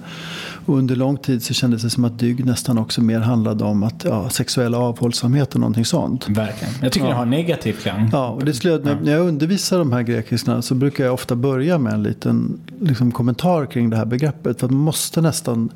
eh, 0.69 0.75
under 0.75 0.97
lång 0.97 1.17
tid 1.17 1.43
så 1.43 1.55
kändes 1.55 1.83
det 1.83 1.91
som 1.91 2.05
att 2.05 2.19
dygd 2.19 2.47
nästan 2.47 2.79
också 2.79 3.03
mer 3.03 3.21
handlade 3.21 3.65
om 3.65 3.83
att, 3.83 4.05
ja, 4.05 4.31
sexuell 4.31 4.75
avhållsamhet 4.75 5.55
och 5.55 5.61
någonting 5.61 5.85
sånt. 5.85 6.29
Verkligen. 6.29 6.75
Jag 6.83 6.93
tycker 6.93 7.07
ja. 7.07 7.13
det 7.13 7.19
har 7.19 7.27
negativ 7.27 7.73
klang. 7.73 8.11
Ja, 8.13 8.29
och 8.29 8.45
det 8.45 8.55
skulle, 8.55 8.79
när, 8.79 9.01
när 9.01 9.13
jag 9.13 9.29
undervisar 9.29 9.79
de 9.79 9.93
här 9.93 10.03
grekiskorna 10.03 10.63
så 10.63 10.75
brukar 10.75 11.05
jag 11.05 11.15
ofta 11.15 11.37
börja 11.37 11.79
med 11.79 11.93
en 11.93 12.03
liten 12.03 12.61
liksom, 12.81 13.13
kommentar 13.13 13.67
kring 13.67 13.91
det 13.91 13.97
här 13.97 14.07
begreppet. 14.07 14.61
För 14.61 14.67
att 14.67 14.73
man 14.73 14.83
måste 14.83 15.21
nästan 15.21 15.71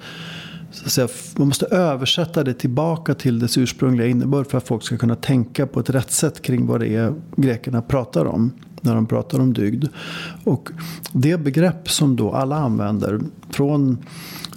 Säga, 0.73 1.09
man 1.37 1.49
måste 1.49 1.67
översätta 1.67 2.45
det 2.45 2.55
tillbaka 2.55 3.15
till 3.15 3.39
dess 3.39 3.59
ursprungliga 3.59 4.07
innebörd 4.07 4.51
för 4.51 4.59
att 4.59 4.67
folk 4.67 4.83
ska 4.83 4.97
kunna 4.97 5.15
tänka 5.15 5.67
på 5.67 5.81
ett 5.81 5.91
rätt 5.91 6.13
sätt 6.13 6.43
kring 6.43 6.67
vad 6.67 6.81
det 6.81 6.89
är 6.89 7.15
grekerna 7.37 7.83
pratar 7.83 8.25
om 8.25 8.53
när 8.81 8.95
de 8.95 9.07
pratar 9.07 9.41
om 9.41 9.53
dygd. 9.53 9.85
Och 10.45 10.71
det 11.13 11.37
begrepp 11.37 11.91
som 11.91 12.17
då 12.17 12.33
alla 12.33 12.57
använder 12.57 13.21
från 13.51 13.99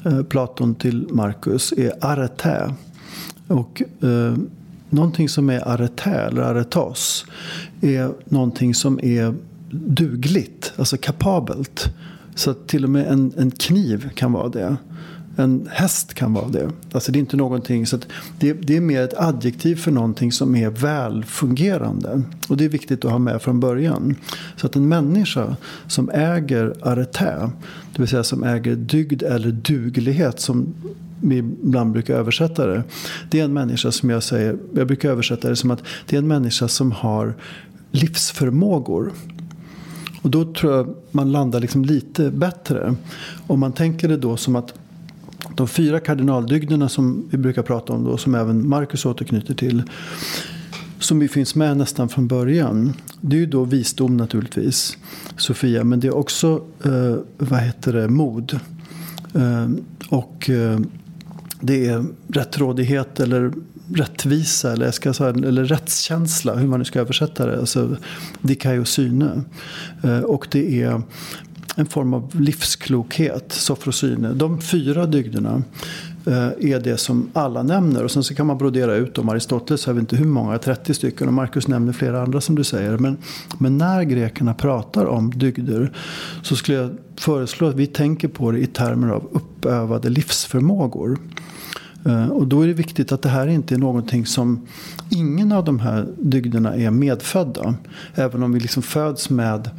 Eh, 0.05 0.23
Platon 0.23 0.75
till 0.75 1.07
Marcus 1.11 1.71
är 1.71 1.91
arete. 2.01 2.73
Och 3.47 3.81
eh, 4.03 4.37
någonting 4.89 5.29
som 5.29 5.49
är 5.49 5.67
arete 5.67 6.09
eller 6.09 6.41
aretos 6.41 7.25
är 7.81 8.11
någonting 8.25 8.75
som 8.75 8.99
är 9.03 9.33
dugligt, 9.71 10.73
alltså 10.77 10.97
kapabelt. 10.97 11.93
Så 12.35 12.53
till 12.53 12.83
och 12.83 12.89
med 12.89 13.07
en, 13.07 13.33
en 13.37 13.51
kniv 13.51 14.09
kan 14.15 14.31
vara 14.31 14.49
det. 14.49 14.77
En 15.35 15.69
häst 15.71 16.13
kan 16.13 16.33
vara 16.33 16.47
det. 16.47 16.69
Alltså 16.91 17.11
det 17.11 17.17
är 17.17 17.19
inte 17.19 17.37
någonting, 17.37 17.85
så 17.85 17.99
det, 18.39 18.53
det, 18.53 18.77
är 18.77 18.81
mer 18.81 19.01
ett 19.01 19.13
adjektiv 19.17 19.75
för 19.75 19.91
någonting 19.91 20.31
som 20.31 20.55
är 20.55 20.69
välfungerande. 20.69 22.21
Och 22.47 22.57
det 22.57 22.65
är 22.65 22.69
viktigt 22.69 23.05
att 23.05 23.11
ha 23.11 23.19
med 23.19 23.41
från 23.41 23.59
början. 23.59 24.15
Så 24.55 24.67
att 24.67 24.75
en 24.75 24.87
människa 24.87 25.55
som 25.87 26.09
äger 26.09 26.75
arete, 26.81 27.49
det 27.93 28.01
vill 28.01 28.07
säga 28.07 28.23
som 28.23 28.43
äger 28.43 28.75
dygd 28.75 29.23
eller 29.23 29.51
duglighet 29.51 30.39
som 30.39 30.73
vi 31.21 31.37
ibland 31.37 31.91
brukar 31.91 32.15
översätta 32.15 32.67
det. 32.67 32.83
Det 33.29 33.39
är 33.39 33.45
en 33.45 33.53
människa 33.53 33.91
som 33.91 34.09
jag 34.09 34.23
säger, 34.23 34.57
jag 34.75 34.87
brukar 34.87 35.09
översätta 35.09 35.49
det 35.49 35.55
som 35.55 35.71
att 35.71 35.83
det 36.05 36.15
är 36.15 36.19
en 36.19 36.27
människa 36.27 36.67
som 36.67 36.91
har 36.91 37.35
livsförmågor. 37.91 39.11
Och 40.21 40.29
då 40.29 40.53
tror 40.53 40.73
jag 40.73 40.95
man 41.11 41.31
landar 41.31 41.59
liksom 41.59 41.85
lite 41.85 42.31
bättre. 42.31 42.95
Om 43.47 43.59
man 43.59 43.73
tänker 43.73 44.07
det 44.07 44.17
då 44.17 44.37
som 44.37 44.55
att 44.55 44.73
de 45.55 45.67
fyra 45.67 45.99
kardinaldygderna 45.99 46.89
som 46.89 47.27
vi 47.29 47.37
brukar 47.37 47.63
prata 47.63 47.93
om 47.93 48.03
då, 48.03 48.17
som 48.17 48.35
även 48.35 48.69
Markus 48.69 49.05
återknyter 49.05 49.53
till. 49.53 49.83
Som 50.99 51.21
ju 51.21 51.27
finns 51.27 51.55
med 51.55 51.77
nästan 51.77 52.09
från 52.09 52.27
början. 52.27 52.93
Det 53.21 53.35
är 53.35 53.39
ju 53.39 53.45
då 53.45 53.63
visdom 53.63 54.17
naturligtvis, 54.17 54.97
Sofia. 55.37 55.83
Men 55.83 55.99
det 55.99 56.07
är 56.07 56.15
också, 56.15 56.61
eh, 56.83 57.15
vad 57.37 57.59
heter 57.59 57.93
det, 57.93 58.07
mod. 58.07 58.59
Eh, 59.33 59.69
och 60.09 60.49
eh, 60.49 60.79
det 61.59 61.87
är 61.87 62.05
rättrådighet 62.27 63.19
eller 63.19 63.53
rättvisa 63.93 64.73
eller, 64.73 64.85
jag 64.85 64.93
ska 64.93 65.13
säga, 65.13 65.29
eller 65.29 65.63
rättskänsla, 65.63 66.55
hur 66.55 66.67
man 66.67 66.79
nu 66.79 66.85
ska 66.85 66.99
översätta 66.99 67.45
det. 67.45 67.59
Alltså 67.59 67.97
dikaiosyne. 68.41 69.41
Eh, 70.03 70.19
och 70.19 70.47
det 70.51 70.81
är 70.81 71.01
en 71.75 71.85
form 71.85 72.13
av 72.13 72.41
livsklokhet, 72.41 73.51
sofrosyne. 73.51 74.33
De 74.33 74.61
fyra 74.61 75.05
dygderna 75.05 75.63
eh, 76.25 76.71
är 76.71 76.79
det 76.79 76.97
som 76.97 77.29
alla 77.33 77.63
nämner. 77.63 78.03
Och 78.03 78.11
sen 78.11 78.23
så 78.23 78.35
kan 78.35 78.47
man 78.47 78.57
brodera 78.57 78.95
ut 78.95 79.15
dem. 79.15 79.29
Aristoteles 79.29 79.85
har 79.85 79.93
vi 79.93 79.99
inte 79.99 80.15
hur 80.15 80.25
många, 80.25 80.57
30 80.57 80.93
stycken. 80.93 81.27
Och 81.27 81.33
Marcus 81.33 81.67
nämner 81.67 81.93
flera 81.93 82.21
andra 82.21 82.41
som 82.41 82.55
du 82.55 82.63
säger. 82.63 82.97
Men, 82.97 83.17
men 83.57 83.77
när 83.77 84.03
grekerna 84.03 84.53
pratar 84.53 85.05
om 85.05 85.31
dygder 85.31 85.91
så 86.41 86.55
skulle 86.55 86.77
jag 86.77 86.91
föreslå 87.15 87.67
att 87.67 87.75
vi 87.75 87.87
tänker 87.87 88.27
på 88.27 88.51
det 88.51 88.59
i 88.59 88.67
termer 88.67 89.09
av 89.09 89.29
uppövade 89.31 90.09
livsförmågor. 90.09 91.19
Eh, 92.05 92.27
och 92.27 92.47
då 92.47 92.61
är 92.61 92.67
det 92.67 92.73
viktigt 92.73 93.11
att 93.11 93.21
det 93.21 93.29
här 93.29 93.47
inte 93.47 93.75
är 93.75 93.79
någonting 93.79 94.25
som 94.25 94.67
ingen 95.09 95.51
av 95.51 95.65
de 95.65 95.79
här 95.79 96.07
dygderna 96.17 96.75
är 96.75 96.91
medfödda. 96.91 97.75
Även 98.15 98.43
om 98.43 98.53
vi 98.53 98.59
liksom 98.59 98.83
föds 98.83 99.29
med 99.29 99.69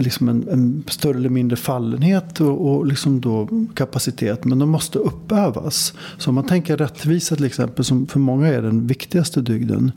liksom 0.00 0.28
en, 0.28 0.48
en, 0.48 0.84
större 0.86 1.16
eller 1.16 1.28
mindre 1.28 1.56
fallenhet 1.56 2.40
och, 2.40 2.70
och 2.70 2.86
liksom 2.86 3.20
då 3.20 3.48
kapacitet. 3.74 4.44
Men 4.44 4.58
de 4.58 4.68
måste 4.68 4.98
uppövas. 4.98 5.94
Så 6.18 6.30
om 6.30 6.34
man 6.34 6.46
tänker 6.46 6.76
rättvisa 6.76 7.36
till 7.36 7.44
exempel, 7.44 7.84
som 7.84 8.06
för 8.06 8.20
många 8.20 8.48
är 8.48 8.62
den 8.62 8.86
viktigaste 8.86 9.40
dygden. 9.40 9.92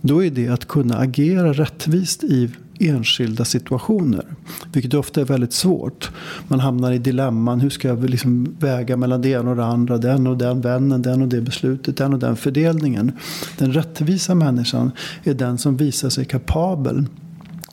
Då 0.00 0.24
är 0.24 0.30
det 0.30 0.48
att 0.48 0.68
kunna 0.68 0.98
agera 0.98 1.52
rättvist 1.52 2.24
i 2.24 2.50
enskilda 2.80 3.44
situationer. 3.44 4.24
Vilket 4.72 4.94
ofta 4.94 5.20
är 5.20 5.24
väldigt 5.24 5.52
svårt. 5.52 6.10
Man 6.48 6.60
hamnar 6.60 6.92
i 6.92 6.98
dilemman. 6.98 7.60
Hur 7.60 7.70
ska 7.70 7.88
jag 7.88 8.10
liksom 8.10 8.56
väga 8.58 8.96
mellan 8.96 9.22
det 9.22 9.28
ena 9.28 9.50
och 9.50 9.56
det 9.56 9.64
andra? 9.64 9.98
Den 9.98 10.26
och 10.26 10.38
den 10.38 10.60
vännen, 10.60 11.02
den 11.02 11.22
och 11.22 11.28
det 11.28 11.40
beslutet, 11.40 11.96
den 11.96 12.12
och 12.12 12.18
den 12.18 12.36
fördelningen. 12.36 13.12
Den 13.58 13.72
rättvisa 13.72 14.34
människan 14.34 14.90
är 15.24 15.34
den 15.34 15.58
som 15.58 15.76
visar 15.76 16.08
sig 16.08 16.24
kapabel 16.24 17.06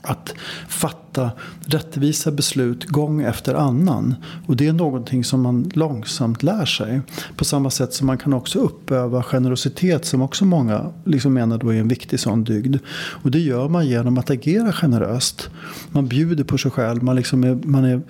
att 0.06 0.34
fatta 0.68 1.32
rättvisa 1.66 2.32
beslut 2.32 2.86
gång 2.86 3.22
efter 3.22 3.56
annan. 3.56 4.16
Och 4.48 4.56
det 4.56 4.68
är 4.68 4.74
någonting 4.74 5.24
som 5.24 5.42
man 5.42 5.72
långsamt 5.74 6.44
lär 6.44 6.66
sig. 6.66 7.02
På 7.36 7.46
samma 7.46 7.70
sätt 7.70 7.94
som 7.94 8.08
man 8.08 8.18
kan 8.18 8.34
också 8.34 8.60
uppöva 8.60 9.24
generositet 9.24 10.06
som 10.06 10.22
också 10.22 10.46
många 10.46 10.92
liksom 11.06 11.34
menar 11.34 11.58
då 11.58 11.74
är 11.74 11.80
en 11.80 11.88
viktig 11.88 12.20
sån 12.20 12.44
dygd. 12.44 12.78
Och 13.24 13.32
det 13.32 13.40
gör 13.40 13.70
man 13.70 13.88
genom 13.88 14.18
att 14.18 14.30
agera 14.30 14.74
generöst. 14.74 15.50
Man 15.92 16.08
bjuder 16.08 16.44
på 16.44 16.58
sig 16.58 16.72
själv, 16.72 17.04
man, 17.04 17.16
liksom 17.16 17.44
är, 17.44 17.56
man 17.64 17.86
är 17.86 18.02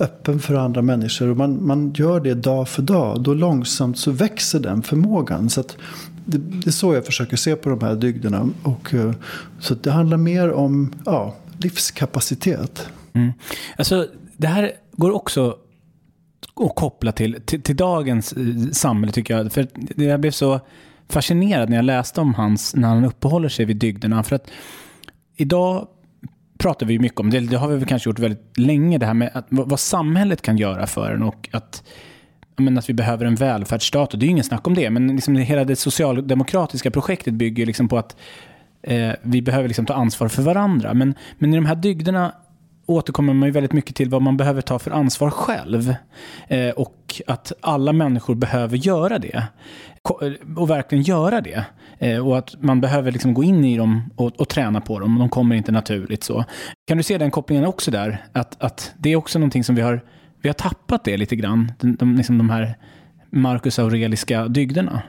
öppen 0.00 0.40
för 0.40 0.54
andra 0.54 0.82
människor. 0.82 1.28
Och 1.28 1.36
man, 1.36 1.66
man 1.66 1.92
gör 1.92 2.20
det 2.20 2.34
dag 2.34 2.68
för 2.68 2.82
dag. 2.82 3.22
Då 3.22 3.34
långsamt 3.34 3.98
så 3.98 4.10
växer 4.10 4.60
den 4.60 4.82
förmågan. 4.82 5.50
Så 5.50 5.60
att 5.60 5.76
det, 6.24 6.38
det 6.38 6.66
är 6.66 6.72
så 6.72 6.94
jag 6.94 7.06
försöker 7.06 7.36
se 7.36 7.56
på 7.56 7.70
de 7.70 7.80
här 7.80 7.94
dygderna. 7.94 8.48
Och, 8.62 8.94
eh, 8.94 9.12
så 9.60 9.74
det 9.74 9.90
handlar 9.90 10.16
mer 10.16 10.52
om 10.52 10.92
ja, 11.04 11.34
livskapacitet. 11.56 12.88
Mm. 13.12 13.32
Alltså, 13.76 14.08
det 14.36 14.46
här 14.46 14.72
går 14.92 15.10
också 15.10 15.56
att 16.56 16.74
koppla 16.74 17.12
till, 17.12 17.40
till, 17.44 17.62
till, 17.62 17.76
dagens 17.76 18.32
eh, 18.32 18.70
samhälle 18.72 19.12
tycker 19.12 19.36
jag. 19.36 19.52
För 19.52 19.66
jag 19.96 20.20
blev 20.20 20.30
så 20.30 20.60
fascinerad 21.08 21.70
när 21.70 21.76
jag 21.76 21.84
läste 21.84 22.20
om 22.20 22.34
hans, 22.34 22.74
när 22.74 22.88
han 22.88 23.04
uppehåller 23.04 23.48
sig 23.48 23.64
vid 23.64 23.76
dygderna. 23.76 24.22
För 24.22 24.36
att 24.36 24.50
idag 25.36 25.88
pratar 26.58 26.86
vi 26.86 26.98
mycket 26.98 27.20
om, 27.20 27.30
det, 27.30 27.40
det 27.40 27.56
har 27.56 27.68
vi 27.68 27.86
kanske 27.86 28.08
gjort 28.10 28.18
väldigt 28.18 28.58
länge, 28.58 28.98
det 28.98 29.06
här 29.06 29.14
med 29.14 29.30
att, 29.34 29.46
vad 29.48 29.80
samhället 29.80 30.42
kan 30.42 30.56
göra 30.56 30.86
för 30.86 31.10
en 31.10 31.22
och 31.22 31.48
att 31.52 31.82
men 32.56 32.78
att 32.78 32.88
vi 32.88 32.94
behöver 32.94 33.26
en 33.26 33.34
välfärdsstat. 33.34 34.12
Och 34.12 34.18
det 34.18 34.24
är 34.24 34.26
ju 34.26 34.30
ingen 34.30 34.44
snack 34.44 34.66
om 34.66 34.74
det. 34.74 34.90
Men 34.90 35.08
liksom 35.08 35.36
hela 35.36 35.64
det 35.64 35.76
socialdemokratiska 35.76 36.90
projektet 36.90 37.34
bygger 37.34 37.66
liksom 37.66 37.88
på 37.88 37.98
att 37.98 38.16
eh, 38.86 39.12
vi 39.22 39.42
behöver 39.42 39.68
liksom 39.68 39.86
ta 39.86 39.94
ansvar 39.94 40.28
för 40.28 40.42
varandra. 40.42 40.94
Men, 40.94 41.14
men 41.38 41.52
i 41.52 41.56
de 41.56 41.66
här 41.66 41.74
dygderna 41.74 42.32
återkommer 42.86 43.34
man 43.34 43.48
ju 43.48 43.52
väldigt 43.52 43.72
mycket 43.72 43.96
till 43.96 44.08
vad 44.10 44.22
man 44.22 44.36
behöver 44.36 44.60
ta 44.60 44.78
för 44.78 44.90
ansvar 44.90 45.30
själv. 45.30 45.94
Eh, 46.48 46.70
och 46.70 47.22
att 47.26 47.52
alla 47.60 47.92
människor 47.92 48.34
behöver 48.34 48.76
göra 48.76 49.18
det. 49.18 49.46
Eh, 50.22 50.56
och 50.56 50.70
verkligen 50.70 51.04
göra 51.04 51.40
det. 51.40 51.64
Eh, 51.98 52.26
Och 52.26 52.38
att 52.38 52.62
man 52.62 52.80
behöver 52.80 53.12
liksom 53.12 53.34
gå 53.34 53.44
in 53.44 53.64
i 53.64 53.76
dem 53.76 54.10
och, 54.16 54.40
och 54.40 54.48
träna 54.48 54.80
på 54.80 55.00
dem. 55.00 55.18
De 55.18 55.28
kommer 55.28 55.56
inte 55.56 55.72
naturligt 55.72 56.24
så. 56.24 56.44
Kan 56.86 56.96
du 56.96 57.02
se 57.02 57.18
den 57.18 57.30
kopplingen 57.30 57.64
också 57.64 57.90
där? 57.90 58.24
Att, 58.32 58.62
att 58.62 58.92
det 58.98 59.12
är 59.12 59.16
också 59.16 59.38
någonting 59.38 59.64
som 59.64 59.74
vi 59.74 59.82
har, 59.82 60.00
vi 60.42 60.48
har 60.48 60.54
tappat 60.54 61.04
det 61.04 61.16
lite 61.16 61.36
grann. 61.36 61.72
De, 61.80 61.96
de, 61.96 62.16
liksom 62.16 62.38
de 62.38 62.50
här 62.50 62.76
Marcus 63.30 63.78
Aureliska 63.78 64.48
dygderna. 64.48 65.02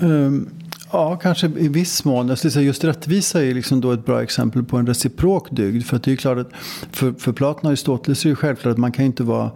Um 0.00 0.50
Ja, 0.90 1.16
kanske 1.16 1.46
i 1.46 1.68
viss 1.68 2.04
mån. 2.04 2.28
Jag 2.28 2.38
skulle 2.38 2.50
säga 2.50 2.66
just 2.66 2.84
rättvisa 2.84 3.44
är 3.44 3.54
liksom 3.54 3.80
då 3.80 3.92
ett 3.92 4.04
bra 4.04 4.22
exempel 4.22 4.64
på 4.64 4.76
en 4.76 4.86
reciprok 4.86 5.48
dygd. 5.50 5.86
För 5.86 6.00
det 6.04 6.12
är 6.12 6.16
klart 6.16 6.38
att 6.38 6.50
för, 6.92 7.12
för 7.12 7.32
Platon 7.32 7.60
och 7.64 7.68
Aristoteles 7.68 8.24
är 8.24 8.30
det 8.30 8.36
självklart 8.36 8.72
att 8.72 8.78
man 8.78 8.92
kan 8.92 9.04
inte 9.04 9.22
vara 9.22 9.50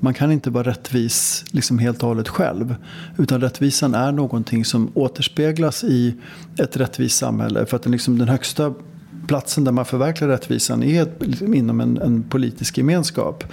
man 0.00 0.14
kan 0.14 0.32
inte 0.32 0.50
vara 0.50 0.70
rättvis 0.70 1.44
liksom 1.50 1.78
helt 1.78 2.02
och 2.02 2.08
hållet 2.08 2.28
själv. 2.28 2.74
Utan 3.18 3.40
rättvisan 3.40 3.94
är 3.94 4.12
någonting 4.12 4.64
som 4.64 4.90
återspeglas 4.94 5.84
i 5.84 6.14
ett 6.58 6.76
rättvist 6.76 7.18
samhälle. 7.18 7.66
För 7.66 7.76
att 7.76 7.82
den, 7.82 7.92
liksom, 7.92 8.18
den 8.18 8.28
högsta 8.28 8.74
platsen 9.26 9.64
där 9.64 9.72
man 9.72 9.84
förverkligar 9.84 10.30
rättvisan 10.30 10.82
är 10.82 11.08
liksom 11.18 11.54
inom 11.54 11.80
en, 11.80 11.98
en 11.98 12.22
politisk 12.22 12.78
gemenskap. 12.78 13.44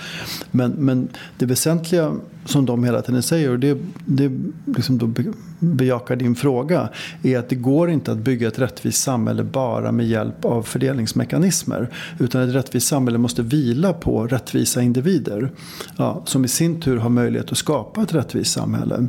Men, 0.52 0.72
men 0.72 1.08
det 1.38 1.46
väsentliga 1.46 2.14
som 2.46 2.66
de 2.66 2.84
hela 2.84 3.02
tiden 3.02 3.24
säger, 3.24 3.52
och 3.52 3.60
det, 3.60 3.78
det 4.06 4.32
liksom 4.66 4.98
då 4.98 5.14
bejakar 5.60 6.16
din 6.16 6.36
fråga, 6.36 6.90
är 7.24 7.40
att 7.40 7.50
det 7.50 7.56
går 7.56 7.90
inte 7.90 8.12
att 8.12 8.18
bygga 8.18 8.48
ett 8.48 8.60
rättvist 8.60 9.04
samhälle 9.04 9.44
bara 9.44 9.92
med 9.92 10.08
hjälp 10.08 10.46
av 10.46 10.64
fördelningsmekanismer. 10.64 11.90
Utan 12.20 12.42
ett 12.42 12.56
rättvist 12.56 12.88
samhälle 12.88 13.18
måste 13.18 13.42
vila 13.42 13.94
på 13.94 14.28
rättvisa 14.28 14.82
individer. 14.82 15.52
Ja, 15.98 16.22
som 16.26 16.46
i 16.46 16.48
sin 16.48 16.82
tur 16.82 16.98
har 16.98 17.10
möjlighet 17.10 17.52
att 17.52 17.58
skapa 17.58 18.04
ett 18.04 18.14
rättvist 18.14 18.52
samhälle. 18.52 19.08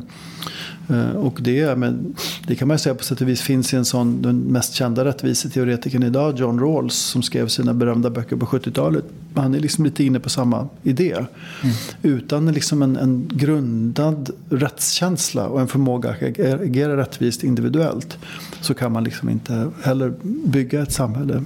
Eh, 0.91 1.09
Och 1.15 1.37
det, 1.41 1.77
men 1.77 2.15
det 2.47 2.55
kan 2.55 2.67
man 2.67 2.79
säga 2.79 2.95
på 2.95 3.03
sätt 3.03 3.21
och 3.21 3.27
vis 3.29 3.41
finns 3.41 3.73
i 3.73 3.77
en 3.77 3.85
sån, 3.85 4.21
den 4.21 4.37
mest 4.39 4.73
kända 4.73 5.05
rättviseteoretikern 5.05 6.03
idag, 6.03 6.39
John 6.39 6.59
Rawls, 6.59 6.95
som 6.95 7.23
skrev 7.23 7.47
sina 7.47 7.73
berömda 7.73 8.09
böcker 8.09 8.35
på 8.35 8.45
70-talet. 8.45 9.03
Han 9.35 9.55
är 9.55 9.59
liksom 9.59 9.85
lite 9.85 10.03
inne 10.03 10.19
på 10.19 10.29
samma 10.29 10.67
idé. 10.83 11.15
Utan 12.01 12.51
liksom 12.51 12.81
en, 12.81 12.95
en 12.95 13.29
grundad 13.33 14.29
rättskänsla 14.49 15.47
och 15.47 15.61
en 15.61 15.67
förmåga 15.67 16.09
att 16.09 16.21
agera 16.61 16.97
rättvist 16.97 17.43
individuellt 17.43 18.17
så 18.61 18.73
kan 18.73 18.91
man 18.91 19.03
liksom 19.03 19.29
inte 19.29 19.71
heller 19.83 20.13
bygga 20.45 20.81
ett 20.81 20.91
samhälle. 20.91 21.43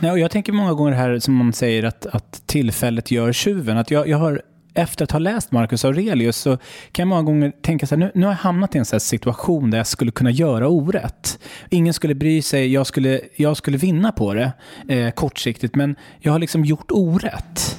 Nej, 0.00 0.10
och 0.10 0.18
jag 0.18 0.30
tänker 0.30 0.52
många 0.52 0.72
gånger 0.72 0.92
här 0.92 1.18
som 1.18 1.34
man 1.34 1.52
säger 1.52 1.82
att, 1.84 2.06
att 2.06 2.42
tillfället 2.46 3.10
gör 3.10 3.32
tjuven. 3.32 3.78
Att 3.78 3.90
jag, 3.90 4.08
jag 4.08 4.18
har 4.18 4.42
efter 4.74 5.04
att 5.04 5.10
ha 5.10 5.18
läst 5.18 5.52
Marcus 5.52 5.84
Aurelius 5.84 6.36
så 6.36 6.56
kan 6.92 7.02
jag 7.02 7.08
många 7.08 7.22
gånger 7.22 7.52
tänka 7.62 7.86
så 7.86 7.94
här, 7.94 8.00
nu, 8.00 8.12
nu 8.14 8.26
har 8.26 8.32
jag 8.32 8.38
hamnat 8.38 8.74
i 8.74 8.78
en 8.78 8.84
sån 8.84 8.94
här 8.94 9.00
situation 9.00 9.70
där 9.70 9.78
jag 9.78 9.86
skulle 9.86 10.10
kunna 10.10 10.30
göra 10.30 10.68
orätt. 10.68 11.38
Ingen 11.70 11.94
skulle 11.94 12.14
bry 12.14 12.42
sig, 12.42 12.72
jag 12.72 12.86
skulle, 12.86 13.20
jag 13.36 13.56
skulle 13.56 13.76
vinna 13.76 14.12
på 14.12 14.34
det 14.34 14.52
eh, 14.88 15.10
kortsiktigt, 15.10 15.74
men 15.74 15.96
jag 16.18 16.32
har 16.32 16.38
liksom 16.38 16.64
gjort 16.64 16.90
orätt. 16.90 17.76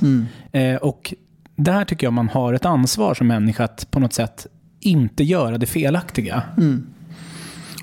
Eh, 0.52 0.76
och 0.76 1.14
där 1.56 1.86
tycker 1.86 2.08
jag 2.08 2.14
man 2.14 2.30
har 2.30 2.54
ett 2.54 2.66
ansvar 2.66 3.14
som 3.14 3.28
människa 3.28 3.64
att 3.64 3.92
på 3.92 4.00
något 4.00 4.14
sätt 4.14 4.48
inte 4.80 5.24
göra 5.24 5.58
det 5.58 5.66
felaktiga. 5.66 6.44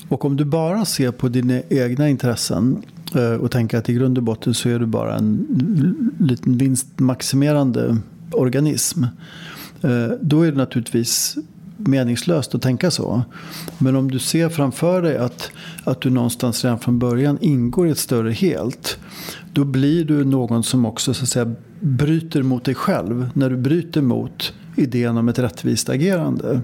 Och 0.08 0.24
om 0.24 0.36
du 0.36 0.44
bara 0.44 0.84
ser 0.84 1.10
på 1.10 1.28
dina 1.28 1.60
egna 1.68 2.08
intressen 2.08 2.82
eh, 3.14 3.32
och 3.32 3.50
tänker 3.50 3.78
att 3.78 3.88
i 3.88 3.94
grund 3.94 4.18
och 4.18 4.24
botten 4.24 4.54
så 4.54 4.68
är 4.68 4.78
du 4.78 4.86
bara 4.86 5.16
en 5.16 5.46
liten 6.18 6.58
vinstmaximerande 6.58 7.98
organism. 8.34 9.04
eh, 9.82 10.08
Då 10.20 10.42
är 10.42 10.52
det 10.52 10.58
naturligtvis 10.58 11.36
meningslöst 11.76 12.54
att 12.54 12.62
tänka 12.62 12.90
så. 12.90 13.22
Men 13.78 13.96
om 13.96 14.10
du 14.10 14.18
ser 14.18 14.48
framför 14.48 15.02
dig 15.02 15.16
att, 15.16 15.50
att 15.84 16.00
du 16.00 16.10
någonstans 16.10 16.64
redan 16.64 16.78
från 16.78 16.98
början 16.98 17.38
ingår 17.40 17.88
i 17.88 17.90
ett 17.90 17.98
större 17.98 18.32
helt. 18.32 18.98
Då 19.52 19.64
blir 19.64 20.04
du 20.04 20.24
någon 20.24 20.62
som 20.62 20.86
också 20.86 21.14
så 21.14 21.22
att 21.22 21.28
säga, 21.28 21.54
bryter 21.80 22.42
mot 22.42 22.64
dig 22.64 22.74
själv. 22.74 23.30
När 23.34 23.50
du 23.50 23.56
bryter 23.56 24.02
mot 24.02 24.52
idén 24.76 25.16
om 25.16 25.28
ett 25.28 25.38
rättvist 25.38 25.88
agerande. 25.88 26.60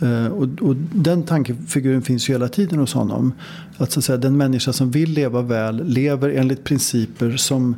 Eh, 0.00 0.26
och, 0.26 0.48
och 0.60 0.76
den 0.92 1.22
tankefiguren 1.22 2.02
finns 2.02 2.28
ju 2.28 2.32
hela 2.32 2.48
tiden 2.48 2.78
hos 2.78 2.92
honom. 2.92 3.32
Att, 3.76 3.92
så 3.92 4.00
att 4.00 4.04
säga, 4.04 4.18
den 4.18 4.36
människa 4.36 4.72
som 4.72 4.90
vill 4.90 5.10
leva 5.10 5.42
väl 5.42 5.84
lever 5.84 6.30
enligt 6.30 6.64
principer 6.64 7.36
som 7.36 7.76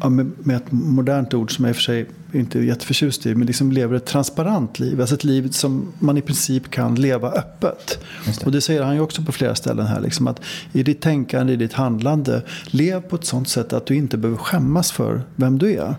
ja, 0.00 0.08
med, 0.08 0.30
med 0.38 0.56
ett 0.56 0.72
modernt 0.72 1.34
ord 1.34 1.56
som 1.56 1.64
jag 1.64 1.70
i 1.70 1.72
och 1.72 1.76
för 1.76 1.82
sig 1.82 2.06
inte 2.32 2.58
är 2.58 2.62
jätteförtjust 2.62 3.26
i, 3.26 3.34
men 3.34 3.46
liksom 3.46 3.72
lever 3.72 3.96
ett 3.96 4.06
transparent 4.06 4.78
liv. 4.78 5.00
Alltså 5.00 5.14
ett 5.14 5.24
liv 5.24 5.50
som 5.50 5.92
man 5.98 6.18
i 6.18 6.22
princip 6.22 6.70
kan 6.70 6.94
leva 6.94 7.30
öppet. 7.30 7.98
Det. 8.24 8.46
Och 8.46 8.52
det 8.52 8.60
säger 8.60 8.82
han 8.82 8.94
ju 8.94 9.00
också 9.00 9.22
på 9.22 9.32
flera 9.32 9.54
ställen 9.54 9.86
här. 9.86 10.00
Liksom 10.00 10.26
att 10.26 10.40
I 10.72 10.82
ditt 10.82 11.00
tänkande, 11.00 11.52
i 11.52 11.56
ditt 11.56 11.72
handlande, 11.72 12.42
lev 12.66 13.00
på 13.00 13.16
ett 13.16 13.24
sånt 13.24 13.48
sätt 13.48 13.72
att 13.72 13.86
du 13.86 13.94
inte 13.94 14.16
behöver 14.16 14.38
skämmas 14.38 14.92
för 14.92 15.22
vem 15.36 15.58
du 15.58 15.72
är. 15.72 15.94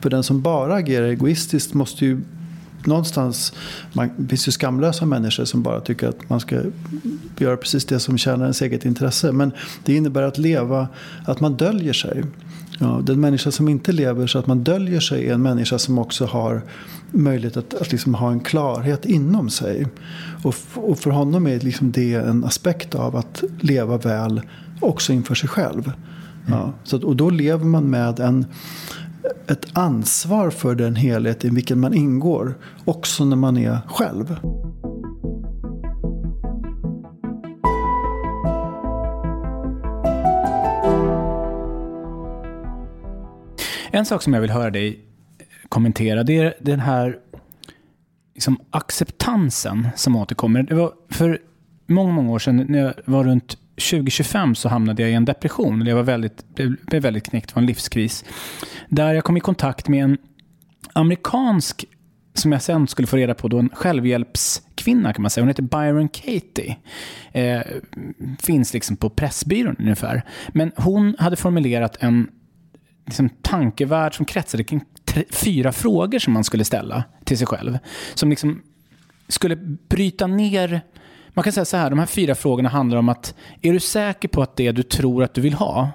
För 0.00 0.10
den 0.10 0.22
som 0.22 0.42
bara 0.42 0.74
agerar 0.74 1.06
egoistiskt 1.06 1.74
måste 1.74 2.04
ju 2.04 2.20
någonstans, 2.86 3.52
man, 3.92 4.10
det 4.16 4.28
finns 4.28 4.48
ju 4.48 4.52
skamlösa 4.52 5.06
människor 5.06 5.44
som 5.44 5.62
bara 5.62 5.80
tycker 5.80 6.08
att 6.08 6.28
man 6.28 6.40
ska 6.40 6.60
göra 7.38 7.56
precis 7.56 7.84
det 7.84 8.00
som 8.00 8.18
tjänar 8.18 8.44
ens 8.44 8.62
eget 8.62 8.84
intresse. 8.84 9.32
Men 9.32 9.52
det 9.84 9.94
innebär 9.94 10.22
att 10.22 10.38
leva, 10.38 10.88
att 11.24 11.40
man 11.40 11.56
döljer 11.56 11.92
sig. 11.92 12.24
Ja, 12.78 13.00
den 13.02 13.20
människa 13.20 13.50
som 13.50 13.68
inte 13.68 13.92
lever 13.92 14.26
så 14.26 14.38
att 14.38 14.46
man 14.46 14.64
döljer 14.64 15.00
sig 15.00 15.28
är 15.28 15.34
en 15.34 15.42
människa 15.42 15.78
som 15.78 15.98
också 15.98 16.26
har 16.26 16.62
möjlighet 17.10 17.56
att, 17.56 17.74
att 17.74 17.92
liksom 17.92 18.14
ha 18.14 18.30
en 18.32 18.40
klarhet 18.40 19.04
inom 19.04 19.50
sig. 19.50 19.86
Och, 20.42 20.54
och 20.74 20.98
för 20.98 21.10
honom 21.10 21.46
är 21.46 21.60
liksom 21.60 21.92
det 21.92 22.14
en 22.14 22.44
aspekt 22.44 22.94
av 22.94 23.16
att 23.16 23.44
leva 23.60 23.98
väl 23.98 24.40
också 24.80 25.12
inför 25.12 25.34
sig 25.34 25.48
själv. 25.48 25.92
Ja, 26.46 26.72
så 26.84 26.96
att, 26.96 27.04
och 27.04 27.16
då 27.16 27.30
lever 27.30 27.64
man 27.64 27.90
med 27.90 28.20
en, 28.20 28.46
ett 29.46 29.66
ansvar 29.72 30.50
för 30.50 30.74
den 30.74 30.96
helhet 30.96 31.44
i 31.44 31.50
vilken 31.50 31.80
man 31.80 31.94
ingår. 31.94 32.54
Också 32.84 33.24
när 33.24 33.36
man 33.36 33.56
är 33.56 33.78
själv. 33.86 34.36
En 43.94 44.04
sak 44.04 44.22
som 44.22 44.34
jag 44.34 44.40
vill 44.40 44.50
höra 44.50 44.70
dig 44.70 45.00
kommentera, 45.68 46.22
det 46.22 46.38
är 46.38 46.54
den 46.60 46.80
här 46.80 47.18
liksom, 48.34 48.60
acceptansen 48.70 49.88
som 49.96 50.16
återkommer. 50.16 50.62
Det 50.62 50.74
var 50.74 50.92
för 51.10 51.38
många, 51.86 52.12
många 52.12 52.30
år 52.30 52.38
sedan, 52.38 52.66
när 52.68 52.78
jag 52.78 52.94
var 53.04 53.24
runt 53.24 53.58
2025 53.90 54.54
så 54.54 54.68
hamnade 54.68 55.02
jag 55.02 55.10
i 55.10 55.14
en 55.14 55.24
depression. 55.24 55.86
Jag 55.86 55.96
var 55.96 56.02
väldigt, 56.02 56.54
blev, 56.54 57.02
väldigt 57.02 57.24
knäckt, 57.24 57.48
det 57.48 57.54
var 57.54 57.62
en 57.62 57.66
livskris. 57.66 58.24
Där 58.88 59.14
jag 59.14 59.24
kom 59.24 59.36
i 59.36 59.40
kontakt 59.40 59.88
med 59.88 60.04
en 60.04 60.18
amerikansk, 60.92 61.84
som 62.34 62.52
jag 62.52 62.62
sen 62.62 62.86
skulle 62.86 63.08
få 63.08 63.16
reda 63.16 63.34
på, 63.34 63.48
då, 63.48 63.58
en 63.58 63.70
självhjälpskvinna 63.72 65.12
kan 65.12 65.22
man 65.22 65.30
säga. 65.30 65.42
Hon 65.42 65.48
heter 65.48 65.62
Byron 65.62 66.08
Katie. 66.08 66.76
Eh, 67.32 67.62
finns 68.42 68.74
liksom 68.74 68.96
på 68.96 69.10
Pressbyrån 69.10 69.76
ungefär. 69.78 70.22
Men 70.48 70.72
hon 70.76 71.16
hade 71.18 71.36
formulerat 71.36 71.96
en 72.00 72.28
liksom, 73.04 73.28
tankevärld 73.28 74.16
som 74.16 74.26
kretsade 74.26 74.64
kring 74.64 74.84
tre, 75.04 75.24
fyra 75.30 75.72
frågor 75.72 76.18
som 76.18 76.32
man 76.32 76.44
skulle 76.44 76.64
ställa 76.64 77.04
till 77.24 77.38
sig 77.38 77.46
själv. 77.46 77.78
Som 78.14 78.30
liksom 78.30 78.62
skulle 79.28 79.56
bryta 79.88 80.26
ner... 80.26 80.80
Man 81.28 81.42
kan 81.42 81.52
säga 81.52 81.64
så 81.64 81.76
här, 81.76 81.90
de 81.90 81.98
här 81.98 82.06
fyra 82.06 82.34
frågorna 82.34 82.68
handlar 82.68 82.98
om 82.98 83.08
att 83.08 83.34
är 83.62 83.72
du 83.72 83.80
säker 83.80 84.28
på 84.28 84.42
att 84.42 84.56
det 84.56 84.72
du 84.72 84.82
tror 84.82 85.22
att 85.22 85.34
du 85.34 85.40
vill 85.40 85.54
ha 85.54 85.90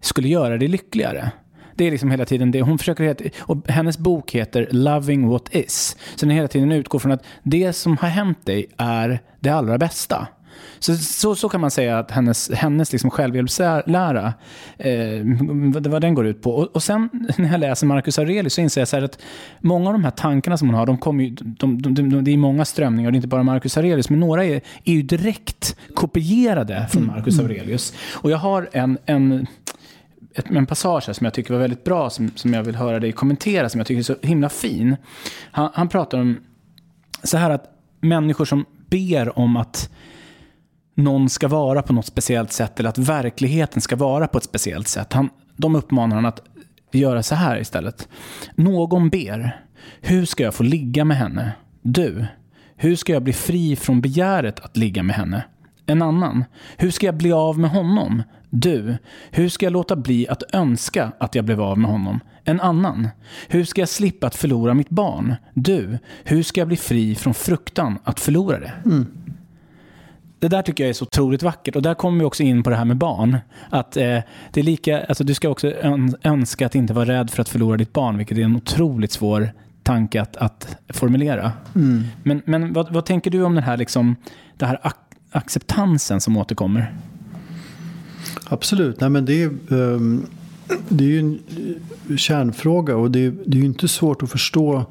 skulle 0.00 0.28
göra 0.28 0.58
dig 0.58 0.68
lyckligare? 0.68 1.30
Det 1.74 1.84
är 1.84 1.90
liksom 1.90 2.10
hela 2.10 2.24
tiden 2.24 2.50
det. 2.50 2.62
Hon 2.62 2.78
försöker 2.78 3.30
och 3.38 3.68
hennes 3.68 3.98
bok 3.98 4.34
heter 4.34 4.68
Loving 4.70 5.28
What 5.28 5.54
Is. 5.54 5.96
Så 6.16 6.26
den 6.26 6.34
hela 6.34 6.48
tiden 6.48 6.72
utgår 6.72 6.98
från 6.98 7.12
att 7.12 7.24
det 7.42 7.72
som 7.72 7.96
har 7.96 8.08
hänt 8.08 8.46
dig 8.46 8.66
är 8.76 9.20
det 9.40 9.50
allra 9.50 9.78
bästa. 9.78 10.28
Så, 10.78 10.96
så, 10.96 11.34
så 11.34 11.48
kan 11.48 11.60
man 11.60 11.70
säga 11.70 11.98
att 11.98 12.10
hennes, 12.10 12.50
hennes 12.50 12.92
liksom 12.92 13.10
självhjälpslära, 13.10 14.34
eh, 14.78 14.90
vad, 15.90 16.02
den 16.02 16.14
går 16.14 16.26
ut 16.26 16.42
på. 16.42 16.50
Och, 16.50 16.76
och 16.76 16.82
sen 16.82 17.08
när 17.38 17.50
jag 17.50 17.60
läser 17.60 17.86
Marcus 17.86 18.18
Aurelius 18.18 18.54
så 18.54 18.60
inser 18.60 18.80
jag 18.80 18.88
så 18.88 18.96
här 18.96 19.02
att 19.02 19.18
många 19.60 19.86
av 19.88 19.92
de 19.92 20.04
här 20.04 20.10
tankarna 20.10 20.56
som 20.56 20.68
hon 20.68 20.74
har, 20.74 20.86
de 20.86 20.98
kommer 20.98 21.24
ju, 21.24 21.30
de, 21.30 21.82
de, 21.82 21.94
de, 21.94 22.24
det 22.24 22.30
är 22.30 22.36
många 22.36 22.64
strömningar, 22.64 23.10
det 23.10 23.14
är 23.14 23.16
inte 23.16 23.28
bara 23.28 23.42
Marcus 23.42 23.76
Aurelius, 23.76 24.10
men 24.10 24.20
några 24.20 24.44
är, 24.44 24.60
är 24.84 24.92
ju 24.92 25.02
direkt 25.02 25.76
kopierade 25.94 26.86
från 26.90 27.06
Marcus 27.06 27.38
Aurelius. 27.38 27.94
Och 28.14 28.30
jag 28.30 28.38
har 28.38 28.68
en, 28.72 28.98
en 29.06 29.46
ett, 30.36 30.50
en 30.50 30.66
passage 30.66 31.04
här 31.06 31.12
som 31.12 31.24
jag 31.24 31.34
tycker 31.34 31.54
var 31.54 31.60
väldigt 31.60 31.84
bra, 31.84 32.10
som, 32.10 32.30
som 32.34 32.54
jag 32.54 32.62
vill 32.62 32.76
höra 32.76 33.00
dig 33.00 33.12
kommentera, 33.12 33.68
som 33.68 33.78
jag 33.78 33.86
tycker 33.86 33.98
är 33.98 34.02
så 34.02 34.16
himla 34.22 34.48
fin. 34.48 34.96
Han, 35.50 35.70
han 35.74 35.88
pratar 35.88 36.18
om 36.18 36.36
så 37.22 37.36
här 37.36 37.50
att 37.50 37.64
människor 38.00 38.44
som 38.44 38.64
ber 38.90 39.38
om 39.38 39.56
att 39.56 39.90
någon 40.96 41.28
ska 41.28 41.48
vara 41.48 41.82
på 41.82 41.92
något 41.92 42.06
speciellt 42.06 42.52
sätt 42.52 42.80
eller 42.80 42.88
att 42.88 42.98
verkligheten 42.98 43.80
ska 43.80 43.96
vara 43.96 44.28
på 44.28 44.38
ett 44.38 44.44
speciellt 44.44 44.88
sätt. 44.88 45.12
Han, 45.12 45.30
de 45.56 45.76
uppmanar 45.76 46.16
han 46.16 46.26
att 46.26 46.42
göra 46.92 47.22
så 47.22 47.34
här 47.34 47.60
istället. 47.60 48.08
Någon 48.54 49.08
ber. 49.08 49.60
hur 50.00 50.24
ska 50.24 50.42
jag 50.42 50.54
få 50.54 50.62
ligga 50.62 51.04
med 51.04 51.16
henne? 51.16 51.52
Du, 51.82 52.26
hur 52.76 52.96
ska 52.96 53.12
jag 53.12 53.22
bli 53.22 53.32
fri 53.32 53.76
från 53.76 54.00
begäret 54.00 54.60
att 54.60 54.76
ligga 54.76 55.02
med 55.02 55.16
henne? 55.16 55.44
En 55.86 56.02
annan, 56.02 56.44
hur 56.76 56.90
ska 56.90 57.06
jag 57.06 57.16
bli 57.16 57.32
av 57.32 57.58
med 57.58 57.70
honom? 57.70 58.22
Du, 58.50 58.96
hur 59.30 59.48
ska 59.48 59.66
jag 59.66 59.72
låta 59.72 59.96
bli 59.96 60.28
att 60.28 60.54
önska 60.54 61.12
att 61.20 61.34
jag 61.34 61.44
blev 61.44 61.60
av 61.60 61.78
med 61.78 61.90
honom? 61.90 62.20
En 62.44 62.60
annan, 62.60 63.08
hur 63.48 63.64
ska 63.64 63.80
jag 63.80 63.88
slippa 63.88 64.26
att 64.26 64.34
förlora 64.34 64.74
mitt 64.74 64.88
barn? 64.88 65.34
Du, 65.54 65.98
hur 66.24 66.42
ska 66.42 66.60
jag 66.60 66.68
bli 66.68 66.76
fri 66.76 67.14
från 67.14 67.34
fruktan 67.34 67.98
att 68.04 68.20
förlora 68.20 68.60
det? 68.60 68.72
Mm. 68.84 69.06
Det 70.38 70.48
där 70.48 70.62
tycker 70.62 70.84
jag 70.84 70.88
är 70.88 70.94
så 70.94 71.04
otroligt 71.04 71.42
vackert. 71.42 71.76
Och 71.76 71.82
där 71.82 71.94
kommer 71.94 72.18
vi 72.18 72.24
också 72.24 72.42
in 72.42 72.62
på 72.62 72.70
det 72.70 72.76
här 72.76 72.84
med 72.84 72.96
barn. 72.96 73.38
Att 73.70 73.96
eh, 73.96 74.18
det 74.52 74.60
är 74.60 74.62
lika, 74.62 75.04
alltså 75.04 75.24
du 75.24 75.34
ska 75.34 75.48
också 75.48 75.68
ön, 75.68 76.16
önska 76.22 76.66
att 76.66 76.74
inte 76.74 76.92
vara 76.92 77.04
rädd 77.04 77.30
för 77.30 77.42
att 77.42 77.48
förlora 77.48 77.76
ditt 77.76 77.92
barn, 77.92 78.16
vilket 78.16 78.38
är 78.38 78.42
en 78.42 78.56
otroligt 78.56 79.12
svår 79.12 79.52
tanke 79.82 80.22
att, 80.22 80.36
att 80.36 80.76
formulera. 80.88 81.52
Men, 82.22 82.42
men 82.44 82.72
vad, 82.72 82.92
vad 82.92 83.04
tänker 83.04 83.30
du 83.30 83.42
om 83.42 83.54
den 83.54 83.64
här, 83.64 83.76
liksom, 83.76 84.16
den 84.56 84.68
här 84.68 84.80
ac 84.82 84.94
acceptansen 85.30 86.20
som 86.20 86.36
återkommer? 86.36 86.94
Absolut. 88.48 89.00
Nej, 89.00 89.10
men 89.10 89.24
det, 89.24 89.42
är, 89.42 89.50
ehm, 89.70 90.26
det 90.88 91.04
är 91.04 91.08
ju 91.08 91.18
en 91.18 91.38
eh, 92.10 92.16
kärnfråga 92.16 92.96
och 92.96 93.10
det 93.10 93.26
är, 93.26 93.34
det 93.46 93.56
är 93.56 93.60
ju 93.60 93.66
inte 93.66 93.88
svårt 93.88 94.22
att 94.22 94.30
förstå 94.30 94.84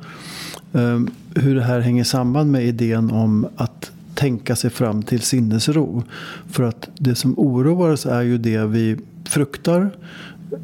ehm, 0.73 1.11
hur 1.35 1.55
det 1.55 1.63
här 1.63 1.79
hänger 1.79 2.03
samman 2.03 2.51
med 2.51 2.65
idén 2.65 3.11
om 3.11 3.47
att 3.55 3.91
tänka 4.15 4.55
sig 4.55 4.69
fram 4.69 5.03
till 5.03 5.21
sinnesro. 5.21 6.03
För 6.47 6.63
att 6.63 6.89
det 6.97 7.15
som 7.15 7.39
oroar 7.39 7.89
oss 7.89 8.05
är 8.05 8.21
ju 8.21 8.37
det 8.37 8.65
vi 8.65 8.97
fruktar 9.25 9.91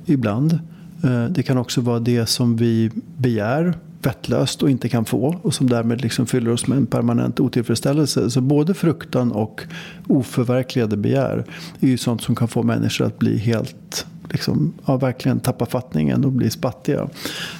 ibland. 0.05 0.59
Eh, 1.03 1.25
det 1.25 1.43
kan 1.43 1.57
också 1.57 1.81
vara 1.81 1.99
det 1.99 2.25
som 2.25 2.57
vi 2.57 2.91
begär 3.17 3.73
vettlöst 4.03 4.63
och 4.63 4.69
inte 4.69 4.89
kan 4.89 5.05
få 5.05 5.39
och 5.41 5.53
som 5.53 5.69
därmed 5.69 6.01
liksom 6.01 6.25
fyller 6.25 6.51
oss 6.51 6.67
med 6.67 6.77
en 6.77 6.85
permanent 6.85 7.39
otillfredsställelse. 7.39 8.29
Så 8.29 8.41
både 8.41 8.73
fruktan 8.73 9.31
och 9.31 9.61
oförverkligade 10.07 10.97
begär 10.97 11.45
är 11.79 11.87
ju 11.87 11.97
sånt 11.97 12.21
som 12.21 12.35
kan 12.35 12.47
få 12.47 12.63
människor 12.63 13.05
att 13.05 13.19
bli 13.19 13.37
helt 13.37 14.05
liksom, 14.31 14.73
ja, 14.85 14.97
verkligen 14.97 15.39
tappa 15.39 15.65
fattningen 15.65 16.25
och 16.25 16.31
bli 16.31 16.49
spattiga. 16.49 17.09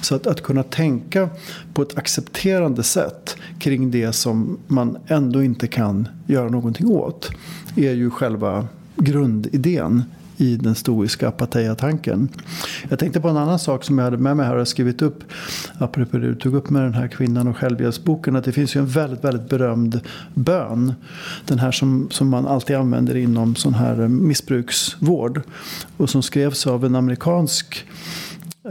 Så 0.02 0.14
att, 0.14 0.26
att 0.26 0.40
kunna 0.40 0.62
tänka 0.62 1.28
på 1.74 1.82
ett 1.82 1.98
accepterande 1.98 2.82
sätt 2.82 3.36
kring 3.58 3.90
det 3.90 4.12
som 4.12 4.58
man 4.66 4.98
ändå 5.06 5.42
inte 5.42 5.66
kan 5.66 6.08
göra 6.26 6.48
någonting 6.48 6.86
åt 6.86 7.30
är 7.76 7.92
ju 7.92 8.10
själva 8.10 8.66
grundidén 8.96 10.04
i 10.42 10.56
den 10.56 10.74
stoiska 10.74 11.28
apatheia-tanken. 11.28 12.28
Jag 12.88 12.98
tänkte 12.98 13.20
på 13.20 13.28
en 13.28 13.36
annan 13.36 13.58
sak 13.58 13.84
som 13.84 13.98
jag 13.98 14.04
hade 14.04 14.16
med 14.16 14.36
mig 14.36 14.46
här 14.46 14.56
och 14.56 14.68
skrivit 14.68 15.02
upp. 15.02 15.24
Apropå 15.78 16.18
det 16.18 16.26
du 16.26 16.34
tog 16.34 16.54
upp 16.54 16.70
med 16.70 16.82
den 16.82 16.94
här 16.94 17.08
kvinnan 17.08 17.48
och 17.48 17.56
självhjälpsboken. 17.56 18.36
Att 18.36 18.44
det 18.44 18.52
finns 18.52 18.76
ju 18.76 18.80
en 18.80 18.86
väldigt, 18.86 19.24
väldigt 19.24 19.48
berömd 19.48 20.00
bön. 20.34 20.94
Den 21.46 21.58
här 21.58 21.72
som, 21.72 22.08
som 22.10 22.28
man 22.28 22.46
alltid 22.46 22.76
använder 22.76 23.16
inom 23.16 23.56
sån 23.56 23.74
här 23.74 24.08
missbruksvård. 24.08 25.42
Och 25.96 26.10
som 26.10 26.22
skrevs 26.22 26.66
av 26.66 26.84
en 26.84 26.94
amerikansk 26.94 27.86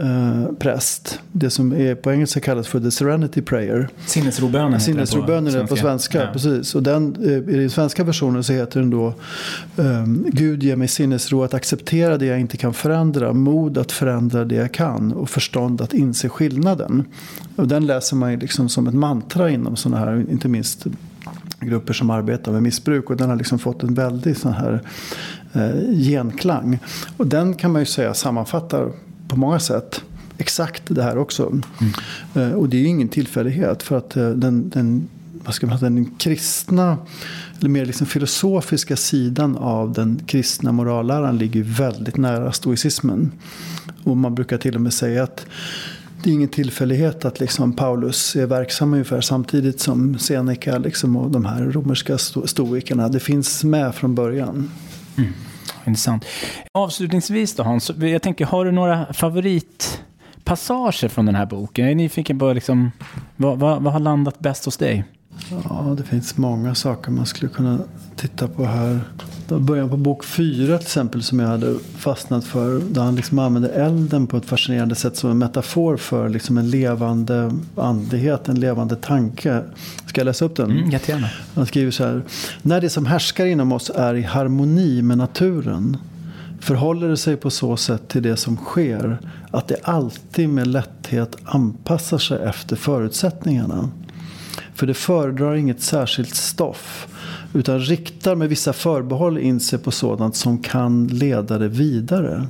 eh, 0.00 0.52
präst. 0.58 1.20
Det 1.32 1.50
som 1.50 1.72
är 1.72 1.94
på 1.94 2.12
engelska 2.12 2.40
kallas 2.40 2.68
för 2.68 2.80
the 2.80 2.90
serenity 2.90 3.42
prayer. 3.42 3.88
Sinnesrobönen 4.06 4.80
Sinnesrobönen 4.80 5.52
den 5.52 5.62
det 5.62 5.66
på 5.66 5.76
svenska. 5.76 6.22
Ja. 6.22 6.32
Precis. 6.32 6.74
Och 6.74 6.82
den, 6.82 7.16
eh, 7.24 7.54
I 7.54 7.58
den 7.58 7.70
svenska 7.70 8.04
versionen 8.04 8.44
så 8.44 8.52
heter 8.52 8.80
den 8.80 8.90
då 8.90 9.14
ehm, 9.76 10.26
Gud 10.32 10.62
ger 10.62 10.76
mig 10.76 10.88
sinnesro 10.88 11.42
att 11.42 11.54
acceptera 11.54 12.18
det 12.18 12.26
jag 12.26 12.40
inte 12.40 12.56
kan 12.56 12.74
förändra. 12.74 13.32
Mod 13.32 13.78
att 13.78 13.92
förändra 13.92 14.44
det 14.44 14.54
jag 14.54 14.72
kan. 14.72 15.12
Och 15.12 15.30
förstånd 15.30 15.80
att 15.80 15.92
inse 15.92 16.28
skillnaden. 16.28 17.04
Och 17.56 17.68
den 17.68 17.86
läser 17.86 18.16
man 18.16 18.30
ju 18.30 18.38
liksom 18.38 18.68
som 18.68 18.86
ett 18.86 18.94
mantra 18.94 19.50
inom 19.50 19.76
sådana 19.76 20.04
här, 20.04 20.24
inte 20.30 20.48
minst 20.48 20.86
grupper 21.60 21.92
som 21.92 22.10
arbetar 22.10 22.52
med 22.52 22.62
missbruk. 22.62 23.10
Och 23.10 23.16
den 23.16 23.28
har 23.28 23.36
liksom 23.36 23.58
fått 23.58 23.82
en 23.82 23.94
väldig 23.94 24.36
sån 24.36 24.52
här 24.52 24.82
eh, 25.52 25.96
genklang. 25.96 26.78
Och 27.16 27.26
den 27.26 27.54
kan 27.54 27.72
man 27.72 27.82
ju 27.82 27.86
säga 27.86 28.14
sammanfattar 28.14 28.90
på 29.32 29.38
många 29.38 29.60
sätt 29.60 30.02
exakt 30.38 30.82
det 30.86 31.02
här 31.02 31.18
också. 31.18 31.60
Mm. 32.34 32.54
och 32.54 32.68
det 32.68 32.76
är 32.76 32.80
ju 32.80 32.86
ingen 32.86 33.08
tillfällighet. 33.08 33.82
För 33.82 33.98
att 33.98 34.16
eh, 34.16 34.30
den, 34.30 34.70
den, 34.70 35.08
vad 35.44 35.54
ska 35.54 35.66
man 35.66 35.78
säga, 35.78 35.90
den 35.90 36.14
kristna, 36.18 36.96
eller 37.58 37.68
mer 37.68 37.86
liksom 37.86 38.06
filosofiska 38.06 38.96
sidan 38.96 39.56
av 39.56 39.92
den 39.92 40.20
kristna 40.26 40.72
moralläran 40.72 41.38
ligger 41.38 41.62
väldigt 41.62 42.16
nära 42.16 42.52
stoicismen. 42.52 43.32
Och 44.04 44.16
man 44.16 44.34
brukar 44.34 44.58
till 44.58 44.74
och 44.74 44.80
med 44.80 44.92
säga 44.92 45.22
att 45.22 45.46
det 46.22 46.30
är 46.30 46.34
ingen 46.34 46.48
tillfällighet 46.48 47.24
att 47.24 47.40
liksom 47.40 47.72
Paulus 47.72 48.36
är 48.36 48.46
verksam 48.46 48.92
ungefär 48.92 49.20
samtidigt 49.20 49.80
som 49.80 50.18
Seneca 50.18 50.78
liksom 50.78 51.16
och 51.16 51.30
de 51.30 51.44
här 51.44 51.64
romerska 51.64 52.16
sto- 52.16 52.46
stoikerna. 52.46 53.08
Det 53.08 53.20
finns 53.20 53.64
med 53.64 53.94
från 53.94 54.14
början. 54.14 54.70
Mm. 55.16 55.32
Intressant. 55.86 56.24
Avslutningsvis 56.72 57.54
då 57.54 57.62
Hans, 57.62 57.90
jag 58.00 58.22
tänker, 58.22 58.44
har 58.44 58.64
du 58.64 58.72
några 58.72 59.12
favoritpassager 59.12 61.08
från 61.08 61.26
den 61.26 61.34
här 61.34 61.46
boken? 61.46 61.84
Jag 61.84 61.92
är 61.92 61.96
nyfiken 61.96 62.38
på 62.38 62.52
liksom, 62.52 62.92
vad, 63.36 63.58
vad, 63.58 63.82
vad 63.82 63.92
har 63.92 64.00
landat 64.00 64.38
bäst 64.38 64.64
hos 64.64 64.76
dig? 64.76 65.04
Ja, 65.68 65.94
det 65.96 66.04
finns 66.04 66.36
många 66.36 66.74
saker 66.74 67.10
man 67.10 67.26
skulle 67.26 67.52
kunna 67.52 67.78
titta 68.16 68.48
på 68.48 68.64
här. 68.64 69.00
Då 69.48 69.58
början 69.58 69.90
på 69.90 69.96
bok 69.96 70.24
fyra 70.24 70.78
till 70.78 70.86
exempel 70.86 71.22
som 71.22 71.40
jag 71.40 71.48
hade 71.48 71.74
fastnat 71.96 72.44
för. 72.44 72.80
Där 72.80 73.02
han 73.02 73.16
liksom 73.16 73.38
använder 73.38 73.70
elden 73.70 74.26
på 74.26 74.36
ett 74.36 74.44
fascinerande 74.44 74.94
sätt 74.94 75.16
som 75.16 75.30
en 75.30 75.38
metafor 75.38 75.96
för 75.96 76.28
liksom 76.28 76.58
en 76.58 76.70
levande 76.70 77.52
andlighet, 77.76 78.48
en 78.48 78.60
levande 78.60 78.96
tanke. 78.96 79.62
Ska 80.06 80.20
jag 80.20 80.24
läsa 80.24 80.44
upp 80.44 80.56
den? 80.56 80.70
Mm, 80.70 80.90
jättegärna. 80.90 81.28
Han 81.54 81.66
skriver 81.66 81.90
så 81.90 82.04
här. 82.04 82.22
När 82.62 82.80
det 82.80 82.90
som 82.90 83.06
härskar 83.06 83.46
inom 83.46 83.72
oss 83.72 83.90
är 83.94 84.14
i 84.14 84.22
harmoni 84.22 85.02
med 85.02 85.18
naturen 85.18 85.96
förhåller 86.60 87.08
det 87.08 87.16
sig 87.16 87.36
på 87.36 87.50
så 87.50 87.76
sätt 87.76 88.08
till 88.08 88.22
det 88.22 88.36
som 88.36 88.56
sker 88.56 89.18
att 89.50 89.68
det 89.68 89.76
alltid 89.82 90.48
med 90.48 90.66
lätthet 90.66 91.36
anpassar 91.44 92.18
sig 92.18 92.42
efter 92.42 92.76
förutsättningarna. 92.76 93.90
För 94.74 94.86
det 94.86 94.94
föredrar 94.94 95.54
inget 95.54 95.82
särskilt 95.82 96.34
stoff 96.34 97.08
utan 97.52 97.80
riktar 97.80 98.34
med 98.34 98.48
vissa 98.48 98.72
förbehåll 98.72 99.38
in 99.38 99.60
sig 99.60 99.78
på 99.78 99.90
sådant 99.90 100.36
som 100.36 100.58
kan 100.58 101.06
leda 101.06 101.58
det 101.58 101.68
vidare. 101.68 102.46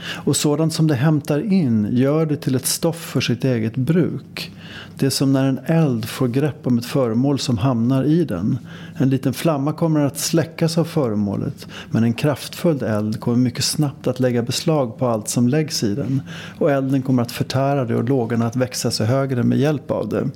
Och 0.00 0.36
sådant 0.36 0.72
som 0.72 0.86
det 0.86 0.94
hämtar 0.94 1.52
in 1.52 1.88
gör 1.92 2.26
det 2.26 2.36
till 2.36 2.54
ett 2.54 2.66
stoff 2.66 3.00
för 3.00 3.20
sitt 3.20 3.44
eget 3.44 3.76
bruk. 3.76 4.52
Det 4.98 5.06
är 5.06 5.10
som 5.10 5.32
när 5.32 5.44
en 5.44 5.60
eld 5.66 6.04
får 6.04 6.28
grepp 6.28 6.66
om 6.66 6.78
ett 6.78 6.86
föremål 6.86 7.38
som 7.38 7.58
hamnar 7.58 8.04
i 8.04 8.24
den. 8.24 8.58
En 8.98 9.10
liten 9.10 9.34
flamma 9.34 9.72
kommer 9.72 10.00
att 10.00 10.18
släckas 10.18 10.78
av 10.78 10.84
föremålet. 10.84 11.66
Men 11.90 12.04
en 12.04 12.12
kraftfull 12.12 12.82
eld 12.82 13.20
kommer 13.20 13.36
mycket 13.36 13.64
snabbt 13.64 14.06
att 14.06 14.20
lägga 14.20 14.42
beslag 14.42 14.98
på 14.98 15.06
allt 15.06 15.28
som 15.28 15.48
läggs 15.48 15.82
i 15.82 15.94
den. 15.94 16.22
Och 16.58 16.70
elden 16.70 17.02
kommer 17.02 17.22
att 17.22 17.32
förtära 17.32 17.84
det 17.84 17.96
och 17.96 18.08
lågorna 18.08 18.46
att 18.46 18.56
växa 18.56 18.90
sig 18.90 19.06
högre 19.06 19.42
med 19.42 19.58
hjälp 19.58 19.90
av 19.90 20.08
det. 20.08 20.28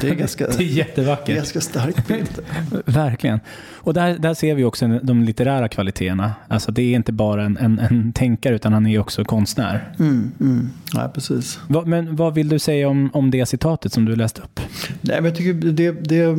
Det 0.00 0.08
är 0.08 0.14
ganska, 0.14 0.46
Det 0.58 0.64
är 0.64 0.68
jättevackert. 0.68 1.26
det 1.26 1.32
är 1.32 1.36
ganska 1.36 1.60
stark 1.60 2.08
bild. 2.08 2.38
Verkligen. 2.84 3.40
Och 3.74 3.94
där, 3.94 4.18
där 4.18 4.34
ser 4.34 4.54
vi 4.54 4.64
också 4.64 4.88
de 5.02 5.22
litterära 5.22 5.68
kvaliteterna. 5.68 6.32
Alltså 6.48 6.72
det 6.72 6.82
är 6.82 6.96
inte 6.96 7.12
bara 7.12 7.44
en, 7.44 7.56
en, 7.56 7.78
en 7.78 8.12
tänkare 8.12 8.54
utan 8.54 8.72
han 8.72 8.86
är 8.86 8.98
också 8.98 9.24
konstnär. 9.24 9.92
Mm, 9.98 10.32
mm. 10.40 10.70
Ja, 10.94 11.10
precis. 11.14 11.60
Va, 11.68 11.82
men 11.86 12.16
vad 12.16 12.34
vill 12.34 12.48
du 12.48 12.58
säga 12.58 12.88
om, 12.88 13.10
om 13.12 13.30
det 13.30 13.46
citatet 13.46 13.67
som 13.92 14.04
du 14.04 14.16
läste 14.16 14.42
upp? 14.42 14.60
Nej, 15.00 15.16
men 15.16 15.24
jag 15.24 15.36
tycker 15.36 15.72
det, 15.72 15.90
det, 15.90 16.36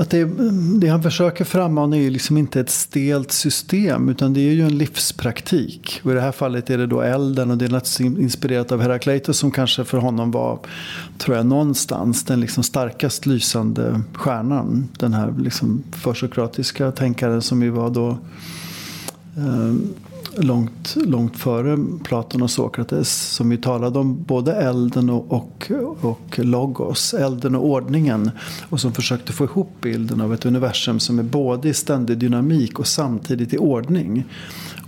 att 0.00 0.10
det, 0.10 0.24
det 0.80 0.88
han 0.88 1.02
försöker 1.02 1.44
frammana 1.44 1.96
är 1.96 2.00
ju 2.00 2.10
liksom 2.10 2.36
inte 2.36 2.60
ett 2.60 2.70
stelt 2.70 3.32
system 3.32 4.08
utan 4.08 4.34
det 4.34 4.40
är 4.40 4.52
ju 4.52 4.62
en 4.62 4.78
livspraktik. 4.78 6.00
Och 6.04 6.10
i 6.10 6.14
det 6.14 6.20
här 6.20 6.32
fallet 6.32 6.70
är 6.70 6.78
det 6.78 6.86
då 6.86 7.00
elden 7.00 7.50
och 7.50 7.58
det 7.58 7.64
är 7.64 7.68
naturligtvis 7.68 8.22
inspirerat 8.22 8.72
av 8.72 8.80
Herakleitos 8.80 9.38
som 9.38 9.50
kanske 9.50 9.84
för 9.84 9.98
honom 9.98 10.30
var, 10.30 10.58
tror 11.18 11.36
jag, 11.36 11.46
någonstans 11.46 12.24
den 12.24 12.40
liksom 12.40 12.62
starkast 12.62 13.26
lysande 13.26 14.00
stjärnan. 14.12 14.88
Den 14.98 15.14
här 15.14 15.34
liksom 15.38 15.82
försokratiska 15.92 16.92
tänkaren 16.92 17.42
som 17.42 17.62
ju 17.62 17.70
var 17.70 17.90
då 17.90 18.08
eh, 19.36 19.74
långt, 20.36 20.96
långt 20.96 21.36
före 21.36 21.78
Platon 22.04 22.42
och 22.42 22.50
Sokrates 22.50 23.34
som 23.34 23.52
ju 23.52 23.58
talade 23.58 23.98
om 23.98 24.22
både 24.22 24.52
elden 24.52 25.10
och, 25.10 25.32
och, 25.32 25.70
och 26.00 26.38
logos, 26.38 27.14
elden 27.14 27.54
och 27.54 27.64
ordningen 27.64 28.30
och 28.68 28.80
som 28.80 28.92
försökte 28.92 29.32
få 29.32 29.44
ihop 29.44 29.70
bilden 29.80 30.20
av 30.20 30.34
ett 30.34 30.46
universum 30.46 31.00
som 31.00 31.18
är 31.18 31.22
både 31.22 31.68
i 31.68 31.74
ständig 31.74 32.18
dynamik 32.18 32.78
och 32.78 32.86
samtidigt 32.86 33.54
i 33.54 33.58
ordning. 33.58 34.24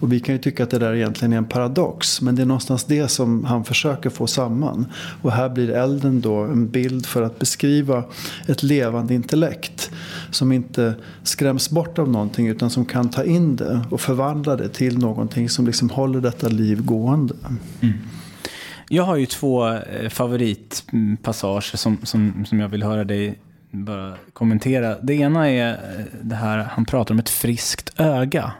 Och 0.02 0.12
vi 0.12 0.20
kan 0.20 0.34
ju 0.34 0.38
tycka 0.38 0.62
att 0.62 0.70
det 0.70 0.78
där 0.78 0.94
egentligen 0.94 1.32
är 1.32 1.36
en 1.36 1.44
paradox 1.44 2.20
men 2.20 2.36
det 2.36 2.42
är 2.42 2.46
någonstans 2.46 2.84
det 2.84 3.08
som 3.08 3.44
han 3.44 3.64
försöker 3.64 4.10
få 4.10 4.26
samman. 4.26 4.86
Och 5.22 5.32
här 5.32 5.48
blir 5.48 5.70
elden 5.70 6.20
då 6.20 6.36
en 6.36 6.68
bild 6.68 7.06
för 7.06 7.22
att 7.22 7.38
beskriva 7.38 8.04
ett 8.46 8.62
levande 8.62 9.14
intellekt 9.14 9.90
som 10.30 10.52
inte 10.52 10.94
skräms 11.22 11.70
bort 11.70 11.98
av 11.98 12.08
någonting 12.08 12.48
utan 12.48 12.70
som 12.70 12.84
kan 12.84 13.10
ta 13.10 13.24
in 13.24 13.56
det 13.56 13.80
och 13.90 14.00
förvandla 14.00 14.56
det 14.56 14.68
till 14.68 14.98
någonting 14.98 15.48
som 15.48 15.66
liksom 15.66 15.90
håller 15.90 16.20
detta 16.20 16.48
liv 16.48 16.84
gående. 16.84 17.34
Mm. 17.80 17.94
Jag 18.88 19.02
har 19.02 19.16
ju 19.16 19.26
två 19.26 19.68
eh, 19.68 20.08
favoritpassager 20.08 21.76
som, 21.76 21.98
som, 22.02 22.44
som 22.48 22.60
jag 22.60 22.68
vill 22.68 22.82
höra 22.82 23.04
dig 23.04 23.38
bara 23.70 24.14
kommentera. 24.32 24.98
Det 25.02 25.14
ena 25.14 25.50
är 25.50 25.70
eh, 25.70 26.04
det 26.22 26.34
här, 26.34 26.58
han 26.58 26.84
pratar 26.84 27.14
om 27.14 27.18
ett 27.18 27.28
friskt 27.28 28.00
öga. 28.00 28.52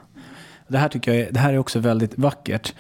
Det 0.73 0.79
här 0.79 0.89
tycker 0.89 1.13
jag 1.13 1.21
är, 1.21 1.33
det 1.33 1.41
här 1.41 1.53
är 1.53 1.59
också 1.59 1.79
väldigt 1.79 2.19
vackert. 2.19 2.75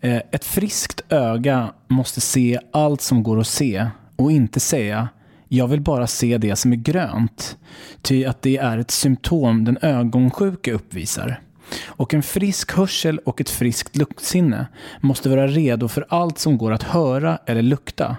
Eh, 0.00 0.22
ett 0.30 0.44
friskt 0.44 1.00
öga 1.08 1.72
måste 1.88 2.20
se 2.20 2.58
allt 2.72 3.00
som 3.00 3.22
går 3.22 3.40
att 3.40 3.46
se 3.46 3.86
och 4.16 4.32
inte 4.32 4.60
säga 4.60 5.08
jag 5.48 5.68
vill 5.68 5.80
bara 5.80 6.06
se 6.06 6.38
det 6.38 6.56
som 6.56 6.72
är 6.72 6.76
grönt. 6.76 7.56
Ty 8.02 8.24
att 8.24 8.42
det 8.42 8.56
är 8.56 8.78
ett 8.78 8.90
symptom 8.90 9.64
den 9.64 9.78
ögonsjuke 9.82 10.72
uppvisar. 10.72 11.40
Och 11.86 12.14
en 12.14 12.22
frisk 12.22 12.72
hörsel 12.72 13.18
och 13.18 13.40
ett 13.40 13.50
friskt 13.50 13.96
luktsinne 13.96 14.66
måste 15.00 15.28
vara 15.28 15.46
redo 15.46 15.88
för 15.88 16.06
allt 16.08 16.38
som 16.38 16.58
går 16.58 16.72
att 16.72 16.82
höra 16.82 17.38
eller 17.46 17.62
lukta. 17.62 18.16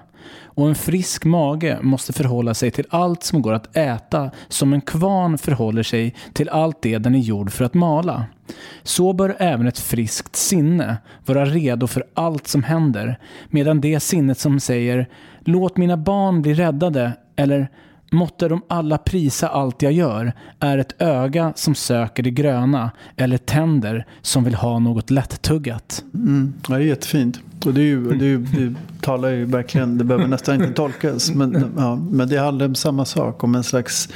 Och 0.56 0.70
en 0.70 0.76
frisk 0.76 1.26
mage 1.26 1.80
måste 1.82 2.14
förhålla 2.14 2.54
sig 2.54 2.72
till 2.72 2.86
allt 2.90 3.24
som 3.24 3.42
går 3.42 3.54
att 3.54 3.78
äta 3.78 4.32
som 4.48 4.74
en 4.74 4.82
kvarn 4.82 5.38
förhåller 5.38 5.84
sig 5.84 6.16
till 6.34 6.50
allt 6.50 6.82
det 6.82 6.98
den 6.98 7.16
är 7.16 7.20
gjord 7.20 7.52
för 7.52 7.66
att 7.66 7.74
mala. 7.74 8.26
Så 8.84 9.14
bör 9.14 9.36
även 9.40 9.68
ett 9.68 9.80
friskt 9.80 10.36
sinne 10.36 10.98
vara 11.26 11.46
redo 11.46 11.88
för 11.88 12.04
allt 12.14 12.48
som 12.48 12.64
händer, 12.64 13.20
medan 13.50 13.82
det 13.82 14.00
sinnet 14.00 14.40
som 14.40 14.60
säger 14.60 15.10
”låt 15.40 15.78
mina 15.78 15.98
barn 15.98 16.42
bli 16.42 16.54
räddade” 16.54 17.14
eller 17.36 17.70
Måtte 18.12 18.48
de 18.48 18.62
alla 18.68 18.98
prisa 18.98 19.48
allt 19.48 19.82
jag 19.82 19.92
gör 19.92 20.34
är 20.60 20.78
ett 20.78 21.02
öga 21.02 21.54
som 21.56 21.76
söker 21.76 22.24
det 22.24 22.32
gröna 22.32 22.92
eller 23.16 23.38
tänder 23.38 24.06
som 24.22 24.44
vill 24.44 24.56
ha 24.56 24.80
något 24.80 25.10
lättuggat. 25.10 26.04
Mm, 26.14 26.54
det 26.68 26.74
är 26.74 26.80
jättefint. 26.80 27.40
Och 27.66 27.74
det, 27.74 27.82
är 27.82 27.86
ju, 27.86 28.10
det, 28.10 28.26
är 28.26 28.30
ju, 28.30 28.38
det 28.38 28.76
talar 29.02 29.30
ju 29.30 29.46
verkligen, 29.46 29.98
det 29.98 30.04
behöver 30.04 30.28
nästan 30.28 30.56
inte 30.56 30.74
tolkas. 30.74 31.32
Men, 31.32 31.74
ja, 31.78 31.96
men 31.96 32.30
det 32.30 32.38
handlar 32.38 32.66
om 32.66 32.76
samma 32.76 33.06
sak, 33.06 33.44
om 33.44 33.56
en 33.56 33.64
slags 33.64 34.10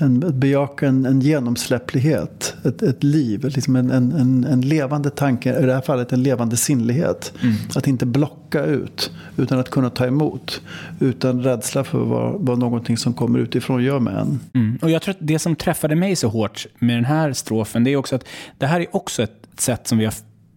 en, 0.00 0.40
bejaka 0.40 0.88
en, 0.88 1.06
en 1.06 1.20
genomsläpplighet, 1.20 2.56
ett, 2.64 2.82
ett 2.82 3.04
liv, 3.04 3.44
liksom 3.44 3.76
en, 3.76 3.90
en, 3.90 4.44
en, 4.44 4.60
levande 4.60 5.10
tanke, 5.10 5.58
i 5.58 5.66
det 5.66 5.74
här 5.74 5.80
fallet 5.80 6.12
en 6.12 6.22
levande 6.22 6.56
sinnlighet. 6.56 7.32
Mm. 7.42 7.54
Att 7.74 7.86
inte 7.86 8.06
blocka 8.06 8.64
ut, 8.64 9.10
utan 9.36 9.58
att 9.58 9.70
kunna 9.70 9.90
ta 9.90 10.06
emot. 10.06 10.62
Utan 11.00 11.42
rädsla 11.42 11.84
för 11.84 11.98
vad, 11.98 12.34
vad 12.40 12.58
någonting 12.58 12.96
som 12.96 13.14
kommer 13.14 13.38
utifrån 13.38 13.82
gör 13.82 14.00
med 14.00 14.14
en. 14.14 14.40
Mm. 14.54 14.78
Och 14.82 14.90
jag 14.90 15.02
tror 15.02 15.14
att 15.14 15.20
det 15.20 15.38
som 15.38 15.56
träffade 15.56 15.96
mig 15.96 16.16
så 16.16 16.28
hårt 16.28 16.66
med 16.78 16.96
den 16.96 17.04
här 17.04 17.32
strofen, 17.32 17.84
det 17.84 17.90
är 17.90 17.96
också 17.96 18.16
att 18.16 18.24
det 18.58 18.66
här 18.66 18.80
är 18.80 18.96
också 18.96 19.22
ett 19.22 19.46
sätt 19.58 19.88
som 19.88 19.98
vi 19.98 20.04
har 20.04 20.14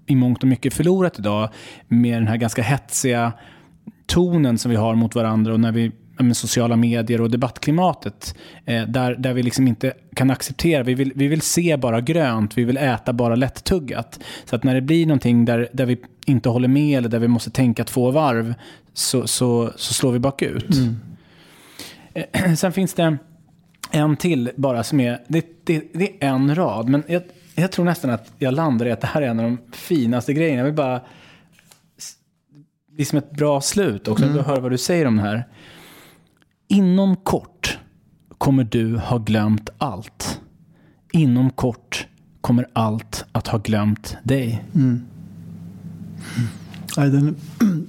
i 0.10 0.16
mångt 0.16 0.43
och 0.43 0.49
mycket 0.49 0.74
förlorat 0.74 1.20
idag, 1.20 1.49
med 1.88 2.18
den 2.18 2.28
här 2.28 2.38
ganska 2.38 2.62
hetsiga 2.62 3.34
tonen 4.05 4.57
som 4.57 4.72
vi 4.72 4.78
har 4.78 4.95
mot 4.95 5.16
varandra 5.16 5.53
och 5.53 5.60
när 5.60 5.72
vi 5.72 5.91
med 6.24 6.38
sociala 6.38 6.76
medier 6.76 7.22
och 7.22 7.32
debattklimatet. 7.32 8.36
Eh, 8.66 8.84
där, 8.84 9.16
där 9.16 9.34
vi 9.34 9.43
liksom 9.43 9.68
inte 9.68 9.93
kan 10.16 10.32
acceptera, 10.32 10.84
vi 10.84 10.93
vill, 10.93 11.12
vi 11.16 11.28
vill 11.28 11.41
se 11.41 11.78
bara 11.78 12.01
grönt, 12.01 12.57
vi 12.57 12.64
vill 12.64 12.78
äta 12.78 13.14
bara 13.14 13.36
lättuggat. 13.36 14.20
Så 14.45 14.55
att 14.55 14.64
när 14.64 14.76
det 14.76 14.82
blir 14.82 15.05
någonting 15.05 15.45
där, 15.45 15.70
där 15.74 15.86
vi 15.86 15.97
inte 16.26 16.49
håller 16.49 16.68
med 16.68 16.97
eller 16.97 17.10
där 17.10 17.20
vi 17.20 17.28
måste 17.28 17.51
tänka 17.51 17.84
två 17.84 18.12
varv 18.12 18.53
så, 18.93 19.28
så, 19.28 19.72
så 19.76 19.93
slår 19.93 20.12
vi 20.12 20.20
bakut. 20.20 20.76
Mm. 20.76 20.99
Eh, 22.14 22.53
sen 22.55 22.72
finns 22.72 22.93
det 22.93 23.18
en 23.91 24.18
till 24.18 24.51
bara 24.55 24.84
som 24.84 24.99
är, 24.99 25.20
det, 25.28 25.45
det, 25.64 25.84
det 25.93 26.24
är 26.24 26.30
en 26.30 26.55
rad, 26.55 26.89
men 26.89 27.03
jag, 27.07 27.22
jag 27.62 27.72
tror 27.72 27.86
nästan 27.86 28.10
att 28.10 28.32
jag 28.38 28.53
landar 28.53 28.86
i 28.86 28.91
att 28.91 29.01
det 29.01 29.07
här 29.07 29.22
är 29.22 29.28
en 29.28 29.39
av 29.39 29.45
de 29.45 29.57
finaste 29.72 30.34
grejerna. 30.34 30.57
Jag 30.57 30.66
vill 30.66 30.74
bara, 30.74 31.01
det 32.91 33.01
är 33.01 33.05
som 33.05 33.18
ett 33.18 33.32
bra 33.32 33.62
slut 33.62 34.07
också, 34.07 34.26
mm. 34.26 34.45
höra 34.45 34.60
vad 34.60 34.72
du 34.72 34.78
säger 34.78 35.05
om 35.05 35.16
det 35.16 35.22
här. 35.22 35.47
Inom 36.68 37.16
kort 37.16 37.78
kommer 38.38 38.64
du 38.64 38.97
ha 38.97 39.18
glömt 39.18 39.70
allt. 39.78 40.39
Inom 41.12 41.49
kort 41.49 42.07
kommer 42.41 42.68
allt 42.74 43.26
att 43.32 43.47
ha 43.47 43.57
glömt 43.57 44.18
dig. 44.24 44.64
Mm. 44.76 45.05
Mm. 46.97 47.12
Den, 47.12 47.36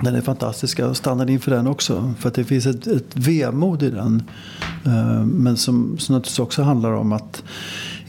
den 0.00 0.14
är 0.14 0.20
fantastisk. 0.20 0.78
Jag 0.78 0.96
stannade 0.96 1.32
inför 1.32 1.50
den 1.50 1.66
också. 1.66 2.14
För 2.18 2.28
att 2.28 2.34
det 2.34 2.44
finns 2.44 2.66
ett, 2.66 2.86
ett 2.86 3.16
vemod 3.16 3.82
i 3.82 3.90
den. 3.90 4.22
Eh, 4.86 5.24
men 5.24 5.56
som, 5.56 5.98
som 5.98 6.14
naturligtvis 6.14 6.38
också 6.38 6.62
handlar 6.62 6.92
om 6.92 7.12
att 7.12 7.42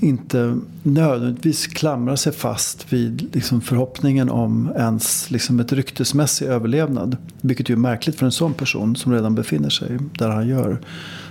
inte 0.01 0.57
nödvändigtvis 0.83 1.67
klamra 1.67 2.17
sig 2.17 2.33
fast 2.33 2.93
vid 2.93 3.35
liksom 3.35 3.61
förhoppningen 3.61 4.29
om 4.29 4.71
ens 4.75 5.31
liksom 5.31 5.59
ett 5.59 5.73
ryktesmässig 5.73 6.45
överlevnad. 6.45 7.17
Vilket 7.41 7.69
ju 7.69 7.73
är 7.73 7.77
märkligt 7.77 8.15
för 8.15 8.25
en 8.25 8.31
sån 8.31 8.53
person 8.53 8.95
som 8.95 9.13
redan 9.13 9.35
befinner 9.35 9.69
sig 9.69 9.97
där 10.17 10.29
han 10.29 10.47
gör. 10.47 10.79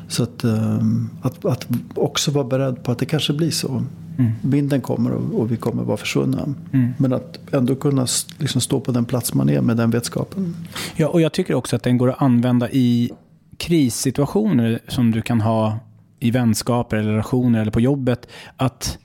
Så 0.09 0.23
att, 0.23 0.45
ehm, 0.45 1.11
att, 1.23 1.45
att 1.45 1.67
också 1.95 2.31
vara 2.31 2.45
beredd 2.45 2.83
på 2.83 2.93
att 2.93 2.99
det 2.99 3.07
kanske 3.07 3.33
blir 3.33 3.51
så. 3.51 3.83
Mm. 4.19 4.33
Vinden 4.43 4.81
kommer 4.81 5.11
och, 5.11 5.41
och, 5.41 5.53
vi 5.53 5.57
kommer 5.57 5.83
vara 5.83 5.97
försvunna. 5.97 6.55
Mm. 6.73 6.93
Men 6.99 7.13
att 7.13 7.39
ändå 7.53 7.75
kunna 7.75 8.07
liksom 8.39 8.61
stå 8.61 8.81
på 8.81 8.93
den 8.93 9.05
plats 9.05 9.35
man 9.35 9.51
är 9.51 9.61
med 9.61 9.77
den 9.77 9.91
vetskapen. 9.91 10.57
Ja, 10.97 11.09
och 11.09 11.21
jag 11.21 11.33
tycker 11.33 11.55
också 11.55 11.77
att 11.77 11.83
den 11.83 11.99
går 11.99 12.11
att 12.11 12.23
använda 12.23 12.71
i 12.71 13.11
krissituationer 13.57 14.81
som 14.89 15.11
du 15.11 15.23
kan 15.23 15.41
ha 15.41 15.79
i 16.21 16.31
vänskaper 16.31 16.97
eller 16.97 17.11
relationer 17.11 17.61
eller 17.61 17.71
på 17.71 17.81
jobbet 17.81 18.29
att 18.57 18.99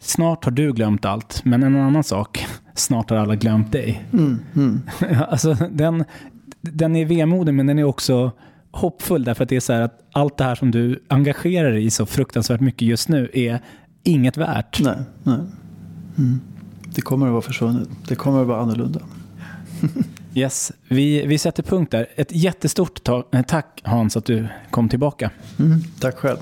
snart 0.00 0.44
har 0.44 0.52
du 0.52 0.72
glömt 0.72 1.04
allt, 1.04 1.44
men 1.44 1.62
en 1.62 1.76
annan 1.76 2.04
sak, 2.04 2.46
snart 2.74 3.10
har 3.10 3.16
alla 3.16 3.36
glömt 3.36 3.72
dig. 3.72 4.04
Mm, 4.12 4.38
mm. 4.54 4.80
alltså, 5.28 5.56
den, 5.70 6.04
den 6.60 6.96
är 6.96 7.06
vemodig, 7.06 7.54
men 7.54 7.66
den 7.66 7.78
är 7.78 7.84
också 7.84 8.30
hoppfull 8.70 9.24
därför 9.24 9.42
att 9.42 9.48
det 9.48 9.56
är 9.56 9.60
så 9.60 9.72
här 9.72 9.80
att 9.80 10.08
allt 10.12 10.36
det 10.36 10.44
här 10.44 10.54
som 10.54 10.70
du 10.70 11.02
engagerar 11.08 11.70
dig 11.70 11.84
i 11.84 11.90
så 11.90 12.06
fruktansvärt 12.06 12.60
mycket 12.60 12.88
just 12.88 13.08
nu 13.08 13.30
är 13.32 13.60
inget 14.02 14.36
värt. 14.36 14.80
Nej, 14.82 14.96
nej. 15.22 15.38
Mm. 16.18 16.40
Det 16.84 17.00
kommer 17.00 17.26
att 17.26 17.32
vara 17.32 17.42
försvunnet. 17.42 17.88
Det 18.08 18.14
kommer 18.14 18.40
att 18.40 18.46
vara 18.46 18.62
annorlunda. 18.62 19.00
Yes, 20.34 20.72
vi, 20.88 21.26
vi 21.26 21.38
sätter 21.38 21.62
punkt 21.62 21.90
där. 21.90 22.06
Ett 22.14 22.32
jättestort 22.32 23.04
ta- 23.04 23.28
eh, 23.32 23.42
tack 23.42 23.80
Hans 23.84 24.16
att 24.16 24.24
du 24.24 24.48
kom 24.70 24.88
tillbaka. 24.88 25.30
Mm, 25.58 25.80
tack 26.00 26.16
själv. 26.16 26.38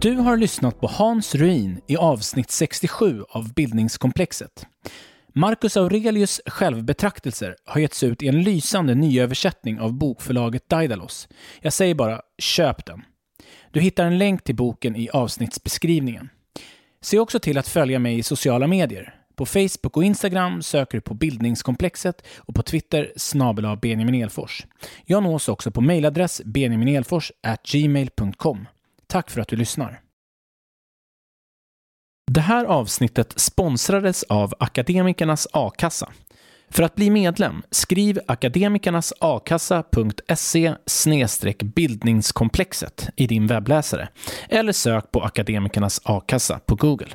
Du 0.00 0.14
har 0.16 0.36
lyssnat 0.36 0.80
på 0.80 0.86
Hans 0.86 1.34
Ruin 1.34 1.80
i 1.86 1.96
avsnitt 1.96 2.50
67 2.50 3.22
av 3.28 3.54
Bildningskomplexet. 3.54 4.66
Marcus 5.34 5.76
Aurelius 5.76 6.40
självbetraktelser 6.46 7.56
har 7.64 7.80
getts 7.80 8.02
ut 8.02 8.22
i 8.22 8.28
en 8.28 8.42
lysande 8.42 8.94
nyöversättning 8.94 9.80
av 9.80 9.92
bokförlaget 9.92 10.68
Daidalos. 10.68 11.28
Jag 11.60 11.72
säger 11.72 11.94
bara, 11.94 12.20
köp 12.38 12.86
den. 12.86 13.02
Du 13.70 13.80
hittar 13.80 14.06
en 14.06 14.18
länk 14.18 14.44
till 14.44 14.56
boken 14.56 14.96
i 14.96 15.10
avsnittsbeskrivningen. 15.10 16.28
Se 17.00 17.18
också 17.18 17.40
till 17.40 17.58
att 17.58 17.68
följa 17.68 17.98
mig 17.98 18.18
i 18.18 18.22
sociala 18.22 18.66
medier. 18.66 19.14
På 19.34 19.46
Facebook 19.46 19.96
och 19.96 20.04
Instagram 20.04 20.62
söker 20.62 20.98
du 20.98 21.02
på 21.02 21.14
Bildningskomplexet 21.14 22.26
och 22.36 22.54
på 22.54 22.62
Twitter 22.62 23.12
snabel 23.16 23.78
Benjamin 23.82 24.22
Elfors. 24.22 24.66
Jag 25.04 25.22
nås 25.22 25.48
också 25.48 25.70
på 25.70 25.80
mejladress 25.80 26.42
benjaminelfors@gmail.com. 26.44 28.68
Tack 29.06 29.30
för 29.30 29.40
att 29.40 29.48
du 29.48 29.56
lyssnar. 29.56 30.00
Det 32.32 32.40
här 32.40 32.64
avsnittet 32.64 33.40
sponsrades 33.40 34.22
av 34.22 34.54
Akademikernas 34.58 35.48
A-kassa. 35.52 36.12
För 36.70 36.82
att 36.82 36.94
bli 36.94 37.10
medlem, 37.10 37.62
skriv 37.70 38.20
akademikernasakassa.se 38.26 40.74
bildningskomplexet 41.62 43.08
i 43.16 43.26
din 43.26 43.46
webbläsare 43.46 44.08
eller 44.48 44.72
sök 44.72 45.10
på 45.10 45.22
Akademikernas 45.22 46.00
a-kassa 46.04 46.60
på 46.66 46.74
Google. 46.74 47.08